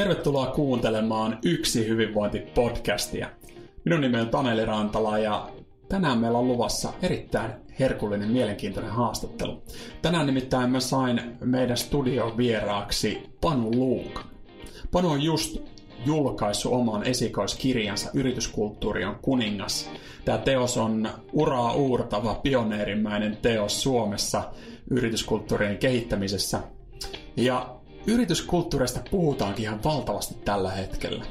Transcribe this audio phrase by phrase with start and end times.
[0.00, 3.26] Tervetuloa kuuntelemaan Yksi hyvinvointi-podcastia.
[3.84, 5.48] Minun nimeni on Taneli Rantala ja
[5.88, 9.62] tänään meillä on luvassa erittäin herkullinen, mielenkiintoinen haastattelu.
[10.02, 14.24] Tänään nimittäin mä sain meidän studion vieraaksi Panu Luukan.
[14.92, 15.56] Panu on just
[16.06, 19.90] julkaissut oman esikoiskirjansa Yrityskulttuuri on kuningas.
[20.24, 24.42] Tämä teos on uraa uurtava, pioneerimäinen teos Suomessa
[24.90, 26.60] yrityskulttuurien kehittämisessä.
[27.36, 31.24] Ja Yrityskulttuurista puhutaankin ihan valtavasti tällä hetkellä.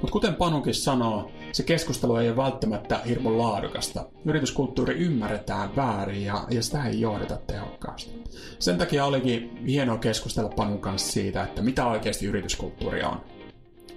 [0.00, 4.06] Mutta kuten Panukin sanoo, se keskustelu ei ole välttämättä hirmu laadukasta.
[4.24, 8.22] Yrityskulttuuri ymmärretään väärin ja, ja sitä ei johdeta tehokkaasti.
[8.58, 13.20] Sen takia olikin hienoa keskustella Panun kanssa siitä, että mitä oikeasti yrityskulttuuri on.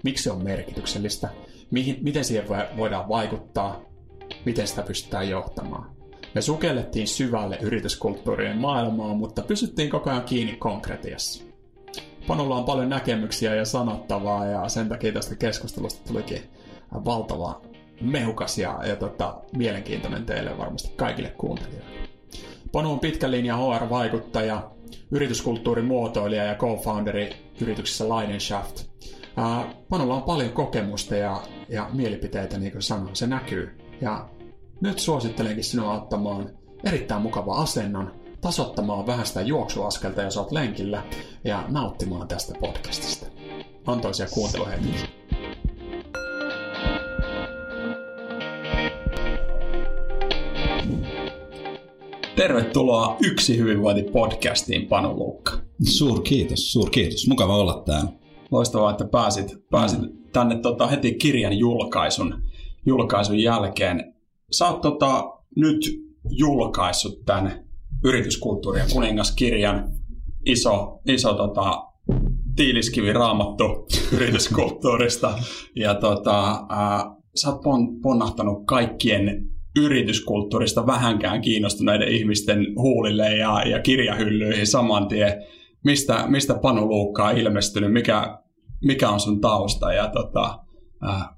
[0.04, 1.30] Miksi se on merkityksellistä,
[1.72, 3.82] mihin, miten siihen voidaan vaikuttaa,
[4.46, 5.92] miten sitä pystytään johtamaan.
[6.36, 11.47] Me sukellettiin syvälle yrityskulttuurien maailmaan, mutta pysyttiin koko ajan kiinni konkretiassa.
[12.28, 16.42] Panulla on paljon näkemyksiä ja sanottavaa ja sen takia tästä keskustelusta tulikin
[17.06, 17.62] valtava
[18.02, 22.10] mehukas ja, ja tota, mielenkiintoinen teille varmasti kaikille kuuntelijoille.
[22.72, 24.72] Panu on pitkä linja HR-vaikuttaja,
[25.12, 28.86] yrityskulttuurin muotoilija ja co-founderi yrityksessä Leidenschaft.
[29.90, 33.78] Panulla on paljon kokemusta ja, ja mielipiteitä, niin kuin sanoin, se näkyy.
[34.02, 34.30] Ja
[34.82, 36.50] nyt suosittelenkin sinua ottamaan
[36.84, 41.04] erittäin mukava asennon, tasottamaan vähän sitä juoksuaskelta, jos olet lenkillä,
[41.44, 43.28] ja nauttimaan tästä podcastista.
[43.86, 45.08] Antoisia kuunteluhetkiä.
[52.36, 55.52] Tervetuloa Yksi hyvinvointi-podcastiin, Panu Luukka.
[55.84, 57.28] Suur kiitos, suur kiitos.
[57.28, 58.12] Mukava olla täällä.
[58.52, 60.00] Loistavaa, että pääsit, pääsit
[60.34, 62.42] tänne tota, heti kirjan julkaisun,
[62.86, 64.14] julkaisun jälkeen.
[64.52, 65.78] Sä oot tota, nyt
[66.30, 67.67] julkaissut tämän
[68.06, 69.90] yrityskulttuuri- ja kuningaskirjan
[70.46, 71.84] iso, iso tota,
[72.56, 75.40] tiiliskivi raamattu yrityskulttuurista.
[75.76, 83.82] Ja tota, ää, sä oot pon, ponnahtanut kaikkien yrityskulttuurista vähänkään kiinnostuneiden ihmisten huulille ja, ja
[83.82, 85.34] kirjahyllyihin saman tien.
[85.86, 88.38] Mistä, mistä Panu Luukka on ilmestynyt, mikä,
[88.84, 90.60] mikä on sun tausta ja tota,
[91.02, 91.38] ää,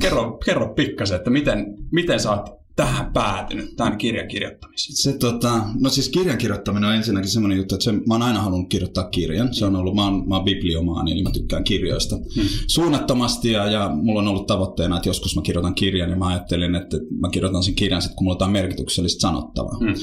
[0.00, 4.96] kerro, kerro pikkasen, että miten, miten sä oot tähän päätynyt, tämän kirjan kirjoittamiseen?
[4.96, 8.40] Se, tota, no siis kirjan kirjoittaminen on ensinnäkin semmoinen juttu, että se, mä oon aina
[8.40, 9.54] halunnut kirjoittaa kirjan.
[9.54, 12.48] Se on ollut, mä oon, mä oon bibliomaani, eli mä tykkään kirjoista hmm.
[12.66, 16.74] suunnattomasti ja, ja mulla on ollut tavoitteena, että joskus mä kirjoitan kirjan ja mä ajattelin,
[16.74, 19.78] että mä kirjoitan sen kirjan sitten, kun mulla on jotain merkityksellistä sanottavaa.
[19.78, 19.94] Hmm.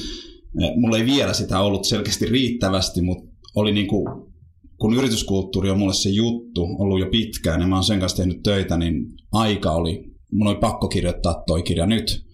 [0.80, 4.04] Mulla ei vielä sitä ollut selkeästi riittävästi, mutta oli niinku
[4.78, 8.42] kun yrityskulttuuri on mulle se juttu ollut jo pitkään ja mä oon sen kanssa tehnyt
[8.42, 12.25] töitä, niin aika oli, mun oli pakko kirjoittaa toi kirja nyt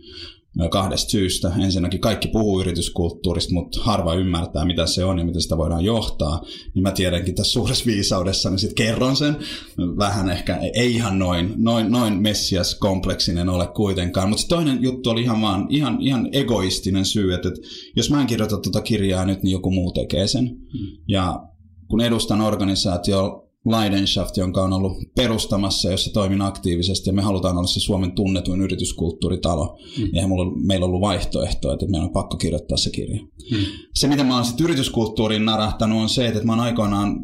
[0.71, 1.53] kahdesta syystä.
[1.61, 6.43] Ensinnäkin kaikki puhuu yrityskulttuurista, mutta harva ymmärtää, mitä se on ja miten sitä voidaan johtaa.
[6.75, 9.37] Niin mä tiedänkin tässä suuressa viisaudessa, niin sitten kerron sen.
[9.79, 14.29] Vähän ehkä, ei ihan noin, noin, noin messias-kompleksinen ole kuitenkaan.
[14.29, 17.61] Mutta toinen juttu oli ihan vaan ihan, ihan egoistinen syy, että, että
[17.97, 20.49] jos mä en kirjoita tuota kirjaa nyt, niin joku muu tekee sen.
[20.49, 20.87] Hmm.
[21.09, 21.43] Ja
[21.89, 27.67] kun edustan organisaatio Leidenschaft, jonka on ollut perustamassa, jossa toimin aktiivisesti, ja me halutaan olla
[27.67, 29.79] se Suomen tunnetuin yrityskulttuuritalo.
[29.99, 30.09] Mm.
[30.13, 33.21] Ja mulla, meillä on ollut vaihtoehto, että meidän on pakko kirjoittaa se kirja.
[33.51, 33.59] Mm.
[33.95, 37.17] Se, mitä mä oon sitten yrityskulttuuriin narahtanut, on se, että mä oon aikoinaan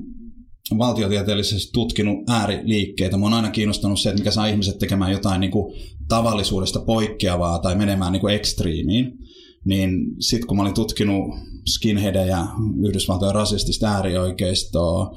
[0.79, 3.17] valtiotieteellisesti tutkinut ääriliikkeitä.
[3.17, 5.75] Mä oon aina kiinnostanut se, että mikä saa ihmiset tekemään jotain niin kuin
[6.09, 9.13] tavallisuudesta poikkeavaa tai menemään niin kuin ekstriimiin
[9.65, 11.35] niin sitten kun mä olin tutkinut
[11.67, 12.47] skinheadejä,
[12.89, 15.11] Yhdysvaltojen rasistista äärioikeistoa,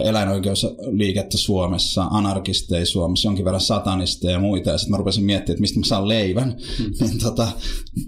[0.00, 5.60] eläinoikeusliikettä Suomessa, anarkisteja Suomessa, jonkin verran satanisteja ja muita, ja sitten mä rupesin miettimään, että
[5.60, 6.56] mistä mä saan leivän.
[6.78, 6.84] Mm.
[7.06, 7.48] niin tota,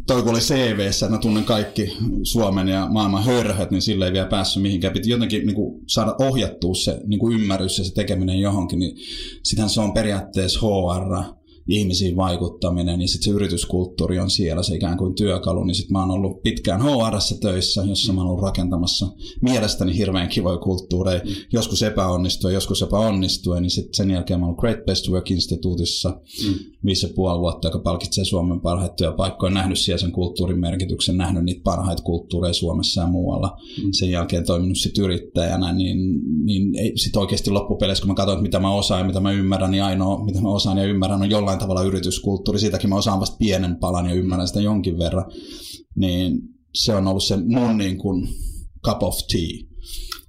[0.06, 4.12] toi kun oli cv että mä tunnen kaikki Suomen ja maailman hörhöt, niin sille ei
[4.12, 4.92] vielä päässyt mihinkään.
[4.92, 8.96] Piti jotenkin niin kuin, saada ohjattua se niin kuin ymmärrys ja se tekeminen johonkin, niin
[9.42, 11.34] sitähän se on periaatteessa HR,
[11.68, 16.00] ihmisiin vaikuttaminen ja sitten se yrityskulttuuri on siellä se ikään kuin työkalu, niin sitten mä
[16.00, 19.06] oon ollut pitkään hr töissä, jossa mä oon ollut rakentamassa
[19.40, 21.30] mielestäni hirveän kivoja kulttuureja, mm.
[21.52, 25.30] joskus epäonnistuen, joskus jopa onnistuen, niin sitten sen jälkeen mä oon ollut Great Best Work
[25.30, 26.54] Instituutissa mm.
[26.84, 31.44] viisi ja puoli vuotta, joka palkitsee Suomen parhaita työpaikkoja, nähnyt siellä sen kulttuurin merkityksen, nähnyt
[31.44, 33.56] niitä parhaita kulttuureja Suomessa ja muualla.
[33.82, 33.88] Mm.
[33.92, 38.74] Sen jälkeen toiminut sitten yrittäjänä, niin, niin sitten oikeasti loppupeleissä, kun mä katsoin, mitä mä
[38.74, 41.68] osaan ja mitä mä ymmärrän, niin ainoa, mitä mä osaan ja ymmärrän, on jollain jollain
[41.68, 45.24] tavalla yrityskulttuuri, siitäkin mä osaan vasta pienen palan ja ymmärrän sitä jonkin verran,
[45.96, 46.40] niin
[46.74, 48.28] se on ollut se mun niin kuin
[48.84, 49.66] cup of tea.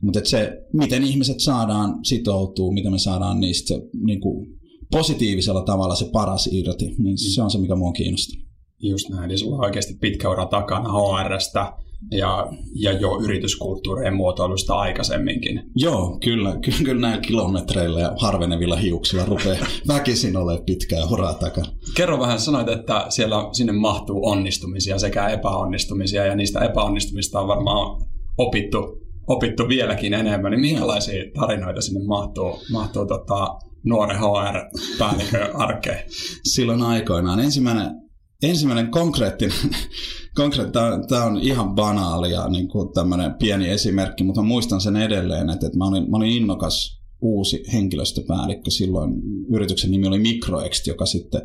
[0.01, 4.48] Mutta se, miten ihmiset saadaan sitoutua, miten me saadaan niistä se, niin kuin
[4.92, 8.42] positiivisella tavalla se paras irti, niin se on se, mikä mua kiinnostaa.
[8.80, 11.74] Just näin, eli sulla on oikeasti pitkä ura takana HRstä
[12.12, 15.63] ja, ja jo yrityskulttuurien muotoilusta aikaisemminkin.
[15.75, 21.68] Joo, kyllä, kyllä, kyllä näillä kilometreillä ja harvenevilla hiuksilla rupeaa väkisin olemaan pitkää horaa takana.
[21.96, 28.02] Kerro vähän, sanoit, että siellä sinne mahtuu onnistumisia sekä epäonnistumisia ja niistä epäonnistumista on varmaan
[28.38, 30.52] opittu, opittu vieläkin enemmän.
[30.52, 36.04] Niin minkälaisia tarinoita sinne mahtuu, mahtuu tota, nuoren HR-päällikön arkeen?
[36.44, 38.05] Silloin aikoinaan ensimmäinen,
[38.44, 39.58] ensimmäinen konkreettinen,
[40.36, 45.66] konkreettinen tämä on ihan banaalia niin kuin tämmöinen pieni esimerkki, mutta muistan sen edelleen, että,
[45.66, 48.72] että mä, olin, mä olin innokas uusi henkilöstöpäällikkö.
[48.72, 49.22] Silloin
[49.54, 51.42] yrityksen nimi oli Microext, joka sitten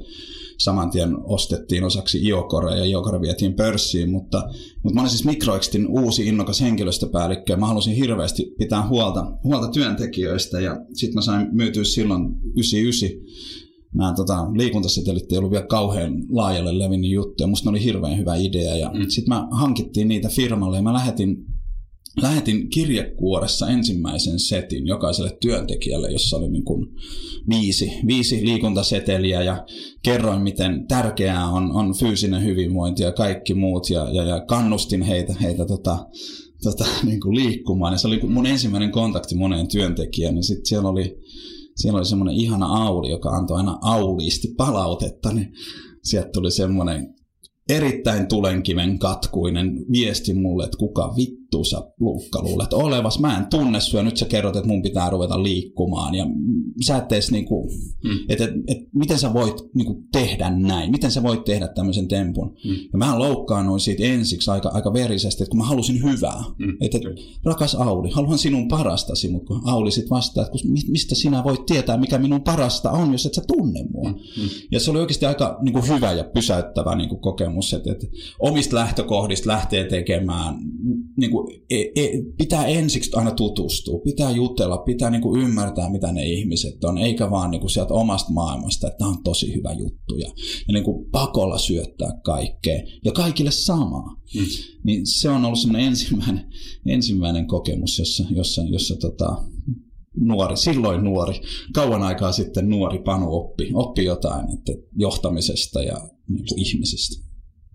[0.59, 4.43] saman tien ostettiin osaksi Iokore ja Iokore vietiin pörssiin, mutta,
[4.83, 9.69] mutta mä olin siis Microextin uusi innokas henkilöstöpäällikkö ja mä halusin hirveästi pitää huolta, huolta
[9.69, 12.23] työntekijöistä ja sitten mä sain myytyä silloin
[12.57, 13.09] 99
[13.95, 18.19] nämä tota, liikuntasetelit ei ollut vielä kauhean laajalle levinnyt juttu ja musta ne oli hirveän
[18.19, 19.01] hyvä idea ja mm.
[19.09, 21.37] sitten mä hankittiin niitä firmalle ja mä lähetin
[22.23, 26.89] lähetin kirjekuoressa ensimmäisen setin jokaiselle työntekijälle, jossa oli niin kuin
[27.49, 29.65] viisi, viisi liikuntaseteliä ja
[30.03, 35.35] kerroin, miten tärkeää on, on fyysinen hyvinvointi ja kaikki muut ja, ja, ja kannustin heitä,
[35.43, 36.07] heitä tota,
[36.63, 37.93] tota, niin kuin liikkumaan.
[37.93, 40.37] Ja se oli mun ensimmäinen kontakti moneen työntekijään.
[40.37, 41.17] Ja sitten siellä oli,
[41.77, 45.33] siellä oli semmoinen ihana Auli, joka antoi aina auliisti palautetta.
[45.33, 45.53] Niin
[46.03, 47.15] sieltä tuli semmoinen
[47.69, 51.15] erittäin tulenkiven katkuinen viesti mulle, että kuka
[51.51, 53.19] vittu sä Luukka luulet olevas.
[53.19, 56.15] Mä en tunne sua, nyt sä kerrot, että mun pitää ruveta liikkumaan.
[56.15, 56.27] Ja
[56.87, 57.71] sä et edes niinku,
[58.05, 58.19] mm.
[58.29, 62.57] että et, et, miten sä voit niinku tehdä näin, miten sä voit tehdä tämmöisen tempun.
[62.65, 62.75] Mm.
[62.93, 66.45] Ja mä loukkaannuin siitä ensiksi aika, aika verisesti, että kun mä halusin hyvää.
[66.59, 66.77] Mm.
[66.81, 67.05] Että et,
[67.45, 70.59] rakas Auli, haluan sinun parastasi, mutta kun Auli sitten vastaa, että
[70.89, 74.11] mistä sinä voit tietää, mikä minun parasta on, jos et sä tunne mua.
[74.11, 74.19] Mm.
[74.73, 78.07] Ja se oli oikeasti aika niinku hyvä ja pysäyttävä niinku kokemus, että, että
[78.41, 80.55] omista lähtökohdista lähtee tekemään
[81.17, 81.40] niinku
[81.71, 86.99] e, e, pitää ensiksi aina tutustua, pitää jutella, pitää niinku ymmärtää, mitä ne ihmiset on,
[86.99, 90.17] eikä vaan niinku sieltä omasta maailmasta, että tämä on tosi hyvä juttu.
[90.17, 90.29] Ja,
[90.69, 92.83] ja niinku pakolla syöttää kaikkea.
[93.05, 94.17] Ja kaikille samaa.
[94.35, 94.47] Mm.
[94.85, 96.45] Niin se on ollut semmoinen ensimmäinen,
[96.87, 99.37] ensimmäinen kokemus, jossa, jossa, jossa tota,
[100.17, 101.41] nuori, silloin nuori,
[101.75, 107.30] kauan aikaa sitten nuori Panu oppi, oppi jotain että johtamisesta ja niin kuin ihmisistä.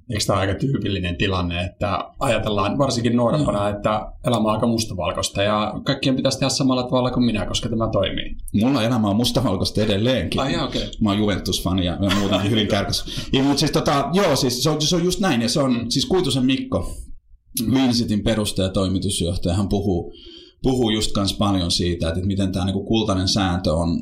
[0.10, 3.70] Eikö tämä aika tyypillinen tilanne, että ajatellaan varsinkin nuorempana, no.
[3.70, 7.90] että elämä on aika mustavalkoista ja kaikkien pitäisi tehdä samalla tavalla kuin minä, koska tämä
[7.92, 8.36] toimii.
[8.54, 10.42] Mulla elämä on mustavalkoista edelleenkin.
[10.42, 10.82] Ai, okay.
[11.02, 13.06] Mä oon Juventus-fani ja, muuta hyvin kärkäs.
[13.34, 15.74] Ja, mutta siis tota, joo, siis se on, se on just näin ja se on,
[15.74, 15.90] mm.
[15.90, 16.94] siis Kuitusen Mikko,
[17.62, 17.74] mm.
[17.74, 20.14] Minsitin perustaja ja toimitusjohtaja, hän puhuu,
[20.62, 24.00] puhuu just kans paljon siitä, että miten tämä niinku kultainen sääntö on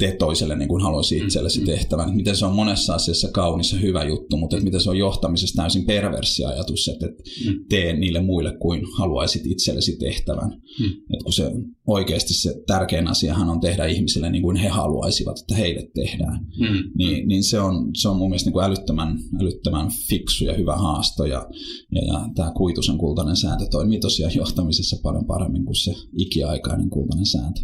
[0.00, 1.66] tee toiselle niin kuin haluaisi mm, itsellesi mm.
[1.66, 2.16] tehtävän.
[2.16, 5.62] Miten se on monessa asiassa kaunis ja hyvä juttu, mutta että miten se on johtamisessa
[5.62, 7.64] täysin perversi ajatus, että mm.
[7.68, 10.50] tee niille muille kuin haluaisit itsellesi tehtävän.
[10.80, 10.86] Mm.
[10.86, 11.52] Että kun se
[11.92, 16.46] oikeasti se tärkein asiahan on tehdä ihmisille niin kuin he haluaisivat, että heille tehdään.
[16.60, 16.90] Mm.
[16.98, 20.76] Niin, niin se, on, se on mun mielestä niin kuin älyttömän, älyttömän fiksu ja hyvä
[20.76, 21.24] haasto.
[21.24, 21.46] Ja,
[21.92, 27.26] ja, ja tämä kuitusen kultainen sääntö toimii tosiaan johtamisessa paljon paremmin kuin se ikiaikainen kultainen
[27.26, 27.60] sääntö.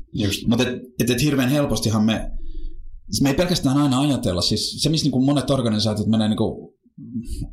[0.47, 2.31] Mutta et, et, et hirveän helpostihan me
[3.23, 6.37] me ei pelkästään aina ajatella, siis se missä niin monet organisaatiot menee niin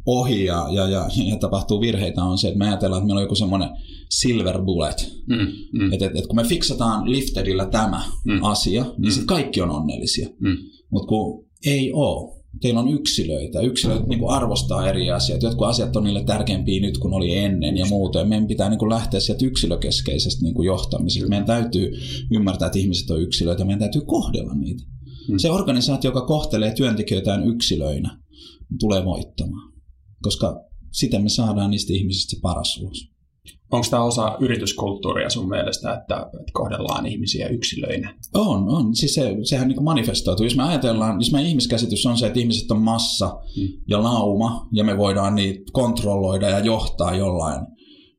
[0.06, 3.24] ohi ja, ja, ja, ja tapahtuu virheitä on se, että me ajatellaan, että meillä on
[3.24, 3.70] joku semmoinen
[4.10, 5.14] silver bullet.
[5.28, 5.48] Mm,
[5.80, 5.94] mm.
[5.94, 8.44] Että et, et kun me fiksataan liftedillä tämä mm.
[8.44, 9.10] asia, niin mm.
[9.10, 10.30] sitten kaikki on onnellisia.
[10.40, 10.58] Mm.
[10.92, 12.44] Mutta kun ei ole.
[12.62, 13.62] Teillä on yksilöitä.
[13.62, 15.44] Yksilöt niin arvostaa eri asiat.
[15.44, 18.26] Jotkut asiat on niille tärkeämpiä nyt kuin oli ennen ja muuta.
[18.26, 21.30] meidän pitää niin lähteä sieltä yksilökeskeisestä niin johtamisesta.
[21.30, 21.92] Meidän täytyy
[22.32, 23.66] ymmärtää, että ihmiset on yksilöitä.
[23.66, 24.84] Meidän täytyy kohdella niitä.
[25.28, 25.38] Hmm.
[25.38, 28.23] Se organisaatio, joka kohtelee työntekijöitään yksilöinä,
[28.80, 29.74] tulee voittamaan.
[30.22, 30.62] Koska
[30.92, 33.14] siten me saadaan niistä ihmisistä se paras ulos.
[33.72, 38.16] Onko tämä osa yrityskulttuuria sun mielestä, että, että kohdellaan ihmisiä yksilöinä?
[38.34, 38.96] On, on.
[38.96, 40.44] Siis se, sehän niin manifestoituu.
[40.44, 43.68] Jos me ajatellaan, jos meidän ihmiskäsitys on se, että ihmiset on massa hmm.
[43.88, 47.62] ja lauma, ja me voidaan niitä kontrolloida ja johtaa jollain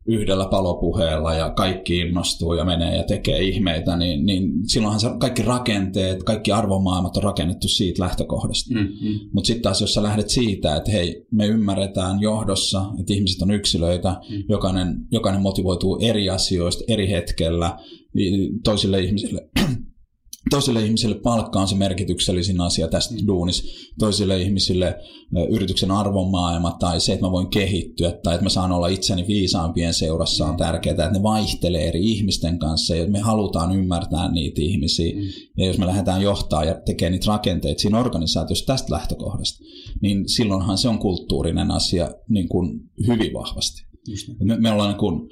[0.07, 5.43] yhdellä palopuheella ja kaikki innostuu ja menee ja tekee ihmeitä, niin, niin silloinhan se kaikki
[5.43, 8.75] rakenteet, kaikki arvomaailmat on rakennettu siitä lähtökohdasta.
[8.75, 9.21] Mm-hmm.
[9.33, 13.51] Mutta sitten taas, jos sä lähdet siitä, että hei, me ymmärretään johdossa, että ihmiset on
[13.51, 14.45] yksilöitä, mm-hmm.
[14.49, 17.79] jokainen, jokainen motivoituu eri asioista eri hetkellä,
[18.15, 19.49] niin toisille ihmisille
[20.51, 23.27] Toisille ihmisille palkka on se merkityksellisin asia tästä mm.
[23.27, 23.65] duunissa.
[23.99, 24.99] Toisille ihmisille
[25.51, 29.95] yrityksen arvomaailma tai se, että mä voin kehittyä tai että mä saan olla itseni viisaampien
[29.95, 30.57] seurassa on mm.
[30.57, 35.15] tärkeää, että ne vaihtelee eri ihmisten kanssa ja me halutaan ymmärtää niitä ihmisiä.
[35.15, 35.23] Mm.
[35.57, 39.65] Ja jos me lähdetään johtaa ja tekemään niitä rakenteita siinä organisaatiossa tästä lähtökohdasta,
[40.01, 43.85] niin silloinhan se on kulttuurinen asia niin kuin hyvin vahvasti.
[44.45, 45.29] Me, me ollaan niin kuin,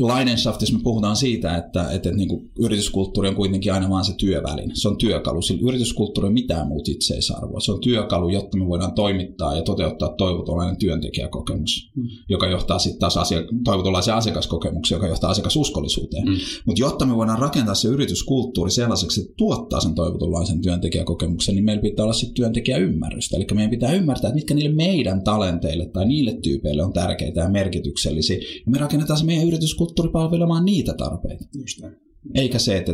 [0.00, 4.14] Leidenschaftissa me puhutaan siitä, että, että, että niin kuin yrityskulttuuri on kuitenkin aina vain se
[4.14, 4.74] työväline.
[4.74, 5.42] Se on työkalu.
[5.42, 7.60] Sillä yrityskulttuuri on mitään muuta itseisarvoa.
[7.60, 12.08] Se on työkalu, jotta me voidaan toimittaa ja toteuttaa toivotunlainen työntekijäkokemus, mm.
[12.28, 16.24] joka johtaa sitten taas asia, toivotunlaisen asiakaskokemuksen, joka johtaa asiakasuskollisuuteen.
[16.24, 16.34] Mm.
[16.66, 21.82] Mutta jotta me voidaan rakentaa se yrityskulttuuri sellaiseksi, että tuottaa sen toivotunlaisen työntekijäkokemuksen, niin meillä
[21.82, 23.36] pitää olla sitten työntekijäymmärrystä.
[23.36, 27.48] Eli meidän pitää ymmärtää, että mitkä niille meidän talenteille tai niille tyypeille on tärkeitä ja
[27.48, 28.36] merkityksellisiä.
[28.36, 31.44] Ja me rakennetaan se meidän yritys kulttuuri palvelemaan niitä tarpeita.
[31.54, 31.96] Just näin.
[32.34, 32.92] Eikä se, että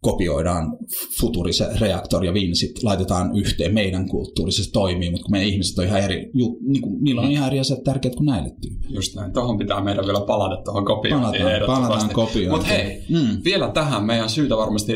[0.00, 0.76] kopioidaan
[1.20, 6.00] futurisen reaktori ja vinsit, laitetaan yhteen meidän kulttuurisesti toimii, mutta kun meidän ihmiset on ihan
[6.00, 8.96] eri, ju, niin kuin, niillä on ihan eri asiat tärkeät kuin näille tyypeille.
[8.96, 12.50] Just näin, tuohon pitää meidän vielä palata tuohon kopiointiin palataan, palataan kopiointiin.
[12.50, 13.44] Mutta hei, mm.
[13.44, 14.92] vielä tähän meidän syytä varmasti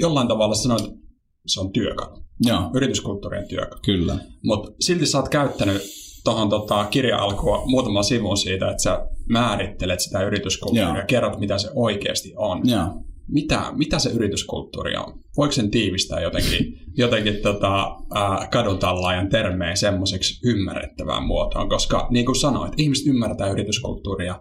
[0.00, 0.90] jollain tavalla sanoa, että
[1.46, 2.22] se on työkalu.
[2.46, 2.70] Joo.
[2.74, 3.80] Yrityskulttuurien työkalu.
[3.84, 4.18] Kyllä.
[4.44, 5.82] Mutta silti sä oot käyttänyt
[6.24, 11.70] tuohon tota, kirja-alkua muutama sivun siitä, että sä määrittelet sitä yrityskulttuuria ja kerrot, mitä se
[11.74, 12.60] oikeasti on.
[12.64, 12.92] Ja.
[13.28, 15.18] Mitä, mitä se yrityskulttuuri on?
[15.36, 21.68] Voiko sen tiivistää jotenkin, jotenkin tota, äh, kadutallaajan termeen semmoiseksi ymmärrettävään muotoon?
[21.68, 24.40] Koska niin kuin sanoit, ihmiset ymmärtää yrityskulttuuria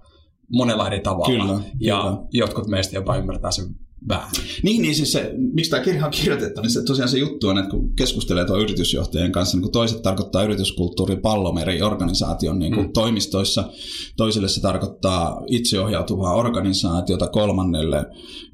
[0.52, 1.28] monella eri tavalla.
[1.28, 2.28] Kyllä, ja kyllä.
[2.32, 3.66] jotkut meistä jopa ymmärtää sen
[4.08, 4.30] vähän.
[4.64, 7.58] Niin, niin siis se, miksi tämä kirja on kirjoitettu, niin se, tosiaan se juttu on,
[7.58, 12.88] että kun keskustelee tuon yritysjohtajien kanssa, niin kun toiset tarkoittaa yrityskulttuuri pallomeri organisaation niin kuin
[12.88, 12.94] mm.
[12.94, 13.72] toimistoissa,
[14.18, 18.06] toisille se tarkoittaa itseohjautuvaa organisaatiota, kolmannelle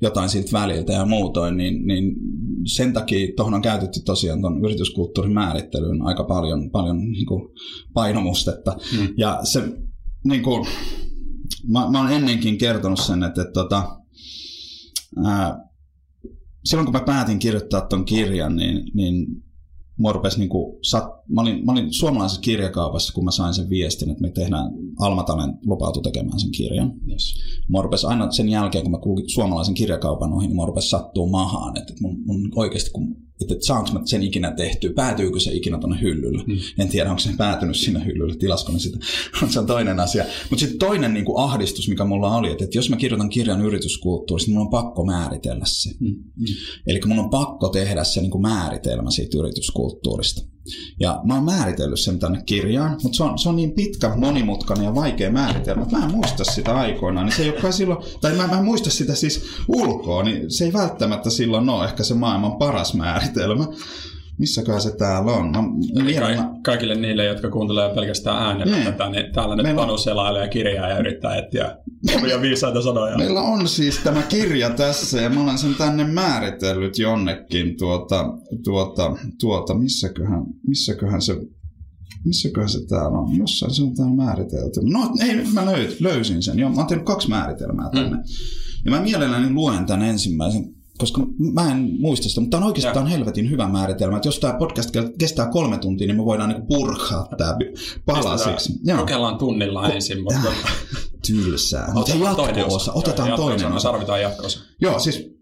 [0.01, 2.15] jotain siltä väliltä ja muutoin, niin, niin
[2.65, 7.49] sen takia tuohon on käytetty tosiaan tuon yrityskulttuurin määrittelyyn aika paljon, paljon niin kuin
[7.93, 8.77] painomustetta.
[8.99, 9.07] Mm.
[9.17, 9.63] Ja se,
[10.23, 10.67] niin kuin,
[11.67, 14.04] mä, mä oon ennenkin kertonut sen, että, että, että tota,
[15.25, 15.69] ää,
[16.65, 19.43] silloin kun mä päätin kirjoittaa ton kirjan, niin, niin
[19.97, 23.69] mua rupesi niin kuin, sat, mä, olin, mä olin suomalaisessa kirjakaupassa, kun mä sain sen
[23.69, 26.93] viestin, että me tehdään, Almatalen lupautu tekemään sen kirjan.
[27.11, 27.35] Yes.
[27.69, 31.29] Mua rupesi aina sen jälkeen, kun mä kulkin suomalaisen kirjakaupan ohi, niin mua rupesi sattuu
[31.29, 35.77] mahaan, että mun, mun oikeasti kun että, saanko mä sen ikinä tehtyä, päätyykö se ikinä
[35.77, 36.43] tuonne hyllylle.
[36.47, 36.57] Mm.
[36.79, 38.97] En tiedä, onko se päätynyt sinne hyllylle, tilasko ne sitä,
[39.49, 40.25] se on toinen asia.
[40.49, 43.61] Mutta sitten toinen niin kuin ahdistus, mikä mulla oli, että, että jos mä kirjoitan kirjan
[43.61, 45.89] yrityskulttuurista, niin mulla on pakko määritellä se.
[45.99, 46.07] Mm.
[46.07, 46.45] Mm.
[46.87, 50.54] Eli mun on pakko tehdä se niin kuin määritelmä siitä yrityskulttuurista.
[50.99, 54.85] Ja mä oon määritellyt sen tänne kirjaan, mutta se on, se on niin pitkä, monimutkainen
[54.85, 57.25] ja vaikea määritelmä, että mä en muista sitä aikoinaan.
[57.25, 60.65] Niin se ei olekaan silloin, tai mä, mä en muista sitä siis ulkoa, niin se
[60.65, 63.65] ei välttämättä silloin ole ehkä se maailman paras määritelmä.
[64.37, 65.51] Missäköhän se täällä on?
[65.51, 65.63] Mä,
[66.19, 66.53] Ka- mä...
[66.63, 68.85] Kaikille niille, jotka kuuntelee pelkästään äänellä niin.
[68.85, 71.77] tätä, niin täällä nyt Panu selailee kirjaa ja yrittää etsiä
[72.15, 73.17] omia viisaita sanoja.
[73.17, 78.25] Meillä on siis tämä kirja tässä ja mä olen sen tänne määritellyt jonnekin tuota,
[78.63, 81.35] tuota, tuota missäköhän, missäköhän se
[82.25, 83.37] missäköhän se täällä on?
[83.37, 84.79] Jossain se on täällä määritelty.
[84.83, 86.59] No ei, mä löyt, löysin sen.
[86.59, 88.17] Joo, mä oon tehnyt kaksi määritelmää tänne.
[88.17, 88.23] Mm.
[88.85, 91.21] Ja mä mielelläni luen tämän ensimmäisen koska
[91.53, 94.15] mä en muista sitä, mutta tämä on on helvetin hyvä määritelmä.
[94.15, 97.57] Että jos tämä podcast kestää kolme tuntia, niin me voidaan niinku purkaa tämä
[98.05, 98.73] palasiksi.
[98.97, 100.51] Kokeillaan tunnilla Ko- ensin, mutta...
[101.27, 101.93] Tylsää.
[101.93, 102.93] Mutta jatko-osa.
[102.93, 103.91] Otetaan toinen osa.
[103.91, 104.59] Tarvitaan jatko-osa.
[104.81, 105.34] Joo, siis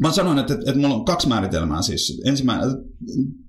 [0.00, 2.22] Mä sanoin, että, että, että mulla on kaksi määritelmää siis.
[2.24, 2.70] Ensimmäinen,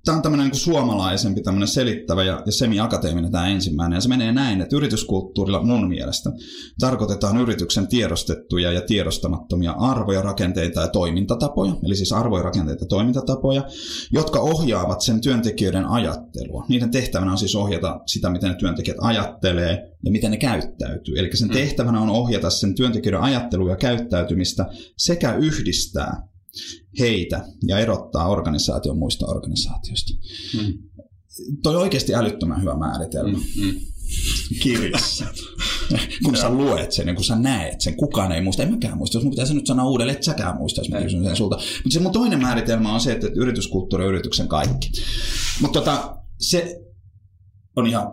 [0.04, 3.96] tämä on tämmöinen niin suomalaisempi, tämmöinen selittävä ja, ja semi-akateeminen tämä ensimmäinen.
[3.96, 6.30] Ja se menee näin, että yrityskulttuurilla mun mielestä
[6.80, 13.62] tarkoitetaan yrityksen tiedostettuja ja tiedostamattomia arvoja, rakenteita ja toimintatapoja, eli siis arvoja, rakenteita ja toimintatapoja,
[14.12, 16.64] jotka ohjaavat sen työntekijöiden ajattelua.
[16.68, 21.18] Niiden tehtävänä on siis ohjata sitä, miten ne työntekijät ajattelee ja miten ne käyttäytyy.
[21.18, 21.54] Eli sen mm.
[21.54, 24.66] tehtävänä on ohjata sen työntekijöiden ajattelua ja käyttäytymistä
[24.96, 26.32] sekä yhdistää
[26.98, 30.12] heitä ja erottaa organisaation muista organisaatioista.
[30.56, 30.74] Mm.
[31.62, 33.38] Toi oikeasti älyttömän hyvä määritelmä.
[33.38, 33.74] Mm.
[34.62, 35.24] Kirjassa.
[36.24, 39.16] kun sä luet sen ja kun sä näet sen, kukaan ei muista, en mäkään muista.
[39.16, 41.56] Jos mun pitäisi nyt sanoa uudelleen, että säkään muista, jos mä kysyn sen sulta.
[41.56, 44.92] Mutta se mun toinen määritelmä on se, että yrityskulttuuri on yrityksen kaikki.
[45.60, 46.80] Mutta tota, se
[47.76, 48.12] on ihan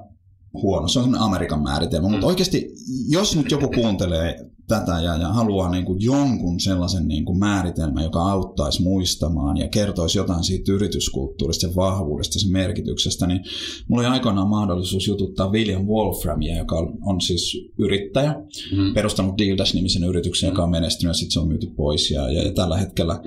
[0.53, 0.87] huono.
[0.87, 2.07] Se on semmoinen Amerikan määritelmä.
[2.07, 2.11] Mm.
[2.11, 2.69] Mutta oikeasti,
[3.09, 4.35] jos nyt joku kuuntelee
[4.69, 9.67] tätä ja, ja haluaa niin kuin jonkun sellaisen niin kuin määritelmän, joka auttaisi muistamaan ja
[9.67, 13.41] kertoisi jotain siitä yrityskulttuurista, sen vahvuudesta, sen merkityksestä, niin
[13.87, 18.35] mulla oli aikoinaan mahdollisuus jututtaa William Wolframia, joka on siis yrittäjä,
[18.77, 18.93] mm.
[18.93, 22.11] perustanut Dealdash-nimisen yrityksen, joka on menestynyt ja sitten se on myyty pois.
[22.11, 23.21] Ja, ja, ja tällä hetkellä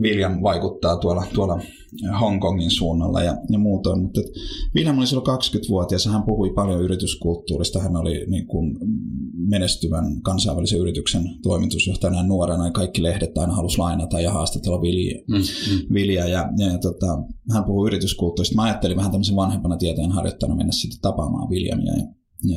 [0.00, 1.60] William vaikuttaa tuolla, tuolla
[2.20, 4.02] Hongkongin suunnalla ja, ja muutoin.
[4.02, 4.20] Mutta
[4.74, 7.80] William oli silloin 20-vuotias ja hän puhui paljon yrityskulttuurista.
[7.80, 8.76] Hän oli niin kuin
[9.48, 15.22] menestyvän kansainvälisen yrityksen toimitusjohtajana nuorena ja kaikki lehdet aina halusi lainata ja haastatella Vilja.
[15.28, 15.94] Mm, mm.
[15.94, 17.06] Vilja ja, ja, ja tota,
[17.52, 18.56] hän puhui yrityskulttuurista.
[18.56, 21.92] Mä ajattelin vähän tämmöisen vanhempana tieteen harjoittajana mennä sitten tapaamaan Williamia.
[21.96, 22.04] Ja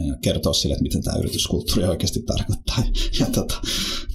[0.08, 2.78] ja kertoa sille, että miten tämä yrityskulttuuri oikeasti tarkoittaa.
[3.20, 3.62] Ja tota,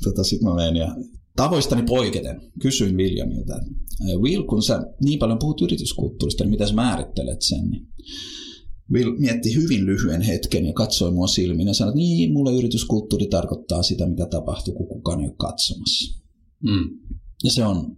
[0.04, 0.96] tota, sitten mä menin ja
[1.36, 6.74] tavoistani poiketen kysyin Williamilta, että Will, kun sä niin paljon puhut yrityskulttuurista, niin miten sä
[6.74, 7.70] määrittelet sen?
[7.70, 7.86] Niin
[8.92, 13.26] Will mietti hyvin lyhyen hetken ja katsoi mua silmiin ja sanoi, että niin, mulle yrityskulttuuri
[13.26, 16.22] tarkoittaa sitä, mitä tapahtuu, kun kukaan ei ole katsomassa.
[16.62, 16.90] Mm.
[17.44, 17.96] Ja se on,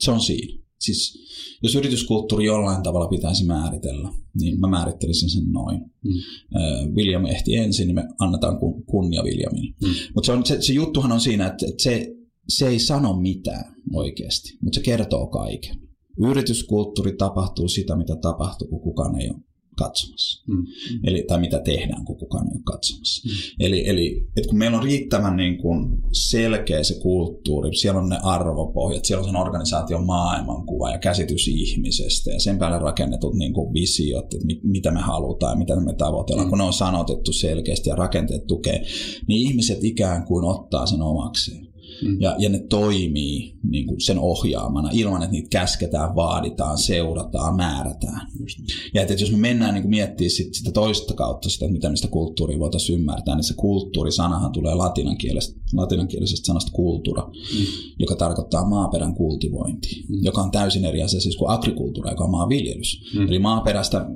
[0.00, 0.62] se on siinä.
[0.80, 1.18] Siis
[1.62, 5.80] jos yrityskulttuuri jollain tavalla pitäisi määritellä, niin mä määrittelisin sen noin.
[5.80, 6.94] Mm.
[6.94, 9.74] William ehti ensin, niin me annetaan kunnia Williamille.
[9.82, 9.88] Mm.
[10.14, 12.06] Mutta se, se, se juttuhan on siinä, että, että se,
[12.48, 15.76] se ei sano mitään oikeasti, mutta se kertoo kaiken.
[16.18, 19.40] Yrityskulttuuri tapahtuu sitä, mitä tapahtuu, kun kukaan ei ole
[19.76, 20.44] katsomassa.
[20.48, 20.64] Mm.
[21.04, 23.28] Eli, tai mitä tehdään, kun kukaan ei ole katsomassa.
[23.28, 23.64] Mm.
[23.66, 28.18] Eli, eli että kun meillä on riittävän niin kuin selkeä se kulttuuri, siellä on ne
[28.22, 33.74] arvopohjat, siellä on sen organisaation maailmankuva ja käsitys ihmisestä ja sen päälle rakennetut niin kuin
[33.74, 36.50] visiot, että mit, mitä me halutaan ja mitä me tavoitellaan, mm.
[36.50, 38.82] kun ne on sanotettu selkeästi ja rakenteet tukee,
[39.28, 41.71] niin ihmiset ikään kuin ottaa sen omakseen.
[42.04, 42.20] Mm.
[42.20, 48.26] Ja, ja ne toimii niin kuin sen ohjaamana ilman, että niitä käsketään, vaaditaan, seurataan, määrätään.
[48.40, 48.58] Just.
[48.94, 51.96] Ja että, että jos me mennään niin miettimään sit sitä toista kautta sitä, että miten
[51.96, 57.66] sitä kulttuuria voitaisiin ymmärtää, niin se kulttuurisanahan tulee latinankielisestä, latinankielisestä sanasta kultura, mm.
[57.98, 60.24] joka tarkoittaa maaperän kultivointia, mm.
[60.24, 63.12] joka on täysin eri asia siis kuin agrikulttuura, joka on maanviljelys.
[63.14, 63.28] Mm.
[63.28, 64.06] Eli maaperästä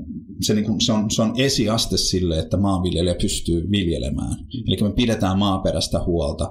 [0.43, 4.39] se, niin kuin, se, on, se on esiaste sille, että maanviljelijä pystyy viljelemään.
[4.39, 4.63] Mm.
[4.67, 6.51] Eli me pidetään maaperästä huolta.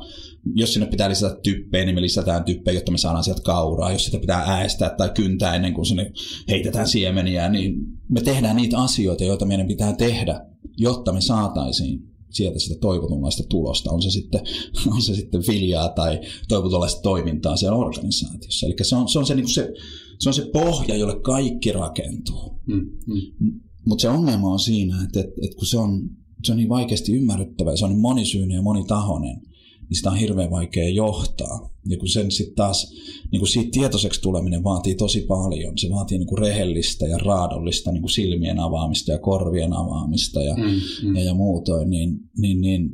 [0.54, 3.92] Jos sinne pitää lisätä typpeä, niin me lisätään typpeä, jotta me saadaan sieltä kauraa.
[3.92, 6.12] Jos sitä pitää äästää tai kyntää ennen kuin sinne
[6.50, 7.76] heitetään siemeniä, niin
[8.10, 10.46] me tehdään niitä asioita, joita meidän pitää tehdä,
[10.78, 14.42] jotta me saataisiin sieltä sitä toivotunlaista tulosta, on se sitten,
[14.96, 18.66] on se sitten viljaa tai toivotunlaista toimintaa siellä organisaatiossa.
[18.66, 19.74] Eli se on se, on se, niin se,
[20.20, 22.62] se, on se pohja, jolle kaikki rakentuu.
[22.68, 23.60] Mm, mm.
[23.86, 26.10] Mutta se ongelma on siinä, että, että, että kun se on,
[26.44, 29.42] se on niin vaikeasti ymmärrettävä, se on niin monisyinen ja monitahoinen,
[29.90, 31.76] niin sitä on hirveän vaikea johtaa.
[31.90, 32.94] Ja kun sen sitten taas,
[33.32, 35.78] niin kun siitä tietoiseksi tuleminen vaatii tosi paljon.
[35.78, 40.56] Se vaatii niin kuin rehellistä ja raadollista niin kuin silmien avaamista ja korvien avaamista ja,
[40.56, 41.16] mm, mm.
[41.16, 42.90] ja, ja muutoin, niin, niin, niin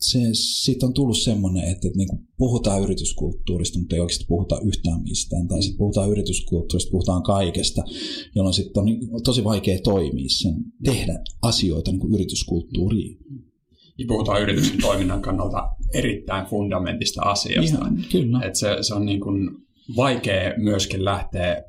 [0.00, 4.60] se, siitä on tullut semmoinen, että, että niin kuin puhutaan yrityskulttuurista, mutta ei oikeasti puhuta
[4.64, 5.48] yhtään mistään.
[5.48, 7.82] Tai sitten puhutaan yrityskulttuurista, puhutaan kaikesta,
[8.34, 13.18] jolloin sitten on niin, tosi vaikea toimia sen, tehdä asioita niin kuin yrityskulttuuriin.
[13.98, 17.78] Ja puhutaan yrityksen toiminnan kannalta erittäin fundamentista asiasta.
[17.78, 18.40] Ihan, kyllä.
[18.42, 19.50] Et se, se on niin kuin
[19.96, 21.62] vaikea myöskin lähteä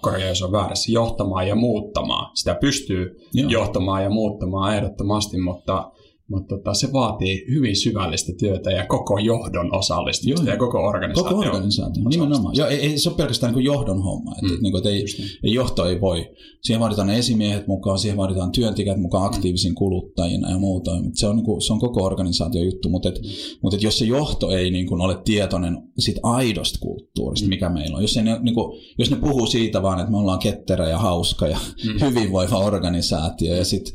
[0.00, 2.36] korjaa, jos on väärässä, johtamaan ja muuttamaan.
[2.36, 3.50] Sitä pystyy Joo.
[3.50, 5.92] johtamaan ja muuttamaan ehdottomasti, mutta
[6.30, 10.54] mutta tota, se vaatii hyvin syvällistä työtä ja koko johdon osallistumista Joo.
[10.54, 11.36] ja koko organisaatio.
[11.36, 12.56] Koko organisaatio, nimenomaan.
[12.56, 14.32] Ja ei, ei, se ole pelkästään niin johdon homma.
[14.32, 14.62] Että, mm.
[14.62, 15.04] niin kuin, että ei,
[15.44, 16.30] ei, johto ei voi.
[16.62, 19.26] Siihen vaaditaan ne esimiehet mukaan, siihen vaaditaan työntekijät mukaan mm.
[19.26, 20.90] aktiivisiin kuluttajina ja muuta.
[21.14, 23.28] Se on, niin kuin, se on koko organisaatio juttu, mutta, et, mm.
[23.62, 27.50] mutta et jos se johto ei niin kuin, ole tietoinen sit aidosta kulttuurista, mm.
[27.50, 28.02] mikä meillä on.
[28.02, 30.98] Jos, ei ne, niin kuin, jos ne puhuu siitä vaan, että me ollaan ketterä ja
[30.98, 32.00] hauska ja mm.
[32.06, 33.92] hyvinvoiva organisaatio ja sitten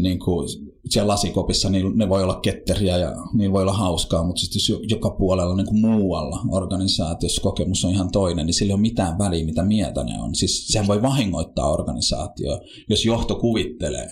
[0.00, 0.48] niin kuin,
[0.90, 4.90] siellä lasikopissa niin ne voi olla ketteriä ja niin voi olla hauskaa, mutta sitten jos
[4.90, 9.18] joka puolella niin kuin muualla organisaatiossa kokemus on ihan toinen, niin sillä ei ole mitään
[9.18, 10.34] väliä, mitä mieltä ne on.
[10.34, 14.08] Siis sehän voi vahingoittaa organisaatio, jos johto kuvittelee,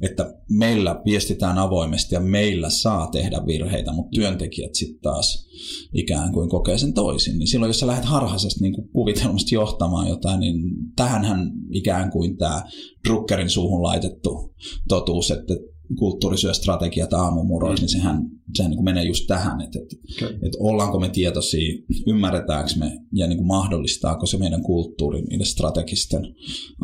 [0.00, 5.46] että meillä viestitään avoimesti ja meillä saa tehdä virheitä, mutta työntekijät sitten taas
[5.94, 7.38] ikään kuin kokee sen toisin.
[7.38, 10.56] Niin silloin, jos sä lähdet harhaisesti niin kuin kuvitelmasti johtamaan jotain, niin
[10.96, 12.62] tähänhän ikään kuin tämä
[13.08, 14.54] Druckerin suuhun laitettu
[14.88, 15.54] totuus, että
[15.98, 17.84] kulttuurisyöstrategiat aamumuroissa, mm.
[17.84, 18.22] niin sehän,
[18.56, 20.36] sehän niin kuin menee just tähän, että, että, okay.
[20.36, 26.34] että ollaanko me tietoisia, ymmärretäänkö me ja niin kuin mahdollistaako se meidän kulttuurin niiden strategisten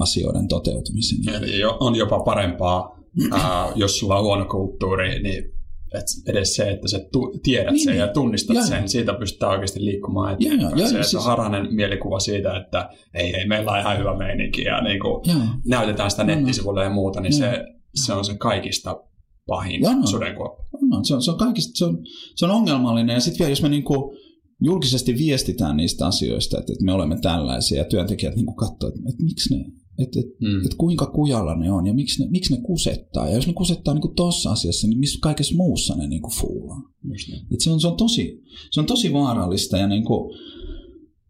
[0.00, 1.18] asioiden toteutumisen.
[1.34, 2.99] Eli on jopa parempaa,
[3.32, 5.44] ää, jos sulla on huono kulttuuri, niin
[5.94, 8.14] et edes se, että sä tu- tiedät niin, sen ja niin.
[8.14, 10.78] tunnistat ja, sen, siitä pystytään oikeasti liikkumaan eteenpäin.
[10.78, 11.24] Ja, ja, se, että siis...
[11.24, 15.22] haranen mielikuva siitä, että ei, ei, meillä on ihan hyvä meininki ja niin kuin
[15.66, 17.38] näytetään sitä nettisivuilla ja muuta, niin ja.
[17.38, 19.04] se se on se kaikista
[19.46, 20.06] pahin no, no.
[20.06, 20.64] sudenkuoppa.
[20.90, 21.98] No, se, on, se, on kaikista, se, on,
[22.36, 23.14] se on ongelmallinen.
[23.14, 24.14] Ja sitten vielä, jos me niinku
[24.62, 29.24] julkisesti viestitään niistä asioista, että, että me olemme tällaisia, ja työntekijät niinku katsoo, että, että
[29.24, 29.64] miksi ne,
[30.02, 30.64] että, että, mm.
[30.64, 33.28] että kuinka kujalla ne on, ja miksi ne, miksi ne kusettaa.
[33.28, 36.82] Ja jos ne kusettaa niin tuossa asiassa, niin missä kaikessa muussa ne niin fuulaa.
[37.52, 40.38] Että se, on, se, on tosi, se on tosi vaarallista, ja niin kuin,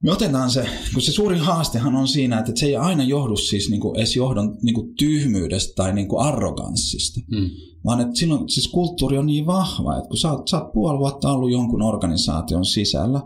[0.02, 3.70] me otetaan se, kun se suurin haastehan on siinä, että se ei aina johdu siis
[3.70, 7.50] niin kuin edes johdon niin kuin tyhmyydestä tai niin kuin arroganssista, mm.
[7.85, 10.98] vaan että silloin siis kulttuuri on niin vahva, että kun sä oot, sä oot puoli
[10.98, 13.22] vuotta ollut jonkun organisaation sisällä,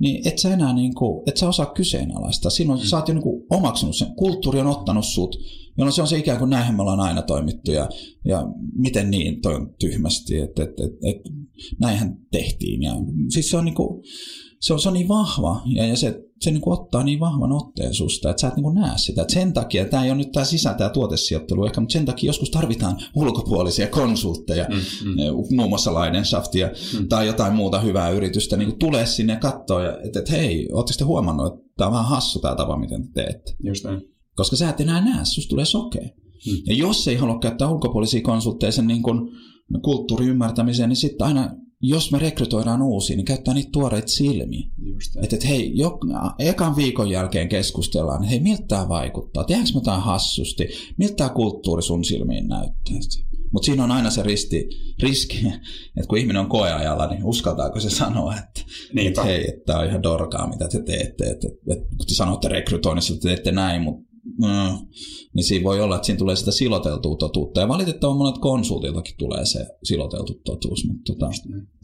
[0.00, 2.50] niin et sä enää niin kuin, et sä osaa kyseenalaista.
[2.50, 2.86] Silloin mm.
[2.86, 4.14] sä oot jo niin kuin omaksunut sen.
[4.16, 5.36] Kulttuuri on ottanut sut
[5.80, 7.88] jolloin se on se ikään kuin näinhän me ollaan aina toimittu ja,
[8.24, 11.32] ja miten niin toi on tyhmästi, että et, et, et,
[11.80, 12.82] näinhän tehtiin.
[12.82, 12.92] Ja,
[13.28, 14.02] siis se on, niin kuin,
[14.60, 17.52] se on, se on niin vahva ja, ja se, se niin kuin ottaa niin vahvan
[17.52, 19.22] otteen susta, että sä et niin kuin näe sitä.
[19.22, 22.28] Et sen takia, tämä ei ole nyt tämä sisältö- ja tuotesijoittelu ehkä, mutta sen takia
[22.28, 25.56] joskus tarvitaan ulkopuolisia konsultteja, mm, mm.
[25.56, 27.08] muun muassa Leidenschaft mm.
[27.08, 30.98] tai jotain muuta hyvää yritystä, niin kuin tulee sinne ja katsoa, että et, hei, ootteko
[30.98, 33.56] te huomannut, että tämä on vähän hassu tämä tapa, miten te teette.
[33.64, 34.02] Just näin.
[34.36, 36.08] Koska sä et enää näe, susta tulee sokea.
[36.46, 36.56] Mm.
[36.66, 39.18] Ja jos ei halua käyttää ulkopuolisia konsultteja sen niin kuin
[39.82, 41.50] kulttuurin ymmärtämiseen, niin sitten aina
[41.82, 44.66] jos me rekrytoidaan uusia, niin käyttää niitä tuoreita silmiä.
[45.22, 45.98] Että et, hei, jo,
[46.38, 49.44] ekan viikon jälkeen keskustellaan, että hei, miltä tämä vaikuttaa?
[49.44, 50.68] Tehdäänkö me jotain hassusti?
[50.96, 52.94] Miltä tämä kulttuuri sun silmiin näyttää?
[53.52, 54.68] Mutta siinä on aina se risti,
[55.02, 55.38] riski,
[55.96, 58.62] että kun ihminen on koeajalla, niin uskaltaako se sanoa, että
[58.96, 61.24] et, hei, että tämä on ihan dorkaa, mitä te teette.
[61.24, 64.09] Että et, et, kun te sanotte rekrytoinnissa, että te teette näin, mutta
[64.40, 64.78] Mm,
[65.34, 67.60] niin siinä voi olla, että siinä tulee sitä siloteltua totuutta.
[67.60, 70.84] Ja valitettavan monet konsultiltakin tulee se siloteltu totuus.
[70.86, 71.30] Mutta tota,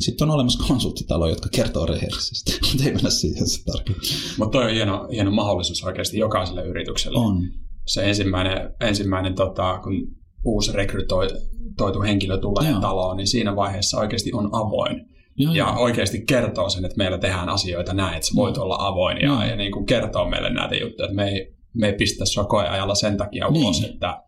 [0.01, 2.53] sitten on olemassa konsulttitaloja, jotka kertoo rehellisesti.
[2.69, 4.03] Mutta ei mennä siihen se tarkemmin.
[4.39, 7.19] Mutta toi on hieno, hieno mahdollisuus oikeasti jokaiselle yritykselle.
[7.19, 7.43] On.
[7.87, 12.81] Se ensimmäinen, ensimmäinen tota, kun uusi rekrytoitu henkilö tulee Joo.
[12.81, 15.07] taloon, niin siinä vaiheessa oikeasti on avoin.
[15.37, 15.83] Joo, ja joo.
[15.83, 19.57] oikeasti kertoo sen, että meillä tehdään asioita näin, että sä voit olla avoin ja, ja
[19.57, 23.17] niin kuin kertoo meille näitä juttuja, että me ei, me ei pistä sua koeajalla sen
[23.17, 23.65] takia niin.
[23.65, 24.23] ulos, että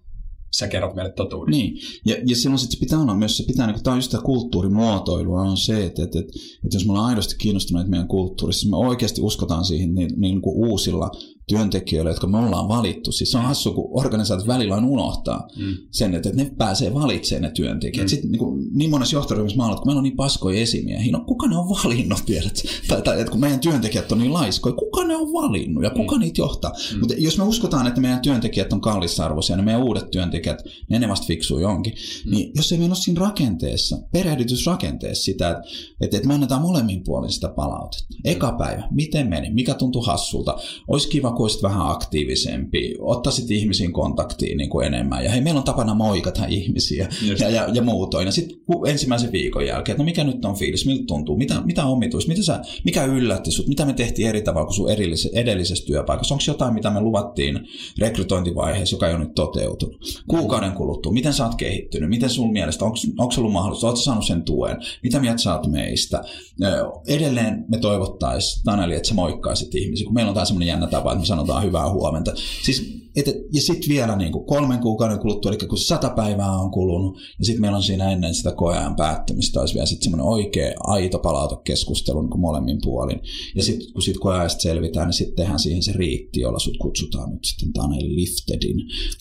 [0.56, 1.52] sä kerrot meille totuuden.
[1.52, 4.11] Niin, ja, ja silloin sit se pitää olla myös, se pitää, niin tämä on just
[4.11, 6.32] tämä kulttuurimuotoilua, on se, että, että, että,
[6.64, 10.56] että jos me ollaan aidosti kiinnostuneet meidän kulttuurissa, me oikeasti uskotaan siihen niin, niin kuin
[10.56, 11.11] uusilla
[11.48, 13.12] työntekijöille, jotka me ollaan valittu.
[13.12, 15.76] Siis se on hassu, kun organisaatiot välillä on unohtaa mm.
[15.90, 18.06] sen, että ne pääsee valitsemaan ne työntekijät.
[18.06, 18.08] Mm.
[18.08, 21.24] Sitten niin, kuin, niin monessa johtoryhmässä mä että kun meillä on niin paskoja esimiä, no
[21.26, 22.62] kuka ne on valinnut, tiedät?
[22.88, 26.16] Tai, tai että kun meidän työntekijät on niin laiskoja, kuka ne on valinnut ja kuka
[26.16, 26.20] mm.
[26.20, 26.72] niitä johtaa?
[26.92, 26.98] Mm.
[26.98, 31.08] Mutta jos me uskotaan, että meidän työntekijät on kallisarvoisia, niin meidän uudet työntekijät, niin ne
[31.08, 32.30] vasta fiksuu jonkin, mm.
[32.30, 35.62] niin jos ei meillä ole siinä rakenteessa, perehdytysrakenteessa sitä, että,
[36.00, 38.14] että, että me annetaan molemmin puolin sitä palautetta.
[38.24, 40.56] Eka päivä, miten meni, mikä tuntui hassulta,
[40.88, 45.24] olisi kiva kun olisit vähän aktiivisempi, ottaisit ihmisiin kontaktiin niin kuin enemmän.
[45.24, 48.27] Ja hei, meillä on tapana moikata ihmisiä ja, ja, ja muutoin.
[48.27, 51.87] Ja sitten ensimmäisen viikon jälkeen, että no mikä nyt on fiilis, miltä tuntuu, mitä, mitä
[51.87, 55.87] omituisi, mitä sä, mikä yllätti sut, mitä me tehtiin eri tavalla kuin sun edellisessä, edellisessä
[55.87, 56.35] työpaikassa.
[56.35, 57.61] Onko jotain, mitä me luvattiin
[57.98, 59.96] rekrytointivaiheessa, joka ei ole nyt toteutunut?
[60.29, 64.27] Kuukauden kuluttua, miten sä oot kehittynyt, miten sun mielestä, onko se ollut mahdollista, ootko saanut
[64.27, 66.24] sen tuen, mitä mieltä sä oot meistä?
[67.07, 71.12] Edelleen me toivottaisiin, Taneli, että sä moikkaisit ihmisiä, kun meillä on tämä semmoinen jännä tapa,
[71.12, 72.32] että sanotaan hyvää huomenta.
[72.62, 76.70] Siis, et, ja sitten vielä niin kuin kolmen kuukauden kuluttua, eli kun sata päivää on
[76.70, 80.72] kulunut, ja sitten meillä on siinä ennen sitä koeajan päättymistä, olisi vielä sitten semmoinen oikea,
[80.80, 83.20] aito palautekeskustelu niin molemmin puolin.
[83.54, 87.32] Ja sitten kun siitä koeajasta selvitään, niin sitten tehdään siihen se riitti, jolla sut kutsutaan
[87.32, 88.76] nyt sitten Tanel Liftedin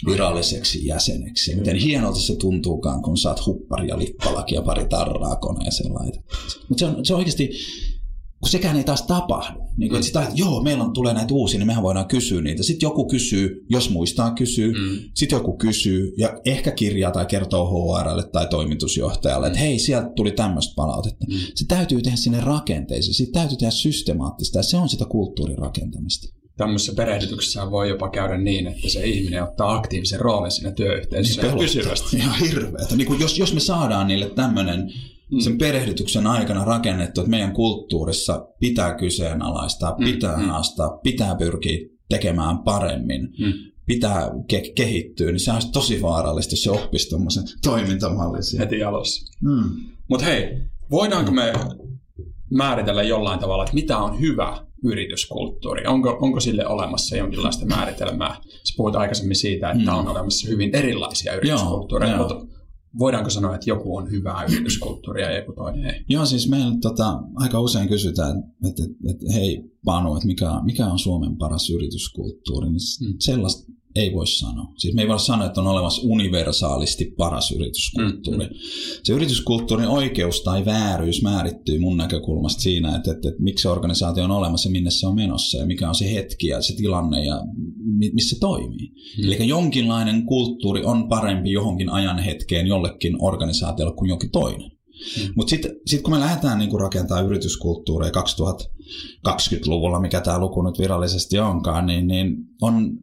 [0.06, 1.56] viralliseksi jäseneksi.
[1.56, 6.36] Miten hienolta se tuntuukaan, kun saat huppari ja lippalaki ja pari tarraa koneeseen laitettu.
[6.70, 7.50] Mutta se on, se on oikeasti,
[8.40, 9.60] kun sekään ei taas tapahdu.
[9.78, 12.42] Niin kuin, että sitä, että joo, meillä on, tulee näitä uusia, niin mehän voidaan kysyä
[12.42, 12.64] niitä.
[12.64, 15.00] Sitten joku kysyy, jos muistaa kysyy, mm.
[15.14, 19.52] sitten joku kysyy ja ehkä kirjaa tai kertoo HRlle tai toimitusjohtajalle, mm.
[19.52, 21.26] että hei, sieltä tuli tämmöistä palautetta.
[21.30, 21.38] Mm.
[21.56, 26.38] Se täytyy tehdä sinne rakenteisiin, se täytyy tehdä systemaattista ja se on sitä kulttuurin rakentamista.
[26.58, 31.58] Tämmöisessä perehdytyksessä voi jopa käydä niin, että se ihminen ottaa aktiivisen roolin siinä työyhteisössä niin
[31.58, 32.18] pysyvästi.
[32.18, 32.96] Ihan hirveätä.
[32.96, 34.94] Niin kuin jos, jos me saadaan niille tämmöinen
[35.32, 35.40] mm.
[35.40, 40.06] sen perehdytyksen aikana rakennettu, että meidän kulttuurissa pitää kyseenalaistaa, mm.
[40.06, 40.46] pitää mm.
[40.46, 41.78] haastaa, pitää pyrkiä
[42.10, 43.54] tekemään paremmin, mm.
[43.86, 48.42] pitää ke- kehittyä, niin se olisi tosi vaarallista, jos se oppisi tuommoisen toimintamallin.
[48.60, 49.34] Heti alussa.
[49.42, 49.70] Mm.
[50.10, 50.62] Mutta hei,
[50.92, 51.54] voidaanko me
[52.52, 55.88] määritellä jollain tavalla, että mitä on hyvä yrityskulttuuri?
[55.88, 58.36] Onko, onko sille olemassa jonkinlaista määritelmää?
[58.64, 59.98] Sä puhuit aikaisemmin siitä, että mm.
[59.98, 62.57] on olemassa hyvin erilaisia yrityskulttuureja, joo, mutta
[63.00, 66.04] voidaanko sanoa, että joku on hyvää yrityskulttuuria ja joku toinen ei?
[66.10, 70.88] Joo, siis meillä tota, aika usein kysytään, että, että, että hei Panu, että mikä, mikä
[70.88, 73.16] on Suomen paras yrityskulttuuri, niin mm.
[73.20, 74.74] sellaista ei voi sanoa.
[74.78, 78.46] Siis me ei voi sanoa, että on olemassa universaalisti paras yrityskulttuuri.
[78.46, 78.60] Mm, mm.
[79.04, 84.24] Se yrityskulttuurin oikeus tai vääryys määrittyy mun näkökulmasta siinä, että, että, että miksi se organisaatio
[84.24, 87.42] on olemassa, minne se on menossa ja mikä on se hetki ja se tilanne ja
[87.98, 88.88] missä se toimii.
[89.18, 89.24] Mm.
[89.24, 94.72] Eli jonkinlainen kulttuuri on parempi johonkin ajan hetkeen jollekin organisaatiolle kuin jokin toinen.
[94.72, 95.34] Mm.
[95.36, 101.40] Mutta sitten sit kun me lähdetään niinku rakentamaan yrityskulttuuria 2020-luvulla, mikä tämä luku nyt virallisesti
[101.40, 102.98] onkaan, niin, niin on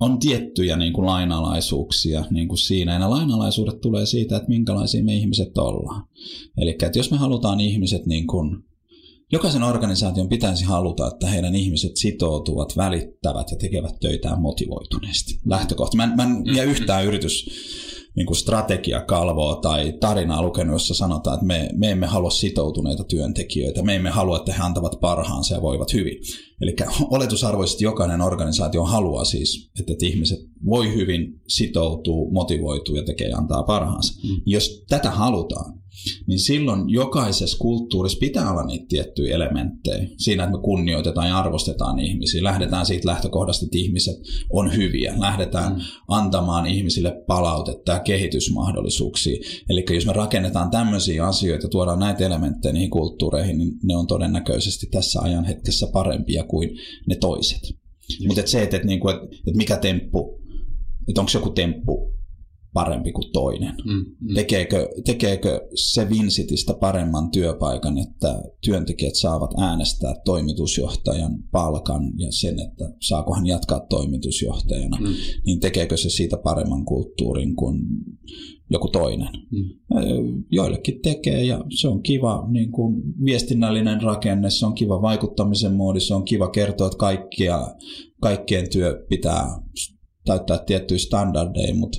[0.00, 2.92] on tiettyjä niin kuin lainalaisuuksia niin kuin siinä.
[2.92, 6.04] Ja nämä lainalaisuudet tulee siitä, että minkälaisia me ihmiset ollaan.
[6.56, 8.64] Eli että jos me halutaan ihmiset niin kuin
[9.32, 15.38] jokaisen organisaation pitäisi haluta, että heidän ihmiset sitoutuvat, välittävät ja tekevät töitään motivoituneesti.
[15.46, 15.96] Lähtökohta.
[15.96, 16.70] Mä en, mä en mm-hmm.
[16.70, 17.46] yhtään yritys
[18.16, 23.82] niin kuin strategiakalvoa tai tarinaa lukenut, jossa sanotaan, että me, me emme halua sitoutuneita työntekijöitä,
[23.82, 26.16] me emme halua, että he antavat parhaansa ja voivat hyvin.
[26.60, 26.76] Eli
[27.10, 33.62] oletusarvoisesti jokainen organisaatio haluaa siis, että, että ihmiset voi hyvin, sitoutuu, motivoituu ja tekee antaa
[33.62, 34.14] parhaansa.
[34.28, 34.40] Mm.
[34.46, 35.79] Jos tätä halutaan,
[36.26, 40.08] niin silloin jokaisessa kulttuurissa pitää olla niitä tiettyjä elementtejä.
[40.16, 42.42] Siinä, että me kunnioitetaan ja arvostetaan ihmisiä.
[42.42, 44.16] Lähdetään siitä lähtökohdasta, että ihmiset
[44.50, 45.14] on hyviä.
[45.18, 45.80] Lähdetään mm.
[46.08, 49.36] antamaan ihmisille palautetta ja kehitysmahdollisuuksia.
[49.68, 54.86] Eli jos me rakennetaan tämmöisiä asioita, tuodaan näitä elementtejä niihin kulttuureihin, niin ne on todennäköisesti
[54.86, 56.70] tässä ajan hetkessä parempia kuin
[57.08, 57.60] ne toiset.
[58.26, 60.40] Mutta et se, että et, niinku, et, et mikä temppu,
[61.08, 62.19] että onko joku temppu
[62.72, 63.74] parempi kuin toinen.
[63.84, 64.34] Mm, mm.
[64.34, 72.84] Tekeekö, tekeekö se Vincitistä paremman työpaikan, että työntekijät saavat äänestää toimitusjohtajan palkan ja sen, että
[73.00, 75.06] saako hän jatkaa toimitusjohtajana, mm.
[75.46, 77.80] niin tekeekö se siitä paremman kulttuurin kuin
[78.70, 79.28] joku toinen.
[79.50, 80.44] Mm.
[80.50, 86.00] Joillekin tekee ja se on kiva niin kuin viestinnällinen rakenne, se on kiva vaikuttamisen moodi,
[86.00, 87.74] se on kiva kertoa, että kaikkia,
[88.20, 89.46] kaikkien työ pitää
[90.24, 91.98] täyttää tiettyjä standardeja, mutta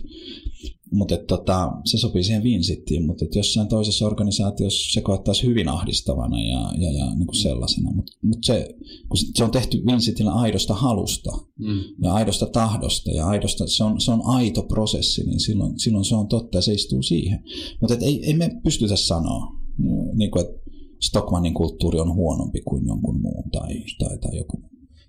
[0.92, 6.72] mutta tota, se sopii siihen Vinsittiin, mutta jossain toisessa organisaatiossa se koettaisi hyvin ahdistavana ja,
[6.78, 7.92] ja, ja niin kuin sellaisena.
[7.92, 8.76] Mutta mut se,
[9.10, 11.80] kun se on tehty Vinsitillä aidosta halusta mm.
[12.04, 16.16] ja aidosta tahdosta ja aidosta, se on, se on aito prosessi, niin silloin, silloin se
[16.16, 17.44] on totta ja se istuu siihen.
[17.82, 19.48] Mutta ei, ei me pystytä sanoa,
[20.14, 20.62] niin kuin, että
[21.02, 24.64] Stockmannin kulttuuri on huonompi kuin jonkun muun tai, tai, tai joku.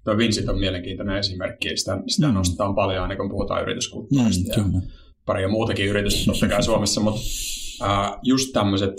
[0.04, 1.76] Tuo Vincit on mielenkiintoinen esimerkki.
[1.76, 2.34] Sitä, sitä mm.
[2.34, 4.62] nostetaan paljon, niin kun puhutaan yrityskulttuurista.
[4.62, 4.80] Mm, ja
[5.26, 7.20] pari muutakin yritystä totta kai Suomessa, mutta
[7.82, 8.94] äh, just tämmöiset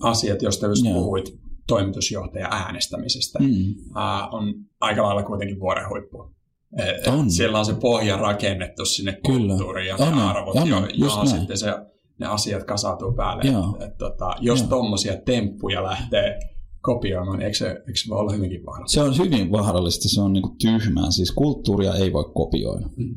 [0.00, 0.96] asiat, joista just yeah.
[0.96, 3.74] puhuit toimitusjohtajan äänestämisestä, mm.
[3.96, 6.36] äh, on aika lailla kuitenkin vuoren huippu.
[6.78, 7.30] Et, on.
[7.30, 11.74] Siellä on se pohja rakennettu sinne kulttuuriin ja on, arvot, on, jo, johon sitten se,
[12.18, 13.42] ne asiat kasautuu päälle.
[13.42, 16.38] Et, et, tota, jos tuommoisia temppuja lähtee
[16.86, 18.94] kopioimaan, eikö se, eikö se voi olla hyvinkin vaarallista?
[18.94, 21.10] Se on hyvin vaarallista, se on niinku tyhmää.
[21.10, 22.86] Siis kulttuuria ei voi kopioida.
[22.96, 23.14] Mm.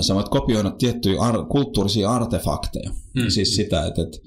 [0.00, 2.90] Sä voit kopioida tiettyjä ar- kulttuurisia artefakteja.
[2.90, 3.28] Mm.
[3.28, 4.18] Siis sitä, että, että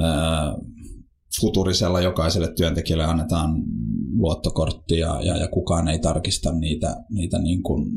[0.00, 0.54] äh,
[1.40, 3.62] futurisella jokaiselle työntekijälle annetaan
[4.16, 7.90] luottokortti ja, ja, ja kukaan ei tarkista niitä, niitä niin kuin,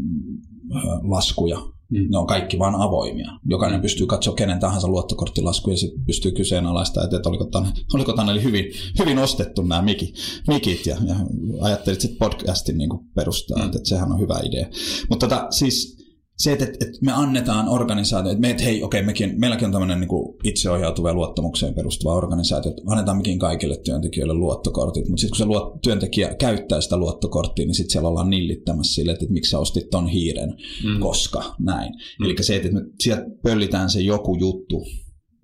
[1.03, 1.57] laskuja
[1.89, 2.07] Mm.
[2.11, 3.31] Ne on kaikki vain avoimia.
[3.45, 8.43] Jokainen pystyy katsoa kenen tahansa luottokorttilasku ja sitten pystyy kyseenalaistamaan, että oliko tänne, oliko tänne
[8.43, 8.65] hyvin,
[8.99, 10.15] hyvin ostettu nämä mikit,
[10.47, 11.15] mikit ja, ja
[11.61, 13.65] ajattelit sitten podcastin niin perustaa, mm.
[13.65, 14.67] että, että sehän on hyvä idea.
[15.09, 15.98] Mutta tota, siis
[16.39, 19.99] se, että, että me annetaan organisaatio, että me, että hei, okei, mekin, meilläkin on tämmöinen
[19.99, 25.37] niin itseohjautuva ja luottamukseen perustuva organisaatio, että annetaan mekin kaikille työntekijöille luottokortit, mutta sitten kun
[25.37, 29.51] se luot, työntekijä käyttää sitä luottokorttia, niin sitten siellä ollaan nillittämässä sille, että, että miksi
[29.51, 30.99] sä ostit ton hiiren, mm.
[30.99, 31.93] koska näin.
[32.19, 32.25] Mm.
[32.25, 34.85] Eli se, että me sieltä pöllitään se joku juttu,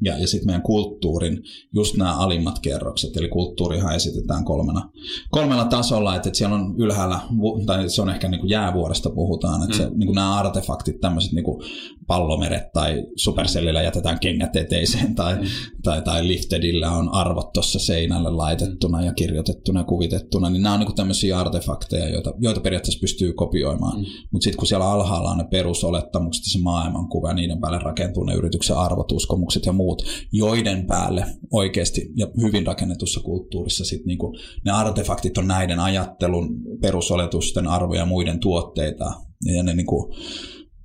[0.02, 4.90] ja, ja sitten meidän kulttuurin, just nämä alimmat kerrokset, eli kulttuurihan esitetään kolmena,
[5.30, 7.20] kolmella tasolla, että, että siellä on ylhäällä,
[7.66, 9.84] tai se on ehkä niin kuin jäävuoresta puhutaan, että mm.
[9.84, 11.64] se, niin kuin nämä artefaktit, tämmöiset niin kuin
[12.08, 15.48] pallomeret tai supercellillä jätetään kengät eteiseen, tai, mm.
[15.84, 20.80] tai, tai liftedillä on arvot tuossa seinälle laitettuna ja kirjoitettuna ja kuvitettuna, niin nämä on
[20.80, 24.06] niin kuin tämmöisiä artefakteja, joita, joita periaatteessa pystyy kopioimaan, mm.
[24.32, 28.34] mutta sitten kun siellä alhaalla on ne perusolettamukset, se maailmankuva, ja niiden päälle rakentuu ne
[28.34, 34.38] yrityksen arvot, uskomukset ja muut, muut, joiden päälle oikeasti ja hyvin rakennetussa kulttuurissa sit niinku
[34.66, 39.14] ne artefaktit on näiden ajattelun perusoletusten arvoja ja muiden tuotteita.
[39.46, 40.14] Ja ne niinku,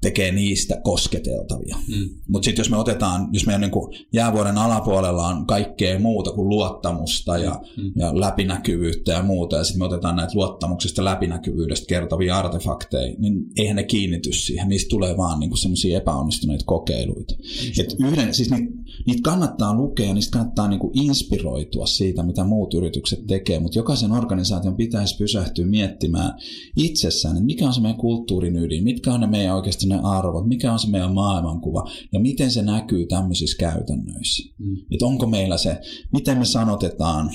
[0.00, 1.76] tekee niistä kosketeltavia.
[1.88, 2.08] Mm.
[2.28, 7.38] Mutta sitten jos me otetaan, jos meidän niin jäävuoren alapuolella on kaikkea muuta kuin luottamusta
[7.38, 7.92] ja, mm.
[7.96, 13.76] ja läpinäkyvyyttä ja muuta, ja sitten me otetaan näitä luottamuksesta läpinäkyvyydestä kertovia artefakteja, niin eihän
[13.76, 14.68] ne kiinnity siihen.
[14.68, 17.34] Niistä tulee vaan niin semmoisia epäonnistuneita kokeiluita.
[17.80, 18.72] Et yhden, siis niitä,
[19.06, 24.76] niitä kannattaa lukea, niistä kannattaa niin inspiroitua siitä, mitä muut yritykset tekee, mutta jokaisen organisaation
[24.76, 26.32] pitäisi pysähtyä miettimään
[26.76, 30.46] itsessään, että mikä on se meidän kulttuurin ydin, mitkä on ne meidän oikeasti ne arvot,
[30.46, 34.54] mikä on se meidän maailmankuva ja miten se näkyy tämmöisissä käytännöissä.
[34.58, 34.76] Mm.
[34.92, 35.80] Että onko meillä se,
[36.12, 37.30] miten me sanotetaan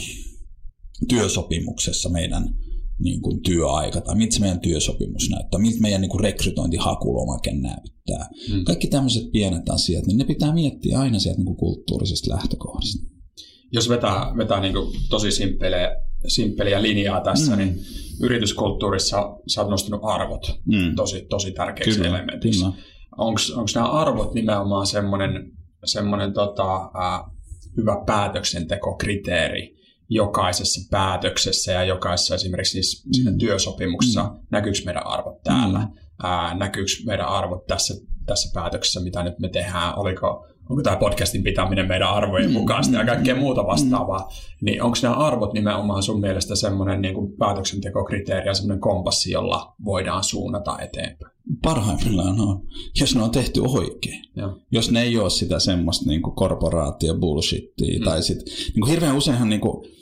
[1.10, 2.65] työsopimuksessa meidän
[3.00, 8.30] niin kuin työaika tai miltä meidän työsopimus näyttää, miltä meidän niin kuin rekrytointihakulomake näyttää.
[8.52, 8.64] Mm.
[8.64, 13.08] Kaikki tämmöiset pienet asiat, niin ne pitää miettiä aina sieltä niin kuin kulttuurisesta lähtökohdasta.
[13.72, 15.96] Jos vetää, vetää niin kuin tosi simppeliä,
[16.28, 17.58] simppeliä linjaa tässä, mm.
[17.58, 17.80] niin
[18.22, 20.96] yrityskulttuurissa sä oot nostanut arvot mm.
[20.96, 22.66] tosi, tosi tärkeäksi kyllä, elementiksi.
[23.18, 23.40] Onko
[23.76, 25.52] nämä arvot nimenomaan semmoinen
[25.86, 27.32] semmoinen tota, äh,
[27.78, 29.75] hyvä päätöksentekokriteeri,
[30.10, 33.38] jokaisessa päätöksessä ja jokaisessa esimerkiksi siis siinä mm.
[33.38, 34.40] työsopimuksessa, mm.
[34.52, 35.92] näkyykö meidän arvot täällä, mm.
[36.24, 37.94] ää, näkyykö meidän arvot tässä,
[38.26, 42.94] tässä päätöksessä, mitä nyt me tehdään, oliko onko tämä podcastin pitäminen meidän arvojen mm, mukaista
[42.94, 43.68] mm, ja kaikkea mm, muuta mm.
[43.68, 44.66] vastaavaa, mm.
[44.66, 49.76] niin onko nämä arvot nimenomaan sun mielestä semmoinen niin kuin päätöksentekokriteeri ja semmoinen kompassi, jolla
[49.86, 51.36] voidaan suunnata eteenpäin?
[51.62, 52.62] Parhaimmillaan on,
[53.00, 54.24] jos ne on tehty oikein.
[54.36, 54.56] Ja.
[54.72, 58.06] Jos ne ei ole sitä semmoista niin korporaatio bullshittia, mm.
[58.06, 59.96] tai sitten niin hirveän useinhan niin kuin, Mm,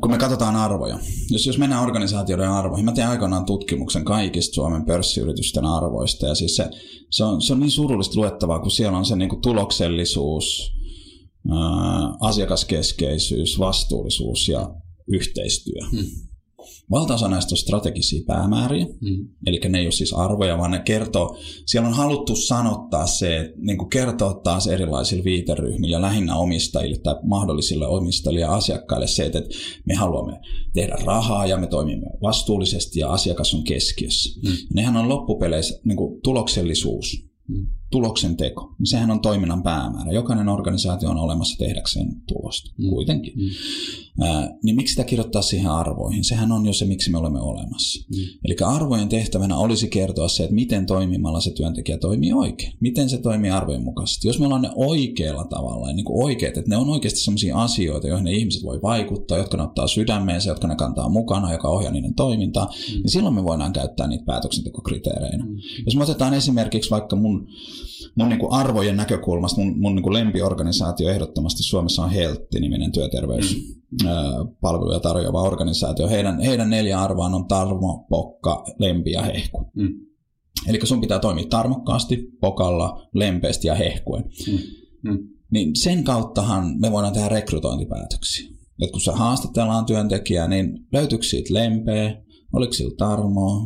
[0.00, 0.98] kun me katsotaan arvoja,
[1.30, 6.56] jos, jos mennään organisaatioiden arvoihin, mä tein aikoinaan tutkimuksen kaikista Suomen pörssiyritysten arvoista, ja siis
[6.56, 6.70] se,
[7.10, 10.72] se, on, se on niin surullista luettavaa, kun siellä on se niin kuin tuloksellisuus,
[11.50, 14.74] ää, asiakaskeskeisyys, vastuullisuus ja
[15.08, 15.88] yhteistyö.
[15.90, 16.06] Hmm.
[16.90, 19.28] Valtaosa näistä on strategisia päämääriä, mm.
[19.46, 23.56] eli ne ei ole siis arvoja, vaan ne kertoo, siellä on haluttu sanottaa se, että
[23.56, 29.26] niin kuin kertoo taas erilaisille viiteryhmille ja lähinnä omistajille tai mahdollisille omistajille ja asiakkaille se,
[29.26, 29.42] että
[29.86, 30.40] me haluamme
[30.72, 34.40] tehdä rahaa ja me toimimme vastuullisesti ja asiakas on keskiössä.
[34.40, 34.56] Mm.
[34.74, 40.12] Nehän on loppupeleissä niin kuin tuloksellisuus, mm tuloksen teko, niin sehän on toiminnan päämäärä.
[40.12, 42.88] Jokainen organisaatio on olemassa tehdäkseen tulosta mm.
[42.88, 43.32] kuitenkin.
[43.36, 43.50] Mm.
[44.20, 46.24] Ää, niin miksi sitä kirjoittaa siihen arvoihin?
[46.24, 48.06] Sehän on jo se, miksi me olemme olemassa.
[48.10, 48.22] Mm.
[48.44, 52.72] Eli arvojen tehtävänä olisi kertoa se, että miten toimimalla se työntekijä toimii oikein.
[52.80, 54.28] Miten se toimii arvojen mukaisesti.
[54.28, 58.08] Jos me ollaan ne oikealla tavalla, niin kuin oikeat, että ne on oikeasti sellaisia asioita,
[58.08, 61.92] joihin ne ihmiset voi vaikuttaa, jotka ne ottaa sydämeensä, jotka ne kantaa mukana, joka ohjaa
[61.92, 62.94] niiden toimintaa, mm.
[62.94, 65.44] niin silloin me voidaan käyttää niitä päätöksentekokriteereinä.
[65.44, 65.56] Mm.
[65.86, 67.48] Jos me otetaan esimerkiksi vaikka mun
[68.16, 74.98] mun niin kuin arvojen näkökulmasta mun, mun niin kuin lempiorganisaatio ehdottomasti Suomessa on Heltti-niminen työterveyspalveluja
[74.98, 75.02] mm.
[75.02, 76.08] tarjoava organisaatio.
[76.08, 79.70] Heidän, heidän neljä arvoaan on tarmo, pokka, lempi ja hehku.
[79.76, 79.88] Mm.
[80.68, 84.24] Eli sun pitää toimia tarmokkaasti, pokalla, lempeästi ja hehkuen.
[84.52, 84.58] Mm.
[85.10, 85.18] Mm.
[85.50, 88.54] Niin sen kauttahan me voidaan tehdä rekrytointipäätöksiä.
[88.82, 92.22] Et kun sä haastatellaan työntekijää, niin löytyykö siitä lempeä,
[92.54, 93.62] oliko sillä tarmoa,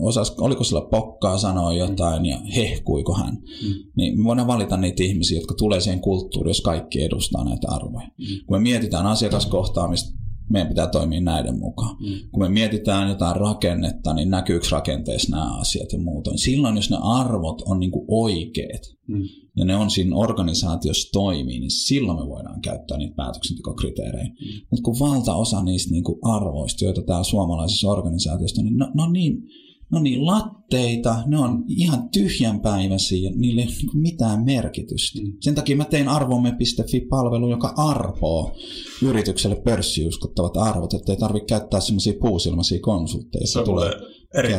[0.00, 3.34] osas, oliko sillä pokkaa sanoa jotain ja hehkuiko hän.
[3.34, 3.74] Mm.
[3.96, 8.06] Niin me voidaan valita niitä ihmisiä, jotka tulee siihen kulttuuriin, jos kaikki edustaa näitä arvoja.
[8.06, 8.24] Mm.
[8.46, 10.18] Kun me mietitään asiakaskohtaamista,
[10.50, 11.96] meidän pitää toimia näiden mukaan.
[12.00, 12.30] Mm.
[12.32, 16.30] Kun me mietitään jotain rakennetta, niin näkyykö rakenteessa nämä asiat ja muuta.
[16.36, 19.22] Silloin, jos ne arvot on niin kuin oikeat, mm
[19.56, 24.24] ja ne on siinä organisaatiossa toimii, niin silloin me voidaan käyttää niitä päätöksentekokriteerejä.
[24.24, 24.66] Mm.
[24.70, 29.02] Mutta kun valtaosa niistä niin kuin arvoista, joita täällä suomalaisessa organisaatiossa on, niin ne, ne
[29.02, 29.42] on niin
[29.92, 35.20] ne on niin latteita, ne on ihan tyhjänpäiväisiä, niille ei ole mitään merkitystä.
[35.20, 35.32] Mm.
[35.40, 38.56] Sen takia mä tein arvomme.fi-palvelu, joka arvoo
[39.02, 43.46] yritykselle pörssiuskottavat arvot, ettei tarvitse käyttää semmoisia puusilmaisia konsultteja.
[43.46, 43.92] Se tulee
[44.34, 44.52] eri,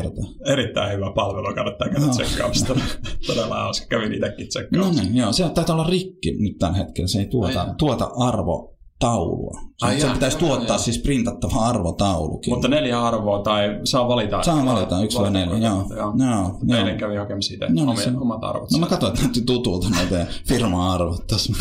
[0.51, 2.11] erittäin hyvä palvelu, kannattaa käydä no.
[2.11, 2.75] tsekkaamassa.
[3.27, 5.01] Todella hauska, kävin itsekin tsekkaamassa.
[5.01, 8.74] No niin, joo, se taitaa olla rikki nyt tällä hetkellä, se ei tuota, tuota arvo
[8.99, 9.59] taulua.
[9.81, 12.53] Ai se pitäisi tuottaa siis printattava arvotaulukin.
[12.53, 14.43] Mutta neljä arvoa tai saa valita?
[14.43, 15.85] Saa valita, yksi vai neljä, joo.
[15.89, 16.13] joo.
[16.17, 16.97] joo, joo.
[16.97, 18.11] kävi hakemassa siitä no, omia, se...
[18.17, 18.71] omat arvot.
[18.71, 21.53] No mä katsoin, että näytti tutulta näitä firma-arvot tässä.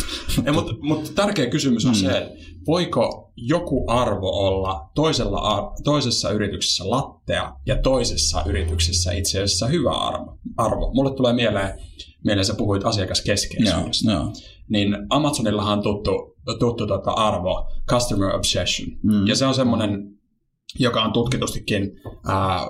[0.53, 1.95] mutta mut tärkeä kysymys on mm.
[1.95, 9.43] se, että voiko joku arvo olla toisella, ar- toisessa yrityksessä lattea ja toisessa yrityksessä itse
[9.43, 10.37] asiassa hyvä arvo?
[10.57, 10.91] arvo.
[10.93, 11.79] Mulle tulee mieleen,
[12.25, 14.11] mieleen sä puhuit asiakaskeskeisyydestä.
[14.11, 14.33] Joo, joo.
[14.69, 18.89] Niin Amazonillahan on tuttu tuttu tota arvo, customer obsession.
[19.03, 19.27] Mm.
[19.27, 20.17] Ja se on semmoinen,
[20.79, 21.91] joka on tutkitustikin
[22.27, 22.69] ää, ää,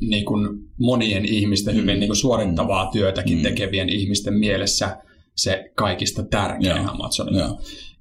[0.00, 2.00] niin kuin monien ihmisten hyvin mm.
[2.00, 3.42] niin kuin suorittavaa työtäkin mm.
[3.42, 4.98] tekevien ihmisten mielessä
[5.36, 6.90] se kaikista tärkein yeah.
[6.90, 7.38] Amazonilla.
[7.38, 7.56] Yeah.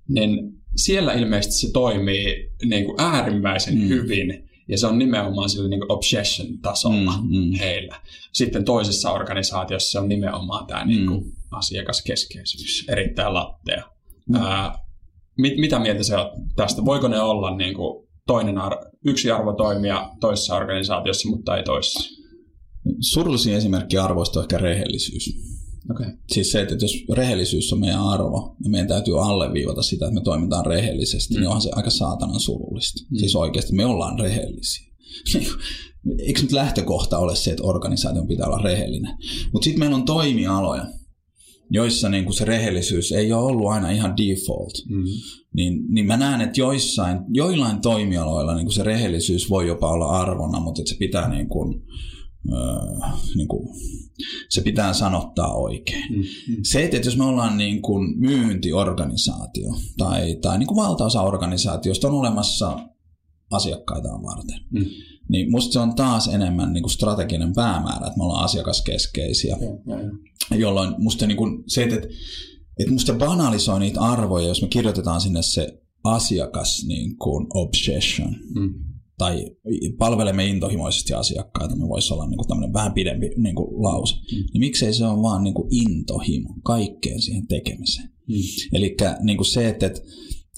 [0.08, 3.88] Niin siellä ilmeisesti se toimii niin kuin äärimmäisen mm.
[3.88, 7.52] hyvin ja se on nimenomaan sillä niin obsession-tasolla mm, mm.
[7.60, 8.02] heillä.
[8.34, 11.32] Sitten toisessa organisaatiossa on nimenomaan tämä niin kuin mm.
[11.52, 13.84] asiakaskeskeisyys, erittäin lattea.
[14.30, 14.36] Mm.
[14.36, 14.74] Ää,
[15.38, 16.86] mit, mitä mieltä se on tästä?
[16.86, 22.10] Voiko ne olla niin kuin toinen ar- yksi arvo toimia toisessa organisaatiossa, mutta ei toisessa?
[23.00, 25.30] Surullisin esimerkki arvoista on ehkä rehellisyys.
[25.92, 26.06] Okay.
[26.32, 30.22] Siis se, että jos rehellisyys on meidän arvo, niin meidän täytyy alleviivata sitä, että me
[30.22, 31.40] toimitaan rehellisesti, mm.
[31.40, 33.08] niin onhan se aika saatanan surullista.
[33.12, 33.18] Mm.
[33.18, 34.94] Siis oikeasti me ollaan rehellisiä.
[36.20, 39.18] Eikö nyt lähtökohta ole se, että organisaation pitää olla rehellinen?
[39.54, 40.86] Mutta sitten meillä on toimialoja,
[41.72, 45.04] joissa niin kuin se rehellisyys ei ole ollut aina ihan default, mm.
[45.54, 50.10] niin, niin mä näen, että joissain, joillain toimialoilla niin kuin se rehellisyys voi jopa olla
[50.10, 51.84] arvona, mutta että se pitää niin kuin,
[52.54, 53.70] äh, niin kuin,
[54.50, 56.04] se pitää sanottaa oikein.
[56.10, 56.24] Mm.
[56.64, 62.14] Se, että jos me ollaan niin kuin myyntiorganisaatio tai, tai niin kuin valtaosa organisaatiosta on
[62.14, 62.80] olemassa
[63.52, 64.86] asiakkaitaan varten, mm
[65.30, 69.58] niin musta se on taas enemmän niin kuin strateginen päämäärä, että me ollaan asiakaskeskeisiä.
[69.62, 70.02] Ja, ja,
[70.52, 70.58] ja.
[70.58, 71.96] Jolloin musta niin kuin se, että,
[72.80, 78.36] että musta banalisoi niitä arvoja, jos me kirjoitetaan sinne se asiakas niin kuin obsession.
[78.56, 78.74] Mm.
[79.20, 79.52] Tai
[79.98, 84.16] palvelemme intohimoisesti asiakkaita, me voisi olla niin tämmöinen vähän pidempi niin kuin lause.
[84.16, 84.38] Mm.
[84.54, 88.10] Niin miksei se ole vaan niin kuin intohimo kaikkeen siihen tekemiseen.
[88.28, 88.36] Mm.
[88.74, 90.04] Eli niin se, että, että,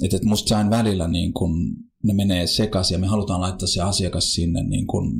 [0.04, 4.34] että musta sain välillä niin kuin ne menee sekaisin ja me halutaan laittaa se asiakas
[4.34, 5.12] sinne niin kuin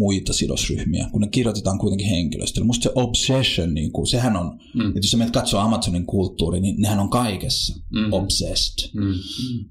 [0.00, 2.66] muita sidosryhmiä, kun ne kirjoitetaan kuitenkin henkilöstölle.
[2.66, 4.88] Musta se obsession, niin kuin, sehän on, mm.
[4.88, 8.12] että jos sä menet katsoa Amazonin kulttuuri, niin nehän on kaikessa mm.
[8.12, 8.90] obsessed.
[8.94, 9.14] Mm.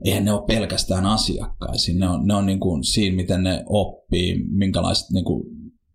[0.06, 4.46] Eihän ne ole pelkästään asiakkaisia, ne on, ne on niin kuin siinä, miten ne oppii,
[4.50, 5.44] minkälaista niin kuin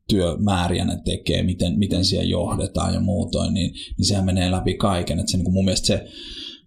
[0.08, 5.18] työmääriä ne tekee, miten, miten siellä johdetaan ja muutoin, niin, niin sehän menee läpi kaiken.
[5.18, 6.04] Että se, niin kuin mun mielestä se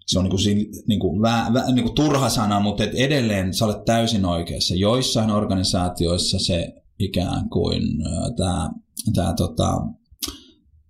[0.08, 3.54] se on niin kuin, niin kuin, vä, vä, niin kuin turha sana, mutta et edelleen
[3.54, 4.76] sä olet täysin oikeassa.
[4.76, 7.84] Joissain organisaatioissa se ikään kuin
[8.38, 8.70] tämä,
[9.14, 9.82] tämä tota,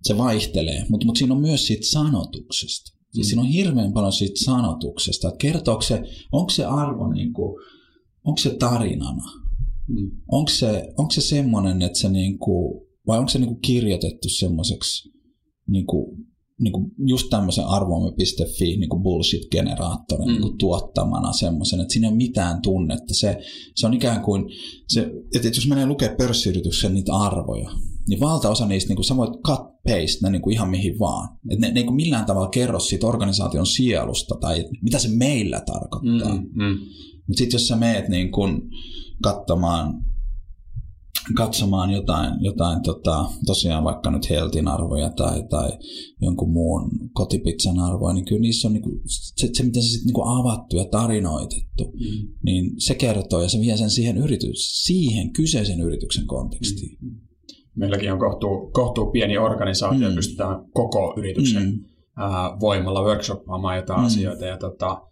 [0.02, 2.98] se vaihtelee, mutta mut siinä on myös siitä sanotuksesta.
[3.12, 3.28] Siis mm.
[3.28, 6.02] siinä on hirveän paljon siitä sanotuksesta, että kertooko se,
[6.32, 7.64] onko se arvo, niin kuin,
[8.24, 9.24] onko se tarinana,
[9.88, 10.10] mm.
[10.32, 14.28] onko se, onko se semmoinen, että se niin kuin, vai onko se niin kuin kirjoitettu
[14.28, 15.12] semmoiseksi
[15.68, 16.27] niin kuin
[16.60, 20.32] niin kuin just tämmöisen arvomme.fi niin kuin bullshit-generaattorin mm.
[20.32, 23.14] niin kuin tuottamana semmoisen, että siinä ei ole mitään tunnetta.
[23.14, 23.38] Se,
[23.74, 24.44] se on ikään kuin,
[24.88, 27.70] se, että jos menee lukea pörssiyrityksen niitä arvoja,
[28.08, 31.28] niin valtaosa niistä, niin kuin sä voit cut paste ne niin kuin ihan mihin vaan.
[31.50, 35.60] Että ne, ne niin kuin millään tavalla kerro siitä organisaation sielusta tai mitä se meillä
[35.60, 36.34] tarkoittaa.
[36.34, 36.78] Mm, mm.
[37.26, 38.62] Mutta sitten jos sä meet niin kuin
[39.22, 40.04] katsomaan
[41.36, 45.70] katsomaan jotain, jotain tota, tosiaan vaikka nyt Heltin arvoja tai, tai
[46.20, 50.22] jonkun muun kotipizzan arvoja, niin kyllä niissä on niinku, se, se, miten se sitten niinku
[50.24, 52.28] avattu ja tarinoitettu, mm.
[52.42, 56.98] niin se kertoo ja se vie sen siihen, yritys, siihen kyseisen yrityksen kontekstiin.
[57.00, 57.20] Mm.
[57.76, 60.14] Meilläkin on kohtuu, kohtuu pieni organisaatio, mm.
[60.14, 61.84] pystytään koko yrityksen mm.
[62.16, 64.06] ää, voimalla workshoppaamaan jotain mm.
[64.06, 65.07] asioita ja tota,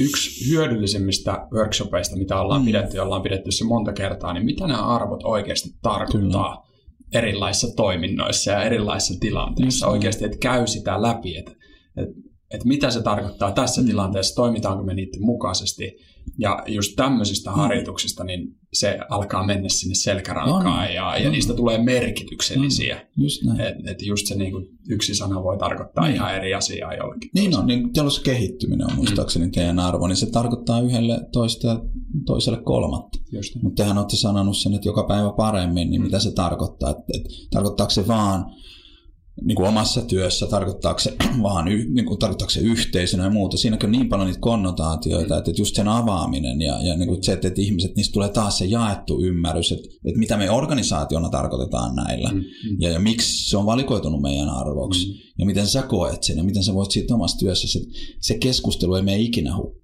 [0.00, 2.66] yksi hyödyllisimmistä workshopeista, mitä ollaan mm.
[2.66, 7.26] pidetty, ja ollaan pidetty se monta kertaa, niin mitä nämä arvot oikeasti tarkoittaa Kyllä.
[7.26, 9.92] erilaisissa toiminnoissa ja erilaisissa tilanteissa mm.
[9.92, 11.52] oikeasti, että käy sitä läpi, että,
[11.96, 12.14] että,
[12.54, 13.86] että mitä se tarkoittaa tässä mm.
[13.86, 15.98] tilanteessa, toimitaanko me niiden mukaisesti,
[16.38, 17.56] ja just tämmöisistä mm.
[17.56, 21.32] harjoituksista, niin se alkaa mennä sinne selkärankaan on, ja, ja on.
[21.32, 22.96] niistä tulee merkityksellisiä.
[22.96, 23.60] On, just näin.
[23.60, 26.14] Et, et just se niin kuin, yksi sana voi tarkoittaa niin.
[26.14, 27.30] ihan eri asiaa jollekin.
[27.34, 27.90] Niin on, niin
[28.24, 29.52] kehittyminen on muistaakseni mm.
[29.52, 31.80] teidän arvo, niin se tarkoittaa yhdelle toista ja
[32.26, 33.18] toiselle kolmatta.
[33.62, 36.04] Mutta tehän olette sanonut sen, että joka päivä paremmin, niin mm.
[36.04, 36.90] mitä se tarkoittaa?
[36.90, 38.44] Et, et, tarkoittaako se vaan
[39.40, 43.56] niin kuin omassa työssä, tarkoittaako se vaan niin kuin, tarkoittaako se yhteisönä ja muuta.
[43.56, 47.32] Siinäkin on niin paljon niitä konnotaatioita, että just sen avaaminen ja, ja niin kuin se,
[47.32, 51.96] että, että ihmiset, niistä tulee taas se jaettu ymmärrys, että, että mitä me organisaationa tarkoitetaan
[51.96, 52.76] näillä mm, mm.
[52.80, 55.14] Ja, ja miksi se on valikoitunut meidän arvoksi mm.
[55.38, 57.68] ja miten sä koet sen ja miten sä voit siitä omassa työssä.
[57.68, 57.80] Se,
[58.20, 59.81] se keskustelu ei mene ikinä hukkaan.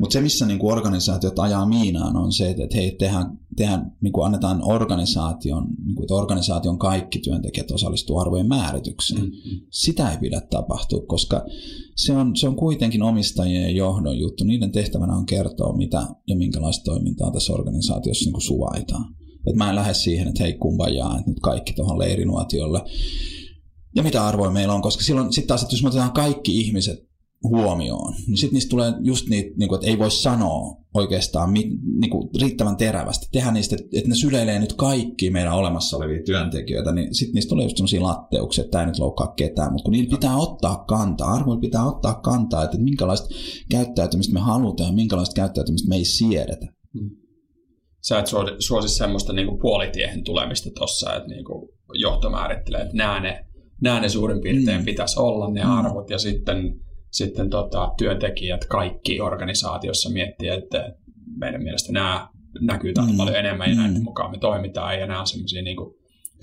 [0.00, 4.26] Mutta se, missä niin organisaatiot ajaa miinaan, on se, että, hei, tehdään, tehdään, niin kuin
[4.26, 9.20] annetaan organisaation, niin kuin, että organisaation kaikki työntekijät osallistuu arvojen määritykseen.
[9.20, 9.60] Mm-hmm.
[9.70, 11.44] Sitä ei pidä tapahtua, koska
[11.96, 14.44] se on, se on kuitenkin omistajien ja johdon juttu.
[14.44, 19.14] Niiden tehtävänä on kertoa, mitä ja minkälaista toimintaa tässä organisaatiossa niin suvaitaan.
[19.46, 22.82] Et mä en lähde siihen, että hei kumbajaa, että nyt kaikki tuohon leirinuotiolle.
[23.94, 27.05] Ja mitä arvoja meillä on, koska silloin sitten taas, että jos me otetaan kaikki ihmiset
[27.42, 28.14] huomioon.
[28.26, 32.30] Niin sitten niistä tulee just niitä, niin kuin, että ei voi sanoa oikeastaan niin kuin,
[32.40, 33.26] riittävän terävästi.
[33.32, 37.64] Tehdä niistä, että ne syleilee nyt kaikki meidän olemassa olevia työntekijöitä, niin sitten niistä tulee
[37.64, 41.32] just sellaisia latteuksia, että tämä ei nyt loukkaa ketään, mutta kun niillä pitää ottaa kantaa,
[41.32, 43.28] arvoilla pitää ottaa kantaa, että minkälaista
[43.70, 46.66] käyttäytymistä me halutaan ja minkälaista käyttäytymistä me ei siedetä.
[46.98, 47.10] Hmm.
[48.08, 48.26] Sä et
[48.58, 53.46] suosi semmoista niin kuin puolitiehen tulemista tuossa, että niin kuin johto määrittelee, että nämä ne,
[53.80, 54.84] nämä ne suurin piirtein mm.
[54.84, 55.70] pitäisi olla ne mm.
[55.70, 56.85] arvot ja sitten
[57.16, 60.94] sitten tota, työntekijät kaikki organisaatiossa miettii, että
[61.36, 62.28] meidän mielestä nämä
[62.60, 63.16] näkyy taas mm.
[63.16, 63.82] paljon enemmän ja mm.
[63.82, 65.76] näiden mukaan me toimitaan ja nämä on sellaisia niin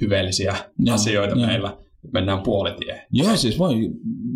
[0.02, 0.56] hyveellisiä
[0.86, 1.48] ja, asioita ja.
[1.48, 1.78] meillä,
[2.14, 3.06] mennään puolitie.
[3.12, 3.90] Joo, siis voi,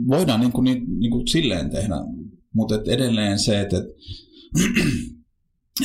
[0.08, 1.96] voidaan niin kuin, niin, niin kuin silleen tehdä,
[2.54, 3.86] mutta edelleen se, että et,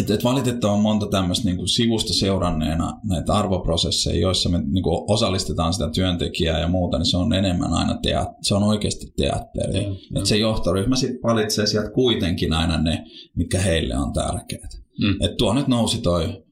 [0.01, 5.90] et valitettavan monta tämmöistä niin sivusta seuranneena näitä arvoprosesseja, joissa me niin kuin osallistetaan sitä
[5.90, 9.84] työntekijää ja muuta, niin se on enemmän aina teat- se on oikeasti teatteri.
[9.84, 13.05] Ja, et se johtoryhmä sitten valitsee sieltä kuitenkin aina ne,
[13.36, 14.82] mitkä heille on tärkeät.
[15.01, 15.16] Mm.
[15.20, 16.43] Et tuo nyt nousi toi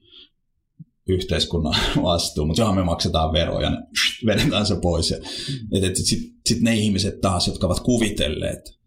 [1.09, 3.83] yhteiskunnan vastuu, mutta johon me maksetaan veroja, niin
[4.27, 5.11] vedetään se pois.
[5.11, 5.81] mm.
[5.95, 8.80] Sitten sit ne ihmiset taas, jotka ovat kuvitelleet,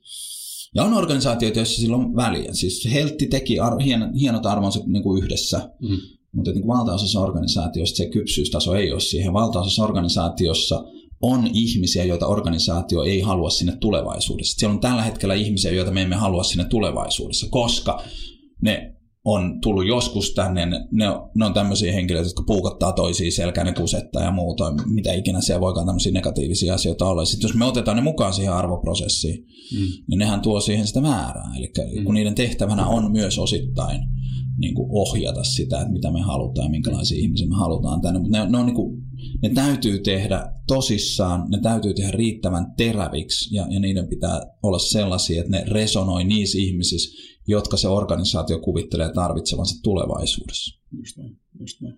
[0.75, 2.53] ja on organisaatioita, joissa sillä on väliä.
[2.53, 5.97] Siis Heltti teki ar- hien, hienot arvonsa niin kuin yhdessä, mm.
[6.31, 9.33] mutta niin kuin valtaosassa organisaatioissa se kypsyystaso ei ole siihen.
[9.33, 10.83] Valtaosassa organisaatiossa
[11.21, 14.59] on ihmisiä, joita organisaatio ei halua sinne tulevaisuudessa.
[14.59, 18.03] Siellä on tällä hetkellä ihmisiä, joita me emme halua sinne tulevaisuudessa, koska
[18.61, 18.92] ne
[19.25, 20.79] on tullut joskus tänne, ne,
[21.35, 25.61] ne on tämmöisiä henkilöitä, jotka puukottaa toisiin selkään, ne kusettaa ja muuta, mitä ikinä siellä
[25.61, 27.25] voikaan tämmöisiä negatiivisia asioita olla.
[27.25, 29.87] Sitten jos me otetaan ne mukaan siihen arvoprosessiin, mm.
[30.07, 31.51] niin nehän tuo siihen sitä määrää.
[31.57, 32.05] Eli mm.
[32.05, 34.01] kun niiden tehtävänä on myös osittain
[34.57, 38.19] niin kuin ohjata sitä, että mitä me halutaan ja minkälaisia ihmisiä me halutaan tänne.
[38.19, 39.03] Mutta ne, ne, on niin kuin,
[39.41, 45.39] ne täytyy tehdä tosissaan, ne täytyy tehdä riittävän teräviksi ja, ja niiden pitää olla sellaisia,
[45.39, 50.79] että ne resonoi niissä ihmisissä, jotka se organisaatio kuvittelee tarvitsevansa tulevaisuudessa.
[50.97, 51.97] Just niin, just niin.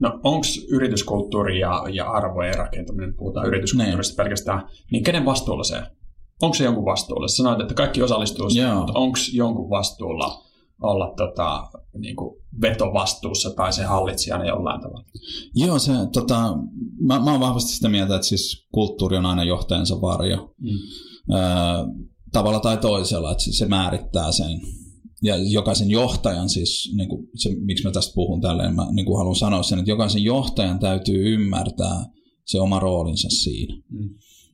[0.00, 4.24] No onko yrityskulttuuri ja, ja arvojen rakentaminen, puhutaan yrityskulttuurista ne.
[4.24, 5.82] pelkästään, niin kenen vastuulla se
[6.42, 7.28] Onko se jonkun vastuulla?
[7.28, 10.44] Sanoit, että kaikki osallistuu, mutta onko jonkun vastuulla
[10.82, 15.04] olla tota, niin kuin vetovastuussa tai se hallitsijana jollain tavalla?
[15.54, 16.56] Joo, se, tota,
[17.00, 20.54] mä, mä oon vahvasti sitä mieltä, että siis kulttuuri on aina johtajansa varjo.
[20.60, 20.70] Mm.
[21.34, 21.40] Öö,
[22.32, 24.60] tavalla tai toisella, että se määrittää sen.
[25.22, 29.18] Ja jokaisen johtajan siis, niin kuin se, miksi mä tästä puhun tälleen, mä niin kuin
[29.18, 32.06] haluan sanoa sen, että jokaisen johtajan täytyy ymmärtää
[32.44, 33.82] se oma roolinsa siinä.
[33.88, 34.08] Mm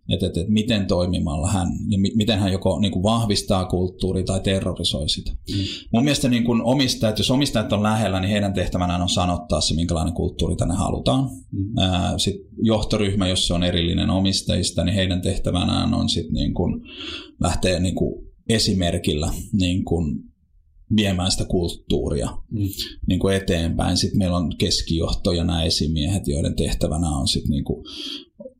[0.08, 4.24] että, että, että miten toimimalla hän, ja mi, miten hän joko niin kuin vahvistaa kulttuuria
[4.24, 5.30] tai terrorisoi sitä.
[5.30, 5.56] Mm.
[5.92, 9.74] Mun mielestä niin kuin omistajat, jos omistajat on lähellä, niin heidän tehtävänään on sanottaa se,
[9.74, 11.30] minkälainen kulttuuri tänne halutaan.
[11.52, 11.74] Mm.
[12.16, 16.80] Sitten johtoryhmä, jos se on erillinen omistajista, niin heidän tehtävänään on sitten niin kuin
[17.40, 20.27] lähteä niin kuin esimerkillä niin kuin
[20.96, 22.68] viemään sitä kulttuuria mm.
[23.06, 23.96] niin kuin eteenpäin.
[23.96, 27.84] Sitten meillä on keskijohto ja nämä esimiehet, joiden tehtävänä on sitten niin kuin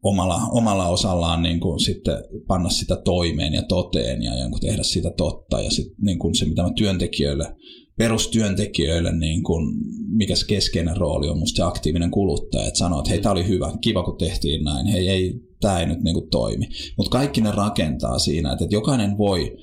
[0.02, 2.16] omalla, omalla osallaan niin kuin sitten
[2.46, 5.60] panna sitä toimeen ja toteen ja jonkun tehdä sitä totta.
[5.60, 7.56] Ja sitten niin kuin se, mitä mä työntekijöille,
[7.98, 9.74] perustyöntekijöille, niin kuin,
[10.08, 13.48] mikä se keskeinen rooli on musta se aktiivinen kuluttaja, että sanoo, että hei, tämä oli
[13.48, 16.68] hyvä, kiva kun tehtiin näin, hei, ei, tämä ei nyt niin kuin toimi.
[16.96, 19.56] Mutta kaikki ne rakentaa siinä, että, että jokainen voi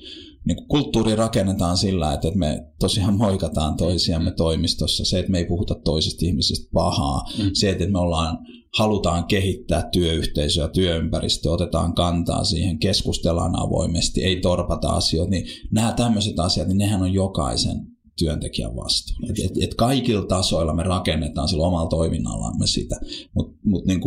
[0.46, 5.04] niin kuin kulttuuri rakennetaan sillä, että me tosiaan moikataan toisiamme toimistossa.
[5.04, 7.22] Se, että me ei puhuta toisista ihmisistä pahaa.
[7.38, 7.50] Mm.
[7.52, 8.38] Se, että me ollaan,
[8.78, 15.30] halutaan kehittää työyhteisöä, työympäristöä, otetaan kantaa siihen, keskustellaan avoimesti, ei torpata asioita.
[15.30, 17.86] Niin nämä tämmöiset asiat, niin nehän on jokaisen
[18.18, 19.26] työntekijän vastuulla.
[19.30, 22.96] Et, et, et kaikilla tasoilla me rakennetaan sillä omalla toiminnallamme sitä.
[23.34, 24.00] Mutta mut niin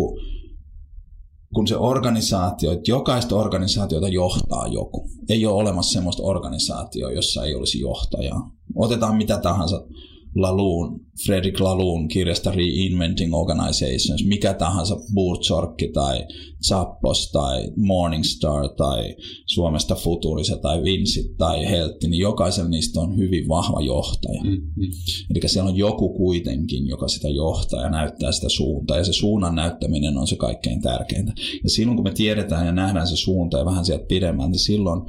[1.54, 5.10] kun se organisaatio, että jokaista organisaatiota johtaa joku.
[5.30, 8.52] Ei ole olemassa sellaista organisaatioa, jossa ei olisi johtajaa.
[8.76, 9.86] Otetaan mitä tahansa
[10.36, 16.26] Laloon, Fredrik Laloon kirjasta Reinventing Organizations, mikä tahansa Burtsorkki tai
[16.68, 19.16] Zappos tai Morningstar tai
[19.46, 24.44] Suomesta Futurisa tai Vinsit tai Heltti, niin jokaisella niistä on hyvin vahva johtaja.
[24.44, 24.92] Mm-hmm.
[25.32, 29.56] Eli siellä on joku kuitenkin, joka sitä johtaa ja näyttää sitä suuntaa ja se suunnan
[29.56, 31.34] näyttäminen on se kaikkein tärkeintä.
[31.64, 35.02] Ja silloin kun me tiedetään ja nähdään se suunta ja vähän sieltä pidemmän, niin silloin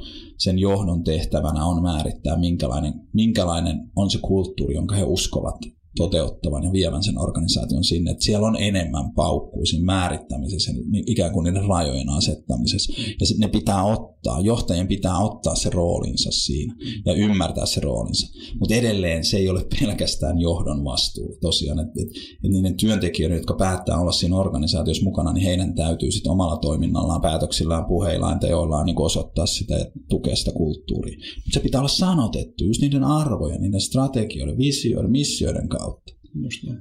[0.43, 5.55] sen johdon tehtävänä on määrittää, minkälainen, minkälainen on se kulttuuri, jonka he uskovat
[5.95, 10.71] toteuttavan ja vievän sen organisaation sinne, että siellä on enemmän paukkuu siinä määrittämisessä,
[11.05, 12.93] ikään kuin niiden rajojen asettamisessa.
[13.19, 16.75] Ja ne pitää ottaa, johtajien pitää ottaa se roolinsa siinä
[17.05, 18.27] ja ymmärtää se roolinsa.
[18.59, 23.53] Mutta edelleen se ei ole pelkästään johdon vastuu tosiaan, että, että, että niiden työntekijöiden, jotka
[23.53, 29.01] päättää olla siinä organisaatiossa mukana, niin heidän täytyy sitten omalla toiminnallaan, päätöksillään, puheillaan, teoillaan niin
[29.01, 31.17] osoittaa sitä ja tukea sitä kulttuuria.
[31.17, 36.13] Mutta se pitää olla sanotettu just niiden arvojen, niiden strategioiden, visioiden, missioiden kautta.
[36.43, 36.77] Just niin.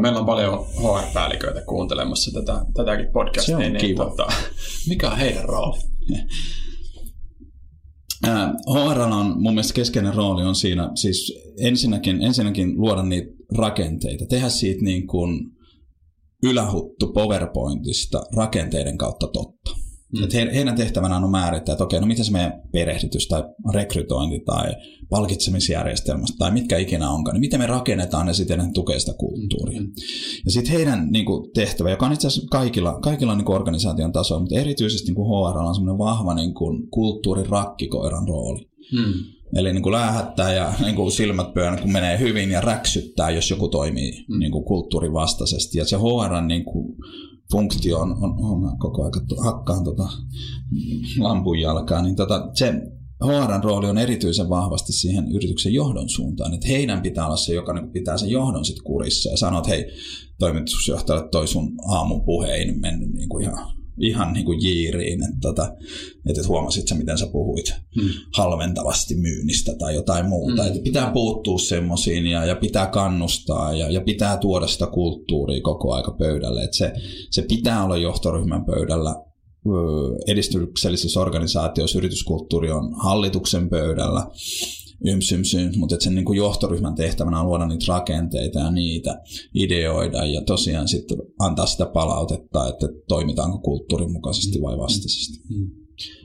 [0.00, 3.58] Meillä on paljon HR-päälliköitä kuuntelemassa tätä, tätäkin podcastia.
[3.58, 4.04] Se on niin, kiva.
[4.04, 4.26] Tota,
[4.88, 5.78] mikä on heidän rooli?
[8.70, 14.48] HR on mun mielestä keskeinen rooli on siinä, siis ensinnäkin, ensinnäkin luoda niitä rakenteita, tehdä
[14.48, 15.40] siitä niin kuin
[16.42, 19.79] ylähuttu PowerPointista rakenteiden kautta totta.
[20.12, 20.24] Mm.
[20.24, 23.44] Että he, heidän tehtävänään on määrittää, että okei, no miten se meidän perehdytys tai
[23.74, 24.74] rekrytointi tai
[25.10, 29.80] palkitsemisjärjestelmästä tai mitkä ikinä onkaan, niin miten me rakennetaan ne siten, että tukee sitä kulttuuria.
[29.80, 29.92] Mm.
[30.44, 34.12] Ja sitten heidän niin kuin, tehtävä, joka on itse asiassa kaikilla, kaikilla niin kuin organisaation
[34.12, 38.68] tasoilla, mutta erityisesti niin kuin HR on semmoinen vahva niin kuin, kulttuurin rakkikoiran rooli.
[38.92, 39.12] Mm.
[39.56, 43.50] Eli niin kuin läähättää ja niin kuin silmät pyörän, kun menee hyvin ja räksyttää, jos
[43.50, 44.38] joku toimii mm.
[44.38, 45.78] niin kuin kulttuurin vastaisesti.
[45.78, 46.96] Ja se HR niin kuin,
[47.52, 50.08] funktio on, on, on koko ajan hakkaan tota
[51.18, 52.74] lampun jalkaa, niin tota, se
[53.24, 57.72] HRn rooli on erityisen vahvasti siihen yrityksen johdon suuntaan, että heidän pitää olla se, joka
[57.72, 59.84] niin pitää sen johdon sitten kurissa ja sanoo, että hei,
[60.38, 65.22] toimitusjohtajalle toi sun aamun puhe ei nyt mennyt niin kuin ihan ihan niin kuin jiiriin,
[65.22, 65.76] että, tota,
[66.28, 68.10] että huomasit sä, miten sä puhuit hmm.
[68.36, 70.62] halventavasti myynnistä tai jotain muuta.
[70.62, 70.70] Hmm.
[70.70, 75.92] Että pitää puuttua semmoisiin ja, ja pitää kannustaa ja, ja pitää tuoda sitä kulttuuria koko
[75.92, 76.62] aika pöydälle.
[76.64, 76.92] Että se,
[77.30, 79.14] se pitää olla johtoryhmän pöydällä
[80.26, 84.26] edistyksellisissä organisaatioissa yrityskulttuuri on hallituksen pöydällä,
[85.04, 89.20] yms, yms, yms, mutta sen niin kuin johtoryhmän tehtävänä on luoda niitä rakenteita ja niitä
[89.54, 95.38] ideoida ja tosiaan sitten antaa sitä palautetta, että toimitaanko kulttuurin mukaisesti vai vastaisesti.
[95.48, 95.70] Mm.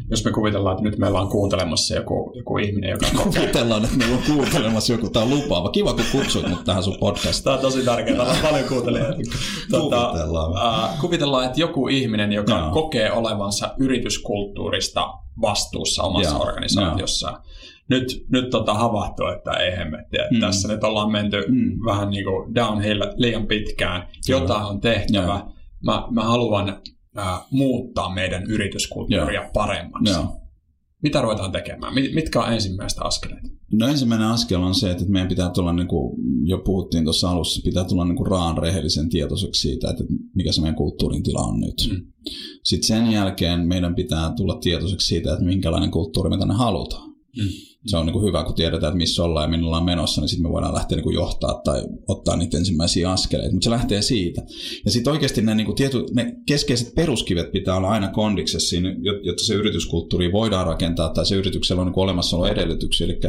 [0.09, 3.41] Jos me kuvitellaan, että nyt meillä on kuuntelemassa joku, joku ihminen, joka kokee...
[3.41, 5.69] Kuvitellaan, että meillä on kuuntelemassa joku, tämä on lupaava.
[5.69, 7.43] Kiva, kun kutsuit mut tähän sun podcastiin.
[7.43, 9.21] Tämä on tosi tärkeää, täällä on paljon kuuntelijoita.
[9.69, 10.83] Tuota, kuvitellaan.
[10.83, 12.71] Äh, kuvitellaan, että joku ihminen, joka Joo.
[12.71, 16.41] kokee olevansa yrityskulttuurista vastuussa omassa Joo.
[16.41, 17.39] organisaatiossa, Joo
[17.89, 20.39] nyt, nyt tota havahtuu, että ei hemmetti, että mm.
[20.39, 21.79] tässä nyt ollaan menty mm.
[21.85, 24.07] vähän niin kuin downhill liian pitkään.
[24.27, 25.45] Jotain on tehtävä.
[25.83, 26.81] Mä, mä haluan
[27.17, 29.51] äh, muuttaa meidän yrityskulttuuria Joo.
[29.53, 30.13] paremmaksi.
[30.13, 30.41] Joo.
[31.03, 31.93] Mitä ruvetaan tekemään?
[31.93, 33.43] Mitkä on ensimmäistä askeleet?
[33.73, 37.61] No ensimmäinen askel on se, että meidän pitää tulla, niin kuin jo puhuttiin tuossa alussa,
[37.63, 40.03] pitää tulla niin kuin raan rehellisen tietoiseksi siitä, että
[40.35, 41.89] mikä se meidän kulttuurin tila on nyt.
[41.91, 42.05] Mm.
[42.63, 47.09] Sitten sen jälkeen meidän pitää tulla tietoiseksi siitä, että minkälainen kulttuuri me tänne halutaan.
[47.09, 50.21] Mm se on niin kuin hyvä, kun tiedetään, että missä ollaan ja minne ollaan menossa,
[50.21, 53.53] niin sitten me voidaan lähteä niin kuin johtaa tai ottaa niitä ensimmäisiä askeleita.
[53.53, 54.41] Mutta se lähtee siitä.
[54.85, 58.95] Ja sitten oikeasti ne, niin kuin tietyt, ne keskeiset peruskivet pitää olla aina kondiksessa, siinä,
[59.23, 63.05] jotta se yrityskulttuuri voidaan rakentaa tai se yrityksellä on niin olemassaolo edellytyksiä.
[63.05, 63.19] Eli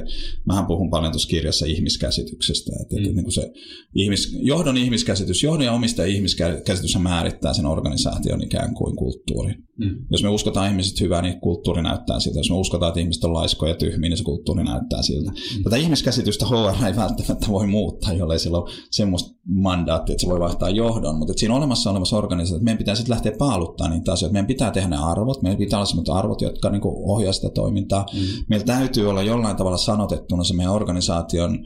[0.45, 2.73] mähän puhun paljon tuossa kirjassa ihmiskäsityksestä.
[2.83, 3.03] Että, mm.
[3.03, 3.53] että niin kuin se
[3.95, 9.67] ihmis, johdon ihmiskäsitys, johdon ja omista ihmiskäsitys määrittää sen organisaation ikään kuin kulttuurin.
[9.79, 10.07] Mm.
[10.11, 12.39] Jos me uskotaan ihmiset hyvää, niin kulttuuri näyttää sitä.
[12.39, 15.33] Jos me uskotaan, että ihmiset on laiskoja ja tyhmiä, niin se kulttuuri näyttää siltä.
[15.65, 20.41] Tätä ihmiskäsitystä HR ei välttämättä voi muuttaa, jollei sillä ole semmoista mandaattia, että se voi
[20.41, 21.19] vaihtaa johdon.
[21.19, 24.33] Mutta siinä olemassa olevassa organisaatiossa meidän pitää sitten lähteä paaluttaa niitä asioita.
[24.33, 25.43] Meidän pitää tehdä ne arvot.
[25.43, 28.07] Meillä pitää olla sellaiset arvot, jotka niin ohjaa sitä toimintaa.
[28.13, 28.21] Mm.
[28.49, 31.59] Meillä täytyy olla jollain tavalla sanotettuna se meidän organisaation,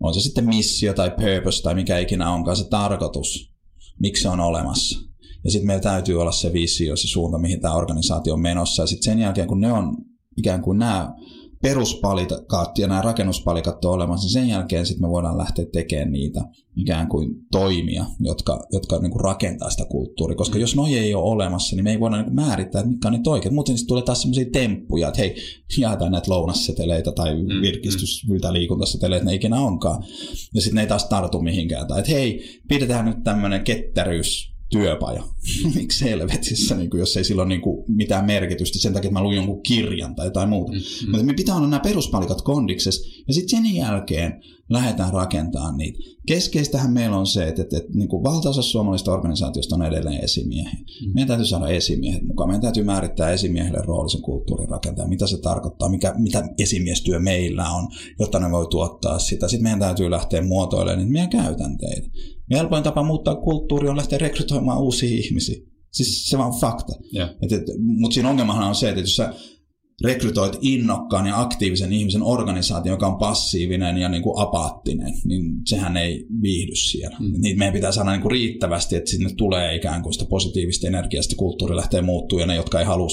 [0.00, 3.52] on se sitten missio tai purpose tai mikä ikinä onkaan se tarkoitus,
[4.00, 5.08] miksi se on olemassa
[5.44, 8.82] ja sitten meillä täytyy olla se visio, se suunta, mihin tämä organisaatio on menossa.
[8.82, 9.96] Ja sitten sen jälkeen, kun ne on
[10.36, 11.14] ikään kuin nämä
[11.62, 16.40] peruspalikat ja nämä rakennuspalikat on olemassa, niin sen jälkeen sitten me voidaan lähteä tekemään niitä
[16.76, 20.36] ikään kuin toimia, jotka, jotka niin kuin rakentaa sitä kulttuuria.
[20.36, 23.08] Koska jos noi ei ole olemassa, niin me ei voida niin kuin määrittää, että mitkä
[23.08, 23.54] on niitä oikein.
[23.54, 25.36] Muuten sitten tulee taas sellaisia temppuja, että hei,
[25.78, 28.40] jaetaan näitä lounasseteleitä tai mm, virkistys- mm.
[28.40, 30.02] tai liikuntaseteleitä, ne ikinä onkaan.
[30.54, 31.86] Ja sitten ne ei taas tartu mihinkään.
[31.86, 35.22] Tai että hei, pidetään nyt tämmöinen ketteryys työpaja.
[35.74, 39.20] Miksi helvetissä, niin kuin, jos ei sillä ole niin kuin, mitään merkitystä sen takia, että
[39.20, 40.72] mä luin jonkun kirjan tai jotain muuta.
[40.72, 41.10] Mm-hmm.
[41.10, 45.98] Mutta me pitää olla nämä peruspalikat kondiksessa ja sitten sen jälkeen lähdetään rakentamaan niitä.
[46.26, 50.72] Keskeistähän meillä on se, että, että, että niin kuin valtaosa suomalaisista organisaatioista on edelleen esimiehiä.
[50.72, 51.14] Mm-hmm.
[51.14, 52.48] Meidän täytyy saada esimiehet mukaan.
[52.48, 57.88] Meidän täytyy määrittää esimiehelle roolisen kulttuurin rakentaa, mitä se tarkoittaa, mikä, mitä esimiestyö meillä on,
[58.18, 59.48] jotta ne voi tuottaa sitä.
[59.48, 62.08] Sitten meidän täytyy lähteä muotoilemaan niitä meidän käytänteitä.
[62.50, 65.62] Ja helpoin tapa muuttaa kulttuuri on lähteä rekrytoimaan uusia ihmisiä.
[65.92, 66.92] Siis se on fakta.
[67.14, 67.30] Yeah.
[67.78, 69.34] Mutta siinä ongelmahan on se, että jos sä
[70.04, 75.96] rekrytoit innokkaan ja aktiivisen ihmisen organisaation, joka on passiivinen ja niin kuin apaattinen, niin sehän
[75.96, 77.16] ei viihdy siellä.
[77.20, 77.40] Mm.
[77.40, 81.22] Niin meidän pitää saada niin kuin riittävästi, että sinne tulee ikään kuin sitä positiivista energiaa,
[81.22, 83.08] sitten kulttuuri lähtee muuttumaan ja ne, jotka ei halua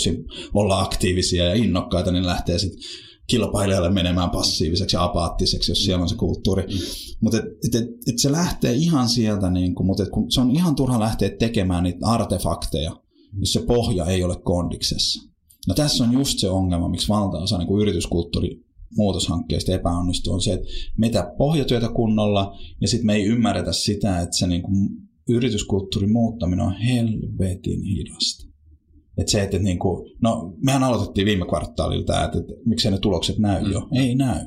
[0.53, 2.79] olla aktiivisia ja innokkaita, niin lähtee sitten
[3.27, 6.63] kilpailijalle menemään passiiviseksi ja apaattiseksi, jos siellä on se kulttuuri.
[6.63, 6.79] Mm.
[7.21, 10.41] Mutta et, et, et, et se lähtee ihan sieltä, niin kuin, mutta et kun se
[10.41, 12.95] on ihan turha lähteä tekemään niitä artefakteja,
[13.39, 15.29] jos se pohja ei ole kondiksessa.
[15.67, 18.65] No tässä on just se ongelma, miksi valtaosa niin yrityskulttuuri
[18.97, 20.67] muutoshankkeista epäonnistuu, on se, että
[20.97, 24.89] mitä pohjatyötä kunnolla, ja sitten me ei ymmärretä sitä, että se niin kuin
[25.29, 28.44] yrityskulttuurin muuttaminen on helvetin hidasta.
[29.17, 32.97] Että se, että, niin kuin, no mehän aloitettiin viime kvartaalilla tämä, että, että miksei ne
[32.97, 33.71] tulokset näy mm.
[33.71, 33.87] jo.
[33.93, 34.39] Ei näy.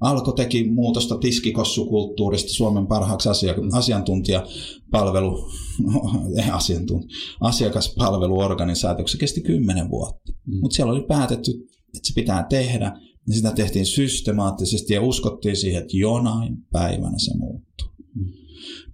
[0.00, 3.68] Alko teki muutosta tiskikossukulttuurista Suomen parhaaksi asia, mm.
[3.72, 5.50] asiantuntijapalvelu,
[6.42, 9.12] ei asiantuntija, asiakaspalveluorganisaatioksi.
[9.12, 10.32] Se kesti kymmenen vuotta.
[10.46, 10.60] Mm.
[10.60, 11.50] Mutta siellä oli päätetty,
[11.96, 12.92] että se pitää tehdä.
[13.28, 17.88] Ja sitä tehtiin systemaattisesti ja uskottiin siihen, että jonain päivänä se muuttuu.
[18.14, 18.24] Mm.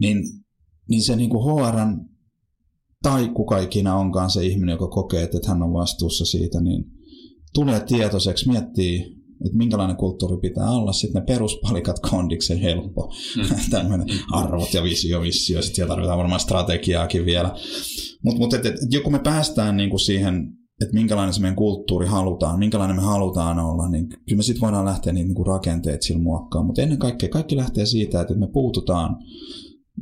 [0.00, 0.22] Niin,
[0.88, 2.08] niin se niin kuin HRn
[3.02, 6.84] tai kuka ikinä onkaan se ihminen, joka kokee, että hän on vastuussa siitä, niin
[7.54, 13.42] tulee tietoiseksi, miettii, että minkälainen kulttuuri pitää olla, sitten ne peruspalikat kondiksen helppo, mm.
[13.70, 17.54] tämmöinen arvot ja visio, visio, sitten siellä tarvitaan varmaan strategiaakin vielä.
[18.24, 22.58] Mutta mut, et, et, joku me päästään niinku siihen, että minkälainen se meidän kulttuuri halutaan,
[22.58, 26.66] minkälainen me halutaan olla, niin kyllä me sitten voidaan lähteä niitä niinku rakenteet sillä muokkaan,
[26.66, 29.16] mutta ennen kaikkea kaikki lähtee siitä, että me puututaan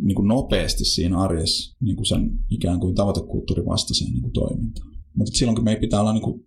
[0.03, 4.97] niin kuin nopeasti siinä arjessa niin kuin sen ikään kuin tavoitekulttuurin vastaiseen niin kuin toimintaan.
[5.17, 6.47] Mutta silloin kun meidän pitää olla niin kuin,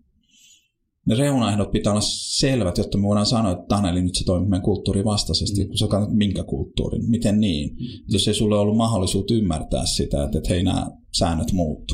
[1.06, 2.02] ne reunaehdot pitää olla
[2.40, 5.64] selvät, jotta me voidaan sanoa, että Taneli, nyt se toimii meidän kulttuurin vastaisesti.
[5.64, 5.68] Mm.
[5.68, 7.70] Kun sä katsot, minkä kulttuurin, miten niin.
[7.70, 7.86] Mm.
[8.08, 10.88] Jos ei sulle ollut mahdollisuutta ymmärtää sitä, että, että hei, nämä
[11.18, 11.94] säännöt muuttu,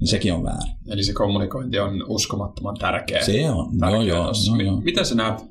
[0.00, 0.74] niin sekin on väärin.
[0.88, 3.24] Eli se kommunikointi on uskomattoman tärkeä.
[3.24, 4.80] Se on, tärkeä joo, joo, joo, joo.
[4.80, 5.44] Miten sä näet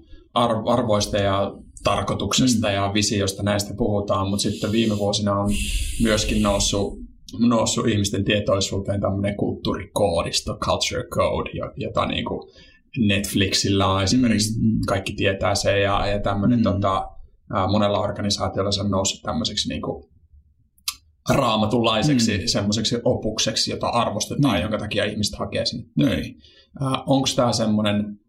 [0.66, 2.74] arvoista ja tarkoituksesta mm.
[2.74, 5.52] ja visiosta näistä puhutaan, mutta sitten viime vuosina on
[6.04, 7.00] myöskin noussut,
[7.40, 12.52] noussut ihmisten tietoisuuteen tämmöinen kulttuurikoodisto, culture code, jota niin kuin
[12.98, 14.80] Netflixillä on esimerkiksi, mm, mm.
[14.88, 16.64] kaikki tietää se, ja, ja tämmöinen mm.
[16.64, 17.10] tota,
[17.72, 20.04] monella organisaatiolla se on noussut tämmöiseksi niin kuin
[21.30, 22.44] raamatunlaiseksi mm.
[22.46, 24.62] semmoiseksi opukseksi, jota arvostetaan, mm.
[24.62, 26.38] jonka takia ihmiset hakee sinne töihin.
[27.06, 28.20] Onko tämä semmoinen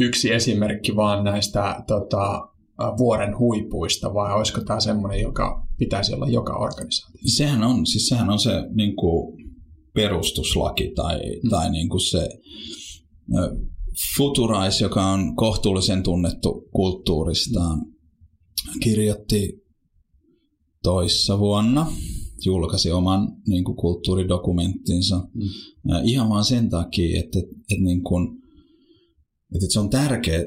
[0.00, 2.48] yksi esimerkki vaan näistä tota,
[2.98, 7.20] vuoren huipuista, vai olisiko tämä semmoinen, joka pitäisi olla joka organisaatio?
[7.26, 9.36] Sehän on, siis sehän on se niin kuin
[9.94, 11.50] perustuslaki tai, mm.
[11.50, 12.28] tai niin kuin se
[14.16, 17.86] Futurais, joka on kohtuullisen tunnettu kulttuuristaan,
[18.82, 19.64] kirjoitti
[20.82, 21.92] toissa vuonna,
[22.44, 25.18] julkaisi oman niin kuin, kulttuuridokumenttinsa.
[25.18, 25.42] Mm.
[26.04, 28.28] Ihan vaan sen takia, että, että, että, niin kuin,
[29.54, 30.44] että se on tärkeää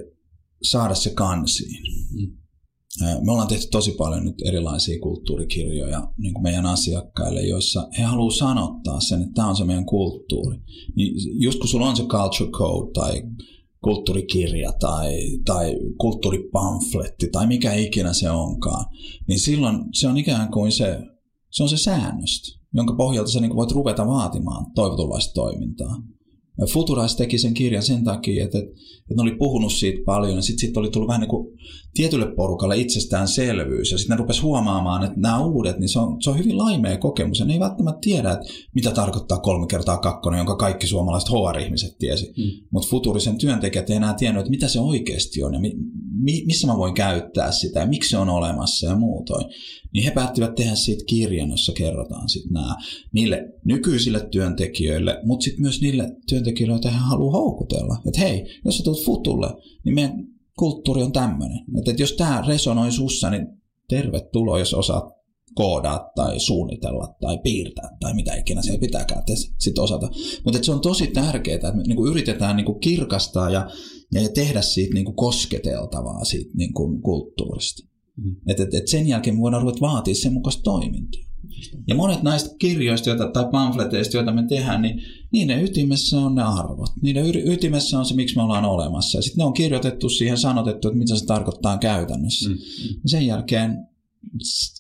[0.62, 1.84] saada se kansiin.
[2.14, 2.41] Mm.
[2.99, 8.36] Me ollaan tehty tosi paljon nyt erilaisia kulttuurikirjoja niin kuin meidän asiakkaille, joissa he haluavat
[8.36, 10.57] sanottaa sen, että tämä on se meidän kulttuuri.
[10.95, 13.22] Niin just kun sulla on se culture code tai
[13.84, 18.86] kulttuurikirja tai, tai kulttuuripamfletti tai mikä ikinä se onkaan,
[19.28, 20.99] niin silloin se on ikään kuin se,
[21.51, 25.95] se on se säännöstö, jonka pohjalta sä niin voit ruveta vaatimaan toivotunlaista toimintaa.
[26.74, 30.68] Futurais teki sen kirjan sen takia, että, että ne oli puhunut siitä paljon ja sitten
[30.68, 31.47] sit oli tullut vähän niin kuin
[31.93, 36.30] tietylle porukalle itsestäänselvyys ja sitten ne rupesi huomaamaan, että nämä uudet, niin se on, se
[36.30, 38.45] on hyvin laimea kokemus ja ne ei välttämättä tiedä, että
[38.76, 42.34] mitä tarkoittaa kolme kertaa kakkonen, jonka kaikki suomalaiset HR-ihmiset tiesi.
[42.38, 42.68] Mm.
[42.72, 45.74] Mutta Futurisen työntekijät ei enää tiennyt, että mitä se oikeasti on ja mi,
[46.22, 49.45] mi, missä mä voin käyttää sitä ja miksi se on olemassa ja muutoin.
[49.93, 52.76] Niin he päättivät tehdä siitä kirjan, jossa kerrotaan sitten nämä
[53.13, 57.97] niille nykyisille työntekijöille, mutta sitten myös niille työntekijöille, joita he haluaa houkutella.
[58.07, 59.47] Että hei, jos sä tulet Futulle,
[59.86, 61.59] niin meidän kulttuuri on tämmöinen.
[61.78, 63.47] Että, että jos tämä resonoi sussa, niin
[63.89, 65.22] tervetuloa, jos osaat
[65.55, 69.24] koodaa tai suunnitella tai piirtää tai mitä ikinä siellä pitääkään
[69.59, 70.09] sit osata.
[70.45, 73.69] Mutta se on tosi tärkeää, että me niinku yritetään niinku kirkastaa ja,
[74.12, 77.88] ja tehdä siitä niinku kosketeltavaa siitä niinku kulttuurista.
[78.18, 78.36] Mm.
[78.47, 81.22] Et, et, et sen jälkeen me voidaan ruveta vaatia sen mukaista toimintaa.
[81.88, 85.01] Ja monet näistä kirjoista joita, tai pamfleteista, joita me tehdään, niin
[85.32, 86.89] niiden ytimessä on ne arvot.
[87.01, 89.18] Niiden ytimessä on se, miksi me ollaan olemassa.
[89.18, 92.49] Ja sitten ne on kirjoitettu siihen, sanotettu, että mitä se tarkoittaa käytännössä.
[92.49, 92.57] Mm.
[93.05, 93.88] Sen jälkeen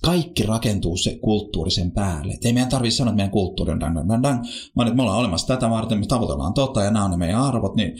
[0.01, 2.33] kaikki rakentuu se kulttuurisen päälle.
[2.33, 4.95] Et ei meidän tarvitse sanoa, että meidän kulttuuri on dang, dang, dang, dang, vaan että
[4.95, 7.97] me ollaan olemassa tätä varten, me tavoitellaan tota ja nämä on ne meidän arvot, niin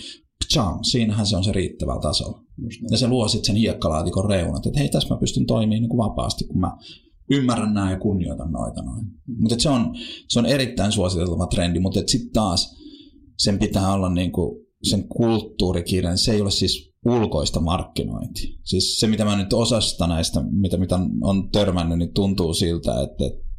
[0.50, 2.44] tchang, siinähän se on se riittävällä tasolla.
[2.92, 6.10] Ja se luo sitten sen hiekkalaatikon reunat, että hei, tässä mä pystyn toimimaan niin kuin
[6.10, 6.78] vapaasti, kun mä
[7.32, 9.06] ymmärrän nämä ja kunnioitan noita noin.
[9.40, 9.96] Mutta se on,
[10.28, 12.76] se on erittäin suositeltava trendi, mutta sitten taas
[13.38, 18.58] sen pitää olla niinku, sen kulttuurikirjan, se ei ole siis ulkoista markkinointia.
[18.64, 23.26] Siis se, mitä mä nyt osasta näistä, mitä, mitä on törmännyt, niin tuntuu siltä, että,
[23.26, 23.51] että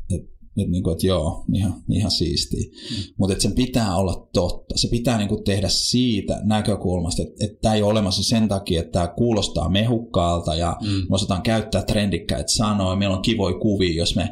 [0.57, 2.71] että, niin kuin, että joo, ihan, ihan siistiä.
[2.71, 2.97] Mm.
[3.19, 4.79] Mutta sen pitää olla totta.
[4.79, 8.81] Se pitää niin kuin tehdä siitä näkökulmasta, että, että tämä ei ole olemassa sen takia,
[8.81, 10.89] että tämä kuulostaa mehukkaalta ja mm.
[10.89, 12.97] me osataan käyttää trendikkäitä sanoja.
[12.97, 14.29] Meillä on kivoja kuvia, jos me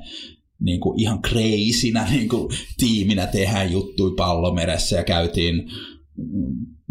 [0.61, 5.71] niin kuin ihan crazynä niin kuin tiiminä tehdään juttui pallomeressä ja käytiin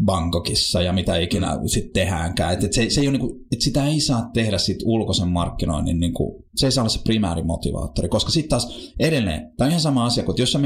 [0.05, 2.53] Bangkokissa ja mitä ikinä sitten tehdäänkään.
[2.53, 5.99] Et, et se, se ei ole niinku, et sitä ei saa tehdä sit ulkoisen markkinoinnin,
[5.99, 10.05] niinku, se ei saa olla se primäärimotivaattori, koska sitten taas edelleen, tämä on ihan sama
[10.05, 10.59] asia, kun jos sä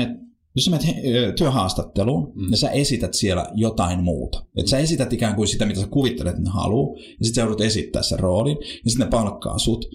[0.56, 2.52] jos sä menet työhaastatteluun mm.
[2.52, 6.32] ja sä esität siellä jotain muuta, että sä esität ikään kuin sitä, mitä sä kuvittelet,
[6.32, 9.86] että ne haluaa, ja sitten sä joudut esittää sen roolin, ja sitten ne palkkaa sut,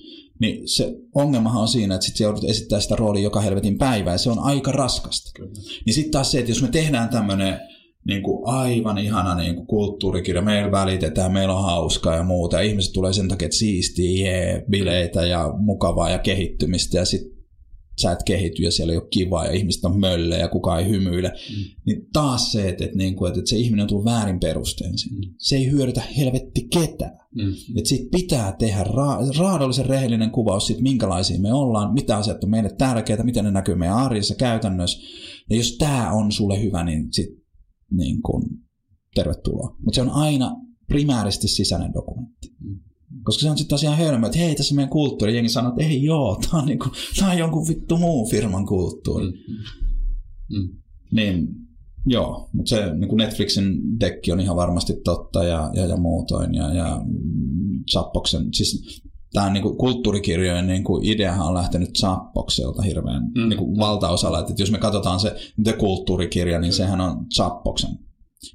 [0.41, 4.19] niin se ongelmahan on siinä, että sitten joudut esittää sitä roolia joka helvetin päivä, ja
[4.19, 5.31] se on aika raskasta.
[5.35, 5.53] Kyllä.
[5.87, 7.61] Niin sitten taas se, että jos me tehdään tämmöinen
[8.09, 10.43] niin kuin aivan ihana niin kuin kulttuurikirja.
[10.43, 12.57] Meillä välitetään, meillä on hauskaa ja muuta.
[12.57, 16.99] Ja ihmiset tulee sen takia, että siistiä, jee, bileitä ja mukavaa ja kehittymistä.
[16.99, 17.39] Ja sitten
[18.01, 20.89] sä et kehity ja siellä ei ole kivaa ja ihmiset on mölle ja kukaan ei
[20.89, 21.29] hymyile.
[21.29, 21.65] Mm.
[21.87, 24.99] Niin taas se, että, että, niin kuin, että, että se ihminen on tullut väärin perustein
[24.99, 25.27] sinne.
[25.27, 25.35] Mm.
[25.39, 27.19] Se ei hyödytä helvetti ketään.
[27.35, 27.53] Mm.
[27.77, 32.51] Että siitä pitää tehdä ra- raadollisen rehellinen kuvaus siitä, minkälaisia me ollaan, mitä asiat on
[32.51, 34.99] meille tärkeitä, miten ne näkyy meidän arjessa käytännössä.
[35.51, 37.38] Ja jos tämä on sulle hyvä, niin sit
[37.91, 38.43] niin kuin,
[39.15, 39.77] tervetuloa.
[39.79, 42.55] Mutta se on aina primäärisesti sisäinen dokumentti.
[42.61, 42.81] Mm.
[43.23, 45.35] Koska se on sitten tosiaan hölmö, että hei, tässä meidän kulttuuri.
[45.35, 49.27] Jengi sanoo, että ei joo, tämä on, niinku, tää on jonkun vittu muun firman kulttuuri.
[49.27, 50.59] Mm.
[50.59, 50.69] Mm.
[51.13, 51.49] Niin
[52.07, 56.55] Joo, mutta se niin kuin Netflixin dekki on ihan varmasti totta ja, ja, ja muutoin.
[56.55, 57.03] Ja, ja
[57.93, 59.03] Zappoksen, siis
[59.33, 63.49] tämä niin kuin kulttuurikirjojen niin kuin ideahan on lähtenyt Zappokselta hirveän mm.
[63.49, 64.39] niin kuin valtaosalla.
[64.39, 66.77] Että jos me katsotaan se The Kulttuurikirja, niin mm.
[66.77, 67.91] sehän on Zappoksen.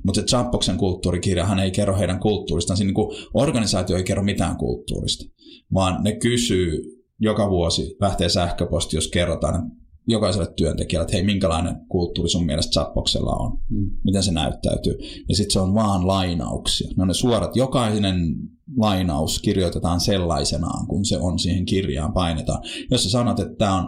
[0.06, 2.78] Mutta se Zappoksen kulttuurikirjahan ei kerro heidän kulttuuristaan.
[2.78, 5.26] Siinä niin kuin organisaatio ei kerro mitään kulttuurista,
[5.74, 6.82] vaan ne kysyy
[7.20, 9.72] joka vuosi, lähtee sähköposti, jos kerrotaan,
[10.08, 13.92] jokaiselle työntekijälle, että hei, minkälainen kulttuuri sun mielestä Zappoksella on, mm.
[14.04, 14.98] miten se näyttäytyy.
[15.30, 16.92] Ja sitten se on vaan lainauksia.
[16.98, 18.36] Ne on ne suorat, jokainen
[18.78, 22.64] lainaus kirjoitetaan sellaisenaan, kun se on siihen kirjaan painetaan.
[22.92, 23.88] Jos sä sanot, että tämä on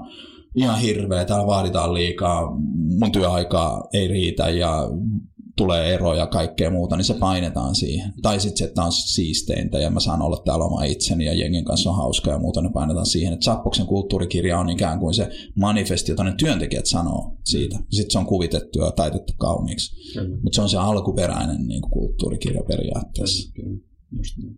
[0.55, 2.57] ihan hirveä, täällä vaaditaan liikaa,
[2.99, 4.89] mun työaikaa ei riitä ja
[5.57, 8.13] tulee eroja ja kaikkea muuta, niin se painetaan siihen.
[8.21, 11.65] Tai sitten se, että on siisteintä ja mä saan olla täällä oma itseni ja jengin
[11.65, 13.33] kanssa on hauska ja muuta, niin painetaan siihen.
[13.33, 17.79] Että Zappoksen kulttuurikirja on ikään kuin se manifesti, jota ne työntekijät sanoo siitä.
[17.89, 19.95] Sitten se on kuvitettu ja taitettu kauniiksi.
[20.41, 23.53] Mutta se on se alkuperäinen niin kuin kulttuurikirja periaatteessa.
[23.53, 23.77] Kyllä.
[24.17, 24.55] Just niin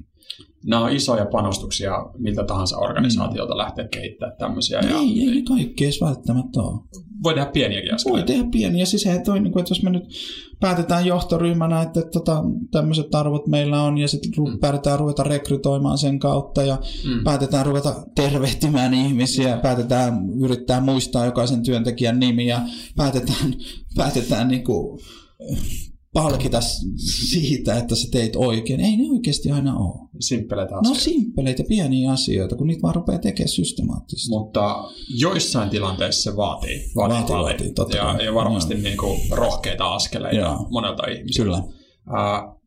[0.66, 3.58] nämä on isoja panostuksia miltä tahansa organisaatiolta mm.
[3.58, 4.80] lähteä kehittämään tämmöisiä.
[4.80, 6.82] Ei, ja, ei, ei kaikki edes välttämättä ole.
[7.24, 8.28] Voi tehdä pieniäkin askeleita.
[8.28, 8.86] Voi tehdä pieniä.
[8.86, 10.04] Siis he toi, niin kuin, että jos me nyt
[10.60, 14.60] päätetään johtoryhmänä, että tota, tämmöiset arvot meillä on, ja sitten mm.
[14.60, 17.24] päätetään ruveta rekrytoimaan sen kautta, ja mm.
[17.24, 22.62] päätetään ruveta tervehtimään ihmisiä, päätetään yrittää muistaa jokaisen työntekijän nimi, ja
[22.96, 23.54] päätetään,
[23.96, 25.00] päätetään niin kuin,
[26.22, 26.62] palkita
[27.30, 28.80] siitä, että sä teit oikein.
[28.80, 30.10] Ei ne oikeasti aina ole.
[30.20, 30.90] Simppeleitä asioita.
[30.90, 34.30] No simppeleitä pieniä asioita, kun niitä vaan rupeaa tekemään systemaattisesti.
[34.30, 34.84] Mutta
[35.18, 36.92] joissain tilanteissa se vaatii.
[36.96, 40.68] Vaatii, vaatii, vaatii totta ja, ja varmasti niin kuin rohkeita askeleita Joo.
[40.70, 41.44] monelta ihmiseltä.
[41.44, 41.58] Kyllä.
[41.58, 42.62] Uh,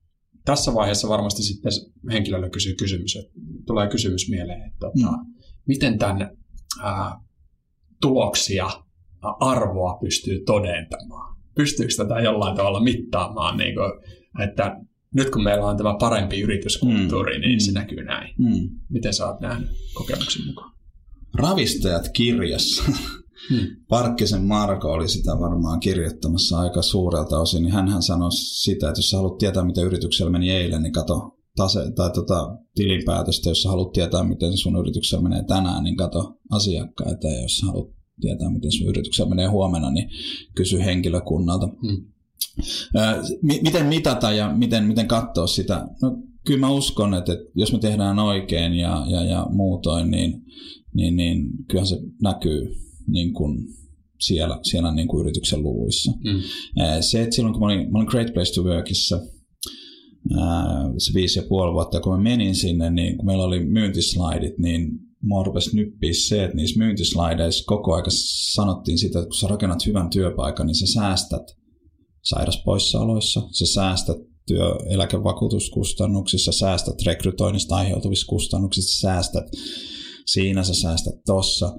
[0.45, 1.73] tässä vaiheessa varmasti sitten
[2.13, 3.33] henkilölle kysyy kysymys, että
[3.67, 5.33] tulee kysymys mieleen, että mm.
[5.67, 6.31] miten tämän
[6.77, 7.23] uh,
[8.01, 8.71] tuloksia,
[9.41, 13.93] arvoa pystyy todentamaan pystyykö tätä jollain tavalla mittaamaan, niin kuin,
[14.45, 14.77] että
[15.15, 17.41] nyt kun meillä on tämä parempi yrityskulttuuri, mm.
[17.41, 17.75] niin se mm.
[17.75, 18.35] näkyy näin.
[18.39, 18.71] Mm.
[18.89, 20.73] Miten sä oot nähnyt kokemuksen mukaan?
[21.35, 22.83] Ravistajat kirjassa.
[23.51, 23.67] Hmm.
[23.89, 29.11] Parkkisen Marko oli sitä varmaan kirjoittamassa aika suurelta osin, niin hän sanoi sitä, että jos
[29.11, 33.69] sä haluat tietää, miten yrityksellä meni eilen, niin kato tase, tai tota, tilinpäätöstä, jos sä
[33.69, 38.51] haluat tietää, miten sun yrityksellä menee tänään, niin kato asiakkaita, ja jos sä haluat tietää,
[38.51, 40.11] miten sun yrityksellä menee huomenna, niin
[40.55, 41.69] kysy henkilökunnalta.
[41.83, 42.05] Hmm.
[43.63, 45.89] miten mitata ja miten, miten katsoa sitä?
[46.03, 50.43] No, kyllä mä uskon, että, että jos me tehdään oikein ja, ja, ja muutoin, niin,
[50.95, 52.75] niin, niin kyllähän se näkyy
[53.07, 53.67] niin kuin
[54.21, 56.13] siellä, siellä niin kuin yrityksen luvuissa.
[56.13, 56.41] Mm.
[57.01, 59.21] Se, että silloin kun mä olin, mä olin Great Place to Workissa,
[60.99, 64.91] se viisi ja puoli vuotta, kun mä menin sinne, niin kun meillä oli myyntislaidit, niin
[65.23, 68.11] mua rupesi nyppiä se, että niissä myyntislaideissa koko aika
[68.53, 71.43] sanottiin sitä, että kun sä rakennat hyvän työpaikan, niin sä säästät
[72.23, 74.17] sairaspoissaoloissa, sä säästät
[74.47, 79.45] työeläkevakuutuskustannuksissa, säästät rekrytoinnista aiheutuvissa kustannuksissa, sä säästät
[80.27, 81.77] siinä, sä säästät tossa.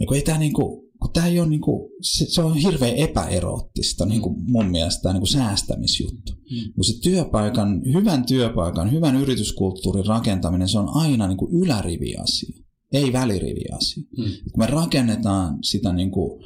[0.00, 4.06] Ja kun ei tämä niinku, kun tämä ei ole niinku, se, se, on hirveän epäeroottista
[4.06, 6.32] niinku mun mielestä tämä niinku säästämisjuttu.
[6.32, 6.72] Mm.
[6.74, 13.12] Kun se työpaikan, hyvän työpaikan, hyvän yrityskulttuurin rakentaminen, se on aina niinku ylärivi asia ei
[13.12, 14.02] väliriviasia.
[14.16, 14.30] Hmm.
[14.52, 16.40] Kun me rakennetaan sitä niin kuin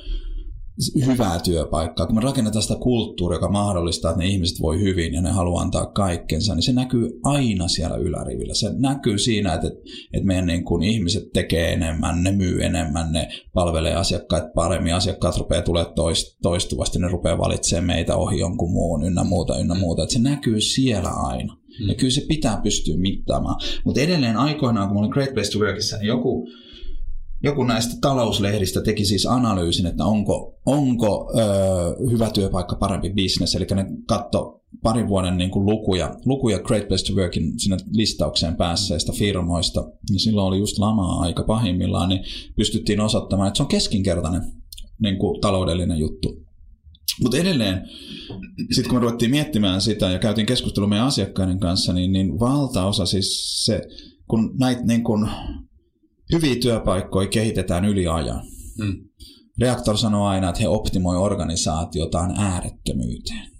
[1.07, 5.23] hyvää työpaikkaa, kun me rakennetaan sitä kulttuuria, joka mahdollistaa, että ne ihmiset voi hyvin ja
[5.23, 8.55] ne haluaa antaa kaikkensa, niin se näkyy aina siellä ylärivillä.
[8.55, 9.69] Se näkyy siinä, että,
[10.13, 15.39] että meidän niin kuin ihmiset tekee enemmän, ne myy enemmän, ne palvelee asiakkaat paremmin, asiakkaat
[15.39, 15.95] rupeaa tulemaan
[16.43, 20.03] toistuvasti, ne rupeaa valitsemaan meitä ohi jonkun muun ynnä muuta, ynnä muuta.
[20.03, 21.57] Että se näkyy siellä aina.
[21.79, 21.89] Hmm.
[21.89, 23.61] Ja kyllä se pitää pystyä mittaamaan.
[23.85, 26.49] Mutta edelleen aikoinaan, kun mä olin Great Place to Workissa, niin joku,
[27.43, 33.55] joku näistä talouslehdistä teki siis analyysin, että onko, onko ö, hyvä työpaikka parempi bisnes.
[33.55, 38.57] Eli ne katto parin vuoden niin kuin lukuja, lukuja Great Place to Workin sinne listaukseen
[38.57, 39.81] päässeistä firmoista.
[40.13, 42.25] Ja silloin oli just lamaa aika pahimmillaan, niin
[42.57, 44.43] pystyttiin osoittamaan, että se on keskinkertainen
[45.03, 46.45] niin kuin taloudellinen juttu.
[47.23, 47.83] Mutta edelleen,
[48.71, 53.07] sitten kun me ruvettiin miettimään sitä ja käytiin keskustelua meidän asiakkaiden kanssa, niin, niin valtaosa
[53.07, 53.83] siis se,
[54.29, 55.29] kun näitä niin kun
[56.33, 58.43] hyviä työpaikkoja kehitetään yli ajan.
[58.83, 59.09] Hmm.
[59.61, 63.55] Reaktor sanoo aina, että he optimoi organisaatiotaan äärettömyyteen.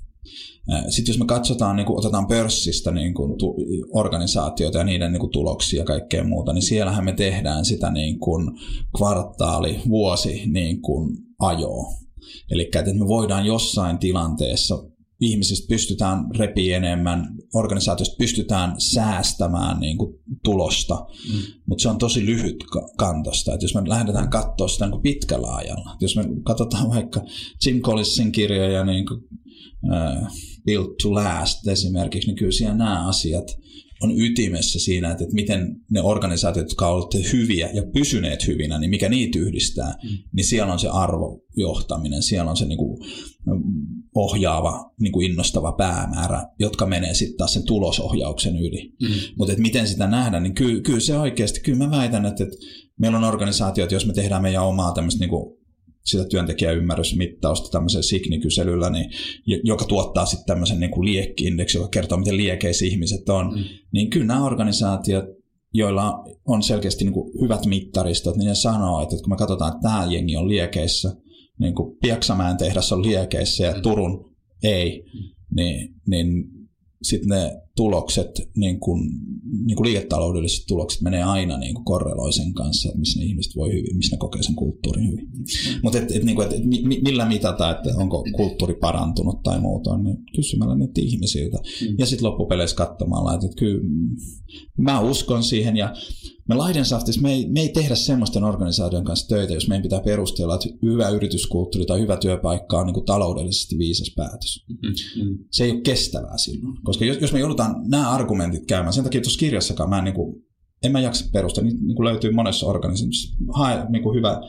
[0.89, 3.57] Sitten jos me katsotaan, niin kuin otetaan pörssistä niin kuin tu-
[3.93, 8.21] organisaatioita ja niiden niin kuin tuloksia ja kaikkea muuta, niin siellähän me tehdään sitä niin
[8.21, 8.51] kuin
[8.97, 12.04] kvartaali, vuosi niin kuin ajoa.
[12.51, 14.85] Eli että me voidaan jossain tilanteessa
[15.21, 20.15] ihmisistä pystytään repi enemmän, organisaatiosta pystytään säästämään niin kuin,
[20.45, 21.41] tulosta, mm.
[21.67, 22.65] mutta se on tosi lyhyt
[22.97, 23.55] kantosta.
[23.55, 27.21] Et jos me lähdetään katsoa sitä niin kuin pitkällä ajalla, Et jos me katsotaan vaikka
[27.67, 29.21] Jim Collinsin kirjoja, niin kuin,
[29.85, 30.29] uh,
[30.67, 33.64] Built to Last esimerkiksi, niin kyllä siellä nämä asiat
[34.05, 38.91] on ytimessä siinä, että, että miten ne organisaatiot, jotka ovat hyviä ja pysyneet hyvinä, niin
[38.91, 40.19] mikä niitä yhdistää, mm.
[40.33, 42.99] niin siellä on se arvojohtaminen, siellä on se niin kuin,
[44.15, 48.93] ohjaava, niin kuin innostava päämäärä, jotka menee sitten taas sen tulosohjauksen yli.
[49.03, 49.09] Mm.
[49.39, 52.57] Mutta miten sitä nähdään, niin kyllä, kyllä se oikeasti, kyllä mä väitän, että, että
[52.99, 55.64] meillä on organisaatiot, jos me tehdään meidän omaa tämmöistä niin kuin
[56.05, 59.11] sitä työntekijäymmärrysmittausta tämmöisellä Signi-kyselyllä, niin,
[59.65, 63.65] joka tuottaa sitten tämmöisen niin kuin liekki-indeksi, joka kertoo, miten liekeissä ihmiset on, mm.
[63.93, 65.25] niin kyllä nämä organisaatiot,
[65.75, 69.89] joilla on selkeästi niin kuin hyvät mittaristot, niin ne sanoo, että kun me katsotaan, että
[69.89, 71.17] tämä jengi on liekeissä,
[71.59, 73.83] niin kuin Pieksämään tehdas on liekeissä ja mm.
[73.83, 75.21] Turun ei, mm.
[75.57, 76.45] niin, niin
[77.05, 79.11] sitten ne tulokset, niin kuin,
[79.67, 83.57] niin kuin liiketaloudelliset tulokset menee aina niin kuin korreloi sen kanssa, että missä ne ihmiset
[83.57, 85.29] voi hyvin, missä ne kokee sen kulttuurin hyvin.
[85.83, 86.65] Mutta et, et, niin kuin, et, et,
[87.03, 91.59] millä mitata, että onko kulttuuri parantunut tai muuta, niin kysymällä niitä ihmisiltä.
[91.59, 91.95] Mm.
[91.99, 93.81] Ja sitten loppupeleissä katsomalla, että, että kyllä
[94.79, 95.95] mä uskon siihen ja
[96.49, 100.55] me Leidensaftissa me ei, me ei tehdä semmoisten organisaation kanssa töitä, jos meidän pitää perustella,
[100.55, 104.65] että hyvä yrityskulttuuri tai hyvä työpaikka on niin kuin taloudellisesti viisas päätös.
[104.69, 105.39] Mm-hmm.
[105.51, 106.77] Se ei ole kestävää silloin.
[106.83, 110.15] Koska jos, jos me joudutaan nämä argumentit käymään, sen takia tuossa kirjassakaan mä en, niin
[110.15, 110.43] kuin,
[110.83, 113.37] en mä jaksa perustaa, niin, niin kuin löytyy monessa organisaatiossa.
[113.55, 114.41] Hae niin kuin hyvä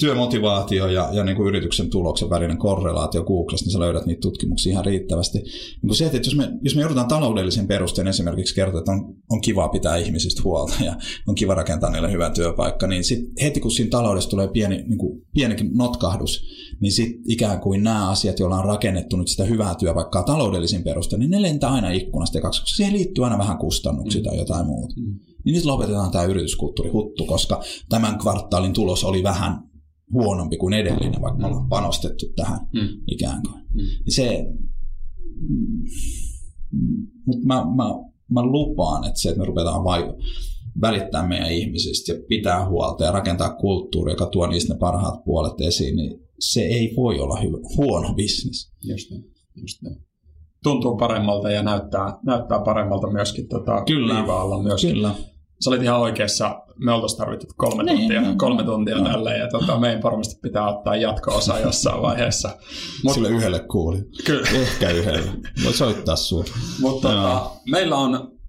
[0.00, 4.72] työmotivaatio ja, ja niin kuin yrityksen tuloksen välinen korrelaatio Googlesta, niin sä löydät niitä tutkimuksia
[4.72, 5.38] ihan riittävästi.
[5.38, 9.14] Niin kuin se, että jos me, jos me joudutaan taloudellisen perusteen esimerkiksi kertoa, että on,
[9.30, 10.96] on kiva pitää ihmisistä huolta ja
[11.26, 14.98] on kiva rakentaa niille hyvä työpaikka, niin sit heti kun siinä taloudessa tulee pieni, niin
[14.98, 16.42] kuin pienikin notkahdus,
[16.80, 21.20] niin sitten ikään kuin nämä asiat, joilla on rakennettu nyt sitä hyvää työpaikkaa taloudellisin perusteen,
[21.20, 24.24] niin ne lentää aina ikkunasta kaksi, koska siihen liittyy aina vähän kustannuksia mm.
[24.24, 24.94] tai jotain muuta.
[24.96, 25.18] Mm.
[25.44, 29.69] Niin nyt lopetetaan tämä yrityskulttuuri huttu, koska tämän kvartaalin tulos oli vähän
[30.12, 32.88] huonompi kuin edellinen, vaikka me ollaan panostettu tähän mm.
[33.06, 33.62] ikään kuin.
[33.74, 33.82] Mm.
[34.08, 34.46] Se,
[37.26, 37.84] mutta mä, mä,
[38.30, 40.14] mä lupaan, että se, että me ruvetaan vai,
[40.80, 45.60] välittää meidän ihmisistä ja pitää huolta ja rakentaa kulttuuri, joka tuo niistä ne parhaat puolet
[45.60, 48.72] esiin, niin se ei voi olla hyvä, huono bisnes.
[48.82, 49.24] Just niin,
[49.60, 49.96] just niin.
[50.62, 54.24] Tuntuu paremmalta ja näyttää, näyttää paremmalta myöskin tota, Kyllä.
[54.62, 54.92] myöskin.
[54.92, 55.14] Kyllä
[55.64, 59.04] sä olit ihan oikeassa, me oltaisiin tarvittu kolme niin, tuntia, niin, kolme tuntia no.
[59.04, 62.56] tälle, ja tota, meidän varmasti pitää ottaa jatko-osa jossain vaiheessa.
[63.04, 63.98] Mut, Sille yhdelle kuuli.
[64.26, 64.48] Kyllä.
[64.54, 65.32] Ehkä yhdelle.
[65.64, 66.44] Voi soittaa sun.
[66.80, 68.40] Mutta tota, meillä on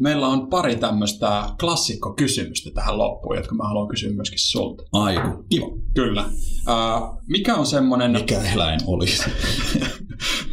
[0.00, 4.82] meillä on pari tämmöistä klassikkokysymystä tähän loppuun, jotka mä haluan kysyä myöskin sulta.
[4.92, 5.66] Aiku, kiva.
[5.94, 6.24] Kyllä.
[6.68, 8.10] Uh, mikä on semmoinen...
[8.10, 9.22] Mikä eläin olisi?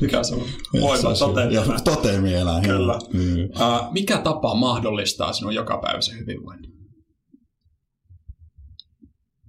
[0.01, 0.47] mikä se on?
[0.81, 1.83] Voima toteemieläin.
[1.83, 2.63] Toteemieläin.
[2.63, 2.99] Kyllä.
[3.13, 3.43] Mm.
[3.43, 6.73] Uh, mikä tapa mahdollistaa sinun jokapäiväisen hyvinvoinnin?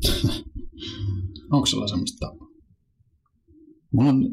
[1.53, 2.49] Onko sulla semmoista tapaa?
[3.93, 4.25] Mulla on,